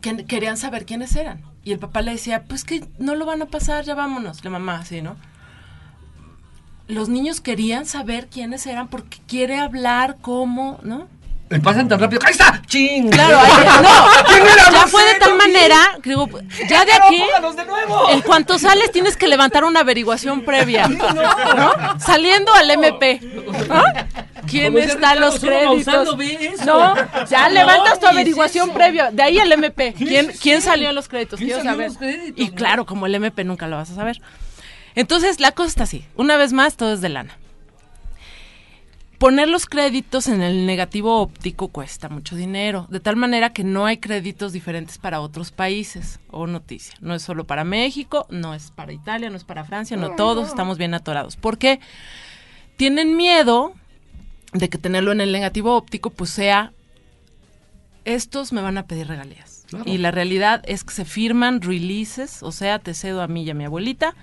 que 0.00 0.26
querían 0.26 0.56
saber 0.56 0.86
quiénes 0.86 1.16
eran. 1.16 1.42
Y 1.64 1.72
el 1.72 1.80
papá 1.80 2.02
le 2.02 2.12
decía, 2.12 2.44
pues 2.44 2.62
que 2.62 2.84
no 3.00 3.16
lo 3.16 3.26
van 3.26 3.42
a 3.42 3.46
pasar, 3.46 3.84
ya 3.84 3.96
vámonos. 3.96 4.44
La 4.44 4.50
mamá, 4.50 4.76
así, 4.76 5.02
¿no? 5.02 5.16
Los 6.86 7.08
niños 7.08 7.40
querían 7.40 7.84
saber 7.84 8.28
quiénes 8.28 8.64
eran 8.68 8.86
porque 8.86 9.18
quiere 9.26 9.58
hablar 9.58 10.18
cómo, 10.20 10.78
¿no? 10.84 11.08
Me 11.48 11.60
pasan 11.60 11.88
tan 11.88 12.00
rápido. 12.00 12.20
¡Ahí 12.24 12.32
está! 12.32 12.60
¡Ching! 12.66 13.08
Claro, 13.10 13.38
ahí- 13.38 13.82
no, 13.82 14.72
ya 14.72 14.86
fue 14.88 15.04
de 15.04 15.14
tal 15.20 15.36
manera, 15.36 15.98
digo, 16.02 16.28
ya 16.68 16.84
de 16.84 16.92
aquí, 16.92 17.22
en 18.10 18.20
cuanto 18.22 18.58
sales 18.58 18.90
tienes 18.90 19.16
que 19.16 19.28
levantar 19.28 19.64
una 19.64 19.80
averiguación 19.80 20.42
previa, 20.42 20.88
¿no? 20.88 21.72
Saliendo 22.00 22.52
al 22.52 22.70
MP, 22.70 23.20
¿no? 23.68 23.82
¿Quién 24.46 24.76
está 24.78 25.14
Ricardo, 25.14 25.20
los 25.20 25.40
créditos? 25.40 26.16
No, 26.66 26.94
ya 27.26 27.48
levantas 27.48 28.00
tu 28.00 28.06
averiguación 28.06 28.70
previa, 28.70 29.10
de 29.10 29.22
ahí 29.22 29.38
el 29.38 29.52
MP. 29.52 29.94
¿Quién, 29.94 30.32
quién 30.40 30.60
salió 30.62 30.88
en 30.90 30.94
los 30.94 31.08
créditos? 31.08 31.38
¿Quién 31.38 31.60
Quiero 31.60 31.64
saber. 31.64 31.92
Y 32.34 32.50
claro, 32.50 32.86
como 32.86 33.06
el 33.06 33.14
MP 33.14 33.44
nunca 33.44 33.66
lo 33.66 33.76
vas 33.76 33.90
a 33.90 33.94
saber. 33.94 34.20
Entonces, 34.94 35.40
la 35.40 35.52
cosa 35.52 35.68
está 35.68 35.82
así. 35.84 36.04
Una 36.16 36.36
vez 36.36 36.52
más, 36.52 36.76
todo 36.76 36.92
es 36.94 37.00
de 37.00 37.08
lana. 37.08 37.36
Poner 39.18 39.48
los 39.48 39.64
créditos 39.64 40.28
en 40.28 40.42
el 40.42 40.66
negativo 40.66 41.20
óptico 41.20 41.68
cuesta 41.68 42.10
mucho 42.10 42.36
dinero, 42.36 42.86
de 42.90 43.00
tal 43.00 43.16
manera 43.16 43.52
que 43.52 43.64
no 43.64 43.86
hay 43.86 43.96
créditos 43.96 44.52
diferentes 44.52 44.98
para 44.98 45.20
otros 45.20 45.52
países 45.52 46.20
o 46.30 46.46
noticia. 46.46 46.94
No 47.00 47.14
es 47.14 47.22
solo 47.22 47.46
para 47.46 47.64
México, 47.64 48.26
no 48.28 48.52
es 48.52 48.70
para 48.70 48.92
Italia, 48.92 49.30
no 49.30 49.36
es 49.36 49.44
para 49.44 49.64
Francia, 49.64 49.96
no 49.96 50.16
todos 50.16 50.48
estamos 50.48 50.76
bien 50.76 50.92
atorados. 50.92 51.36
Porque 51.36 51.80
tienen 52.76 53.16
miedo 53.16 53.72
de 54.52 54.68
que 54.68 54.76
tenerlo 54.76 55.12
en 55.12 55.22
el 55.22 55.32
negativo 55.32 55.74
óptico 55.76 56.10
pues 56.10 56.30
sea 56.30 56.72
estos 58.04 58.52
me 58.52 58.60
van 58.60 58.78
a 58.78 58.86
pedir 58.86 59.08
regalías. 59.08 59.66
Y 59.84 59.98
la 59.98 60.10
realidad 60.10 60.62
es 60.66 60.84
que 60.84 60.94
se 60.94 61.04
firman 61.04 61.60
releases, 61.60 62.42
o 62.42 62.52
sea, 62.52 62.78
te 62.78 62.94
cedo 62.94 63.20
a 63.20 63.26
mí 63.26 63.42
y 63.42 63.50
a 63.50 63.54
mi 63.54 63.64
abuelita 63.64 64.14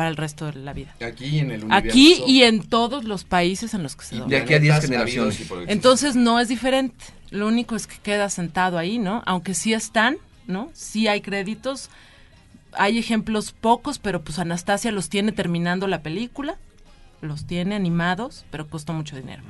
para 0.00 0.08
el 0.08 0.16
resto 0.16 0.46
de 0.46 0.54
la 0.54 0.72
vida. 0.72 0.94
Aquí 1.06 1.40
en 1.40 1.50
el 1.50 1.64
universo. 1.64 1.88
Aquí 1.90 2.22
y 2.26 2.44
en 2.44 2.62
todos 2.62 3.04
los 3.04 3.24
países 3.24 3.74
en 3.74 3.82
los 3.82 3.96
que 3.96 4.06
se 4.06 4.14
Y 4.14 4.18
dobla. 4.20 4.34
de 4.34 4.42
aquí 4.42 4.54
a 4.54 4.58
10 4.58 4.86
Planetas 4.86 4.88
generaciones. 5.10 5.68
Entonces 5.68 6.16
no 6.16 6.40
es 6.40 6.48
diferente. 6.48 7.04
Lo 7.28 7.46
único 7.46 7.76
es 7.76 7.86
que 7.86 7.98
queda 7.98 8.30
sentado 8.30 8.78
ahí, 8.78 8.98
¿no? 8.98 9.22
Aunque 9.26 9.52
sí 9.52 9.74
están, 9.74 10.16
¿no? 10.46 10.70
Sí 10.72 11.06
hay 11.06 11.20
créditos. 11.20 11.90
Hay 12.72 12.96
ejemplos 12.98 13.52
pocos, 13.52 13.98
pero 13.98 14.22
pues 14.22 14.38
Anastasia 14.38 14.90
los 14.90 15.10
tiene 15.10 15.32
terminando 15.32 15.86
la 15.86 16.00
película. 16.00 16.56
Los 17.20 17.46
tiene 17.46 17.74
animados, 17.74 18.46
pero 18.50 18.68
costó 18.70 18.94
mucho 18.94 19.16
dinero. 19.16 19.42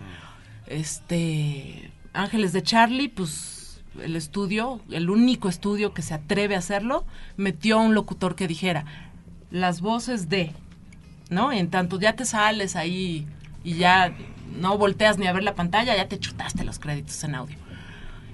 Este. 0.66 1.92
Ángeles 2.12 2.52
de 2.52 2.64
Charlie, 2.64 3.08
pues 3.08 3.80
el 4.02 4.16
estudio, 4.16 4.80
el 4.90 5.10
único 5.10 5.48
estudio 5.48 5.94
que 5.94 6.02
se 6.02 6.14
atreve 6.14 6.56
a 6.56 6.58
hacerlo, 6.58 7.04
metió 7.36 7.78
a 7.78 7.82
un 7.82 7.94
locutor 7.94 8.34
que 8.34 8.48
dijera 8.48 9.09
las 9.50 9.80
voces 9.80 10.28
de, 10.28 10.52
¿no? 11.28 11.52
En 11.52 11.70
tanto 11.70 11.98
ya 11.98 12.14
te 12.14 12.24
sales 12.24 12.76
ahí 12.76 13.26
y 13.64 13.74
ya 13.74 14.12
no 14.58 14.78
volteas 14.78 15.18
ni 15.18 15.26
a 15.26 15.32
ver 15.32 15.42
la 15.42 15.54
pantalla, 15.54 15.96
ya 15.96 16.08
te 16.08 16.18
chutaste 16.18 16.64
los 16.64 16.78
créditos 16.78 17.22
en 17.24 17.34
audio. 17.34 17.56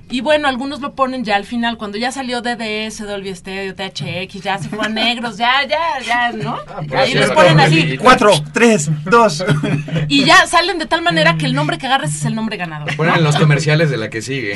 Y 0.09 0.21
bueno, 0.21 0.47
algunos 0.47 0.81
lo 0.81 0.95
ponen 0.95 1.25
ya 1.25 1.35
al 1.35 1.45
final, 1.45 1.79
cuando 1.79 1.99
ya 1.99 2.13
salió 2.13 2.41
DDS, 2.41 2.99
Dolby 2.99 3.35
Stereo, 3.35 3.75
THX, 3.75 4.41
ya 4.41 4.59
se 4.59 4.69
fueron 4.69 4.95
negros, 4.95 5.37
ya, 5.37 5.67
ya, 5.69 6.01
ya, 6.07 6.33
¿no? 6.33 6.59
Ahí 6.97 7.15
los 7.15 7.31
ponen 7.33 7.59
así. 7.59 7.99
Cuatro, 7.99 8.33
tres, 8.53 8.89
dos. 9.05 9.45
Y 10.09 10.25
ya 10.25 10.47
salen 10.47 10.79
de 10.79 10.87
tal 10.87 11.03
manera 11.03 11.37
que 11.37 11.47
el 11.47 11.55
nombre 11.55 11.79
que 11.79 11.87
agarres 11.87 12.15
es 12.15 12.25
el 12.25 12.37
nombre 12.37 12.57
ganador. 12.57 12.95
Ponen 12.97 13.17
en 13.17 13.25
los 13.25 13.37
comerciales 13.37 13.91
de 13.91 13.97
la 13.97 14.09
que 14.09 14.23
sigue. 14.23 14.55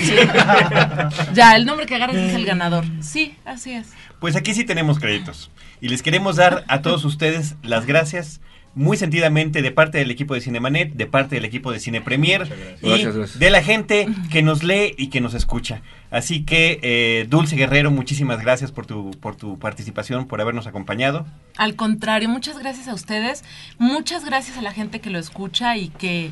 Ya, 1.34 1.56
el 1.56 1.66
nombre 1.66 1.86
que 1.86 1.96
agarres 1.96 2.16
es 2.16 2.34
el 2.34 2.46
ganador. 2.46 2.84
Sí, 3.00 3.34
así 3.44 3.72
es. 3.72 3.88
Pues 4.20 4.36
aquí 4.36 4.54
sí 4.54 4.64
tenemos 4.64 5.00
créditos. 5.00 5.50
Y 5.80 5.88
les 5.88 6.02
queremos 6.02 6.36
dar 6.36 6.64
a 6.68 6.80
todos 6.82 7.04
ustedes 7.04 7.56
las 7.62 7.86
gracias 7.86 8.40
muy 8.74 8.96
sentidamente 8.96 9.62
de 9.62 9.70
parte 9.72 9.98
del 9.98 10.10
equipo 10.10 10.34
de 10.34 10.40
Cinemanet, 10.40 10.92
de 10.94 11.06
parte 11.06 11.34
del 11.34 11.44
equipo 11.44 11.72
de 11.72 11.80
Cine 11.80 12.00
Premier 12.00 12.42
y 12.80 12.88
Gracias, 12.88 13.16
gracias. 13.16 13.38
de 13.38 13.50
la 13.50 13.62
gente 13.62 14.08
que 14.30 14.42
nos 14.42 14.62
lee 14.62 14.94
y 14.96 15.08
que 15.08 15.20
nos 15.20 15.34
escucha. 15.34 15.82
Así 16.10 16.44
que, 16.44 16.78
eh, 16.82 17.26
Dulce 17.28 17.56
Guerrero, 17.56 17.90
muchísimas 17.90 18.40
gracias 18.40 18.72
por 18.72 18.86
tu, 18.86 19.10
por 19.20 19.36
tu 19.36 19.58
participación, 19.58 20.26
por 20.26 20.40
habernos 20.40 20.66
acompañado. 20.66 21.26
Al 21.56 21.76
contrario, 21.76 22.28
muchas 22.28 22.58
gracias 22.58 22.88
a 22.88 22.94
ustedes, 22.94 23.44
muchas 23.78 24.24
gracias 24.24 24.56
a 24.56 24.62
la 24.62 24.72
gente 24.72 25.00
que 25.00 25.10
lo 25.10 25.18
escucha 25.18 25.76
y 25.76 25.88
que 25.88 26.30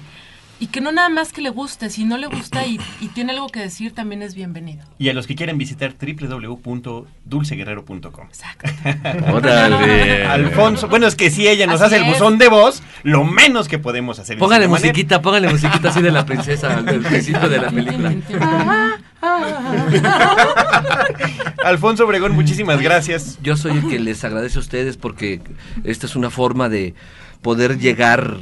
y 0.60 0.68
que 0.68 0.80
no 0.80 0.92
nada 0.92 1.08
más 1.08 1.32
que 1.32 1.40
le 1.40 1.50
guste, 1.50 1.90
si 1.90 2.04
no 2.04 2.16
le 2.18 2.26
gusta 2.26 2.66
y, 2.66 2.80
y 3.00 3.08
tiene 3.08 3.32
algo 3.32 3.48
que 3.48 3.60
decir, 3.60 3.94
también 3.94 4.22
es 4.22 4.34
bienvenido. 4.34 4.84
Y 4.98 5.08
a 5.08 5.14
los 5.14 5.26
que 5.26 5.34
quieran 5.34 5.58
visitar 5.58 5.94
www.dulceguerrero.com. 6.00 8.26
Exacto. 8.26 8.70
Órale. 9.32 10.26
Alfonso, 10.26 10.88
bueno, 10.88 11.06
es 11.06 11.14
que 11.14 11.30
si 11.30 11.46
ella 11.46 11.66
nos 11.66 11.80
Así 11.80 11.94
hace 11.94 12.04
el 12.04 12.12
buzón 12.12 12.38
de 12.38 12.48
voz, 12.48 12.82
lo 13.02 13.24
menos 13.24 13.68
que 13.68 13.78
podemos 13.78 14.18
hacer 14.18 14.36
Póngale 14.38 14.66
musiquita, 14.68 15.22
póngale 15.22 15.48
musiquita 15.48 15.90
así 15.90 16.02
de 16.02 16.10
la 16.10 16.26
princesa 16.26 16.78
al 16.78 16.86
del 16.86 17.00
principio 17.00 17.48
de 17.48 17.58
la 17.58 17.70
película. 17.70 18.14
Alfonso 21.64 22.04
Obregón, 22.04 22.32
muchísimas 22.32 22.80
gracias. 22.80 23.38
Yo 23.42 23.56
soy 23.56 23.78
el 23.78 23.88
que 23.88 23.98
les 23.98 24.24
agradece 24.24 24.58
a 24.58 24.60
ustedes 24.60 24.96
porque 24.96 25.40
esta 25.84 26.06
es 26.06 26.16
una 26.16 26.30
forma 26.30 26.68
de 26.68 26.94
poder 27.42 27.78
llegar 27.78 28.36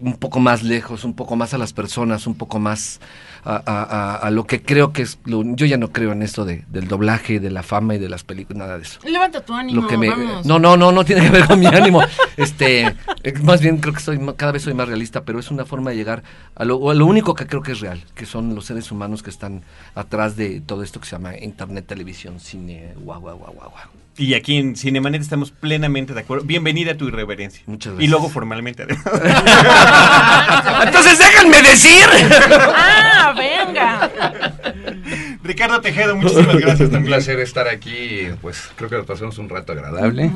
un 0.00 0.14
poco 0.14 0.40
más 0.40 0.62
lejos, 0.62 1.04
un 1.04 1.14
poco 1.14 1.36
más 1.36 1.54
a 1.54 1.58
las 1.58 1.72
personas, 1.72 2.26
un 2.26 2.34
poco 2.34 2.58
más 2.58 3.00
a, 3.44 3.54
a- 3.66 3.82
a- 3.82 4.14
a 4.16 4.30
lo 4.30 4.44
que 4.46 4.62
creo 4.62 4.92
que 4.92 5.02
es... 5.02 5.18
lo- 5.24 5.42
yo 5.56 5.64
ya 5.66 5.76
no 5.78 5.90
creo 5.92 6.12
en 6.12 6.22
esto 6.22 6.44
de, 6.44 6.64
del 6.68 6.88
doblaje, 6.88 7.40
de 7.40 7.50
la 7.50 7.62
fama 7.62 7.94
y 7.94 7.98
de 7.98 8.08
las 8.08 8.24
películas, 8.24 8.58
nada 8.58 8.76
de 8.76 8.82
eso. 8.82 9.00
Levanta 9.04 9.40
tu 9.44 9.54
ánimo, 9.54 9.82
Lo 9.82 9.88
que 9.88 9.96
me, 9.96 10.10
vamos. 10.10 10.44
no, 10.46 10.58
no, 10.58 10.76
no, 10.76 10.92
no 10.92 11.04
tiene 11.04 11.22
que 11.22 11.30
ver 11.30 11.46
con 11.46 11.58
mi 11.60 11.66
ánimo. 11.66 12.00
Este, 12.36 12.94
más 13.42 13.60
bien 13.60 13.78
creo 13.78 13.94
que 13.94 14.00
soy 14.00 14.18
cada 14.36 14.52
vez 14.52 14.62
soy 14.62 14.74
más 14.74 14.88
realista, 14.88 15.22
pero 15.24 15.38
es 15.38 15.50
una 15.50 15.64
forma 15.64 15.90
de 15.90 15.96
llegar 15.96 16.22
a 16.54 16.64
lo, 16.64 16.90
a 16.90 16.94
lo 16.94 17.06
único 17.06 17.34
que 17.34 17.46
creo 17.46 17.62
que 17.62 17.72
es 17.72 17.80
real, 17.80 18.02
que 18.14 18.26
son 18.26 18.54
los 18.54 18.66
seres 18.66 18.90
humanos 18.92 19.22
que 19.22 19.30
están 19.30 19.62
atrás 19.94 20.36
de 20.36 20.60
todo 20.60 20.82
esto 20.82 21.00
que 21.00 21.06
se 21.06 21.12
llama 21.12 21.36
internet, 21.38 21.86
televisión, 21.86 22.40
cine, 22.40 22.94
guau, 22.96 23.20
guau, 23.20 23.36
guau, 23.38 23.52
guau, 23.54 23.70
guau. 23.70 23.84
Y 24.16 24.34
aquí 24.34 24.56
en 24.56 24.74
Cinemanet 24.74 25.22
estamos 25.22 25.52
plenamente 25.52 26.12
de 26.12 26.20
acuerdo. 26.20 26.44
Bienvenida 26.44 26.90
a 26.92 26.96
tu 26.96 27.06
irreverencia. 27.06 27.62
Muchas 27.66 27.92
Y 27.92 27.96
gracias. 27.96 28.10
luego 28.10 28.28
formalmente. 28.28 28.82
además. 28.82 29.04
Entonces 30.86 31.18
déjenme 31.18 31.62
decir. 31.62 32.04
Ah, 32.74 33.32
venga. 33.36 34.10
Ricardo 35.58 35.80
Tejedo, 35.80 36.14
muchísimas 36.14 36.56
gracias 36.60 36.90
Un 36.90 37.04
placer 37.04 37.40
estar 37.40 37.66
aquí. 37.66 38.28
Pues 38.40 38.70
creo 38.76 38.88
que 38.88 38.96
nos 38.96 39.06
pasamos 39.06 39.38
un 39.38 39.48
rato 39.48 39.72
agradable. 39.72 40.30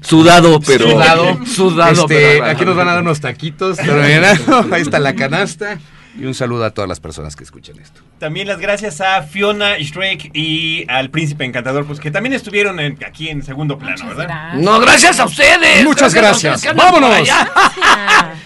Sudado, 0.00 0.58
pero 0.66 0.90
Sudado. 0.90 1.38
sudado, 1.46 2.02
Este, 2.02 2.38
pero 2.40 2.44
aquí 2.46 2.64
nos 2.64 2.74
van 2.76 2.88
a 2.88 2.92
dar 2.94 3.02
unos 3.02 3.20
taquitos. 3.20 3.78
Ahí 4.72 4.82
está 4.82 4.98
la 4.98 5.14
canasta. 5.14 5.78
Y 6.18 6.24
un 6.26 6.34
saludo 6.34 6.64
a 6.64 6.70
todas 6.70 6.88
las 6.88 6.98
personas 7.00 7.34
que 7.36 7.42
escuchan 7.44 7.76
esto. 7.80 8.00
También 8.18 8.46
las 8.48 8.58
gracias 8.58 9.00
a 9.00 9.22
Fiona 9.22 9.78
Shrek 9.78 10.30
y 10.34 10.84
al 10.88 11.10
Príncipe 11.10 11.44
Encantador, 11.44 11.86
pues 11.86 11.98
que 12.00 12.10
también 12.12 12.32
estuvieron 12.34 12.78
en- 12.80 12.98
aquí 13.04 13.28
en 13.30 13.42
segundo 13.42 13.78
plano, 13.78 14.06
¿verdad? 14.08 14.24
Gracias. 14.26 14.62
No, 14.62 14.78
gracias 14.80 15.20
a 15.20 15.24
ustedes. 15.24 15.84
Muchas 15.84 16.14
gracias. 16.14 16.64
andan 16.66 16.76
Vámonos. 16.76 17.10
Gracias. 17.10 17.48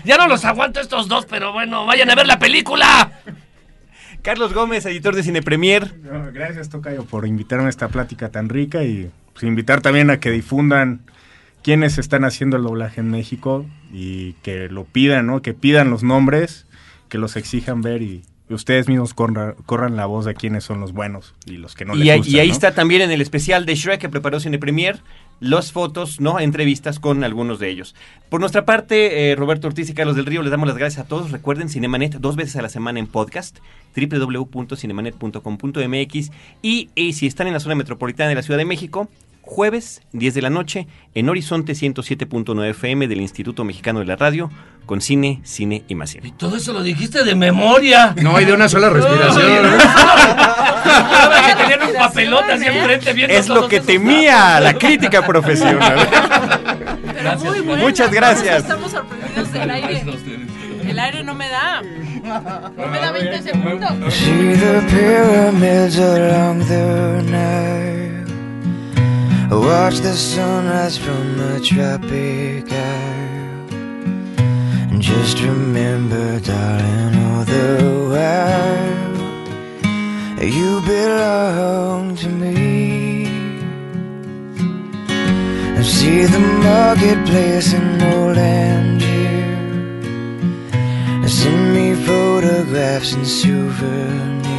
Ya 0.05 0.17
no 0.17 0.29
los 0.29 0.45
aguanto 0.47 0.81
estos 0.81 1.09
dos, 1.09 1.27
pero 1.29 1.53
bueno, 1.53 1.85
vayan 1.87 2.11
a 2.11 2.15
ver 2.15 2.27
la 2.27 2.39
película. 2.39 3.13
Carlos 4.23 4.53
Gómez, 4.53 4.85
editor 4.87 5.15
de 5.15 5.23
Cine 5.23 5.43
Premier. 5.43 5.95
No, 6.03 6.31
gracias, 6.33 6.69
Tocayo, 6.69 7.05
por 7.05 7.27
invitarme 7.27 7.67
a 7.67 7.71
esta 7.71 7.89
plática 7.89 8.29
tan 8.31 8.49
rica 8.49 8.83
y 8.85 9.11
pues, 9.33 9.45
invitar 9.45 9.81
también 9.81 10.11
a 10.11 10.21
que 10.21 10.31
difundan 10.31 11.01
quienes 11.63 11.99
están 11.99 12.25
haciendo 12.25 12.57
el 12.57 12.63
doblaje 12.63 13.01
en 13.01 13.11
México 13.11 13.67
y 13.93 14.33
que 14.43 14.69
lo 14.69 14.85
pidan, 14.85 15.27
¿no? 15.27 15.43
Que 15.43 15.55
pidan 15.55 15.91
los 15.91 16.03
nombres, 16.03 16.67
que 17.09 17.19
los 17.19 17.37
exijan 17.37 17.81
ver 17.83 18.03
y, 18.03 18.23
y 18.49 18.55
ustedes 18.55 18.89
mismos 18.89 19.15
corra- 19.15 19.55
corran 19.67 19.97
la 19.97 20.07
voz 20.07 20.25
de 20.25 20.35
quiénes 20.35 20.65
son 20.65 20.81
los 20.81 20.93
buenos 20.93 21.35
y 21.47 21.57
los 21.57 21.75
que 21.75 21.85
no 21.85 21.95
y, 21.95 22.05
les 22.05 22.17
gustan, 22.19 22.35
y 22.35 22.39
ahí 22.39 22.49
¿no? 22.49 22.53
está 22.55 22.75
también 22.75 23.03
en 23.03 23.11
el 23.11 23.21
especial 23.21 23.67
de 23.67 23.75
Shrek 23.75 24.01
que 24.01 24.09
preparó 24.09 24.41
Cine 24.41 24.59
Premier 24.59 25.01
las 25.41 25.73
fotos, 25.73 26.21
¿no? 26.21 26.41
Entrevistas 26.41 26.99
con 26.99 27.25
algunos 27.25 27.59
de 27.59 27.71
ellos. 27.71 27.95
Por 28.29 28.41
nuestra 28.41 28.65
parte, 28.65 29.31
eh, 29.31 29.37
Roberto 29.37 29.69
Ortiz 29.69 29.89
y 29.91 29.95
Carlos 29.95 30.17
del 30.17 30.27
Río, 30.27 30.43
les 30.43 30.51
damos 30.51 30.69
las 30.69 30.77
gracias 30.77 31.05
a 31.05 31.09
todos. 31.09 31.31
Recuerden 31.31 31.69
Cinemanet 31.69 32.17
dos 32.17 32.37
veces 32.37 32.57
a 32.57 32.63
la 32.63 32.69
semana 32.69 32.99
en 32.99 33.07
podcast, 33.07 33.59
www.cinemanet.com.mx 33.97 36.31
y, 36.63 36.91
y 36.95 37.13
si 37.13 37.27
están 37.27 37.47
en 37.47 37.55
la 37.55 37.61
zona 37.61 37.75
metropolitana 37.75 38.29
de 38.29 38.35
la 38.35 38.43
Ciudad 38.43 38.59
de 38.59 38.65
México, 38.65 39.09
jueves 39.49 40.03
10 40.13 40.35
de 40.35 40.43
la 40.43 40.51
noche 40.51 40.87
en 41.15 41.29
Horizonte 41.31 41.73
107.9 41.73 42.69
FM 42.71 43.09
del 43.09 43.23
Instituto 43.23 43.65
Mexicano 43.65 44.01
de 44.01 44.05
la 44.05 44.15
Radio 44.15 44.51
con 44.85 45.01
cine, 45.01 45.41
cine 45.43 45.85
y 45.89 45.95
más 45.95 46.11
cine. 46.11 46.35
Todo 46.37 46.57
eso 46.57 46.75
lo 46.75 46.83
dijiste 46.83 47.25
de 47.25 47.35
memoria. 47.35 48.15
No, 48.23 48.37
hay 48.37 48.45
de 48.47 48.53
una 48.53 48.69
sola 48.69 48.91
respiración. 48.91 49.65
que 51.47 51.55
tenían 51.63 51.83
un 51.89 51.95
papelote 51.95 52.53
así 52.53 52.67
enfrente 52.67 53.13
viendo 53.15 53.35
Es 53.35 53.49
lo 53.49 53.69
que 53.69 53.81
temía 53.81 54.61
la 54.61 54.75
crítica 54.75 55.27
profesional. 55.27 55.97
Pero 57.15 57.39
muy 57.39 57.61
buena, 57.61 57.83
Muchas 57.83 58.13
gracias. 58.13 58.59
Estamos 58.59 58.91
sorprendidos 58.93 59.51
del 59.51 59.71
aire. 59.71 60.05
El 60.87 60.99
aire 60.99 61.25
no 61.25 61.35
me 61.35 61.49
da. 61.49 61.83
No 61.83 62.87
me 62.87 62.99
da 62.99 63.13
20 63.13 63.43
segundos. 63.43 63.93
The 69.49 69.55
pyramids 69.55 69.61
along 69.61 69.61
the 69.61 69.61
Watch 69.61 69.99
the 70.01 70.15
sunrise 70.15 70.99
from 70.99 71.41
a 71.41 71.61
tropic 71.61 72.71
isle. 72.71 73.73
And 74.91 75.01
just 75.01 75.41
remember, 75.41 76.41
darling, 76.41 77.17
all 77.25 77.45
the 77.45 77.79
while 78.13 79.09
you 80.45 80.81
belong 80.83 82.17
to 82.17 82.29
me. 82.29 83.27
And 85.77 85.87
see 85.87 86.27
the 86.27 86.41
marketplace 86.41 87.73
in 87.73 88.03
old 88.03 88.37
Angier. 88.37 89.49
Send 91.29 91.75
me 91.75 91.95
photographs 91.95 93.15
and 93.15 93.27
souvenirs. 93.27 94.58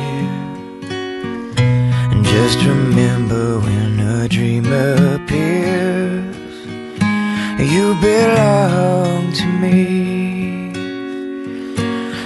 Just 2.51 2.65
remember 2.65 3.59
when 3.59 3.99
a 3.99 4.27
dream 4.27 4.65
appears, 4.65 6.35
you 7.59 7.93
belong 8.01 9.31
to 9.33 9.45
me. 9.61 10.71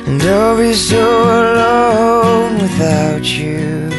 And 0.08 0.22
I'll 0.24 0.56
be 0.58 0.74
so 0.74 1.04
alone 1.42 2.54
without 2.54 3.26
you. 3.38 3.90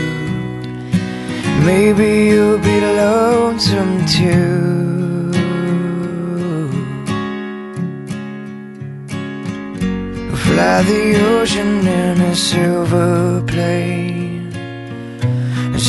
Maybe 1.63 2.09
you'll 2.31 2.59
be 2.71 2.81
lonesome 2.81 4.07
too. 4.07 5.31
Fly 10.45 10.83
the 10.85 11.05
ocean 11.37 11.87
in 11.87 12.21
a 12.23 12.35
silver 12.35 13.43
plane. 13.47 14.24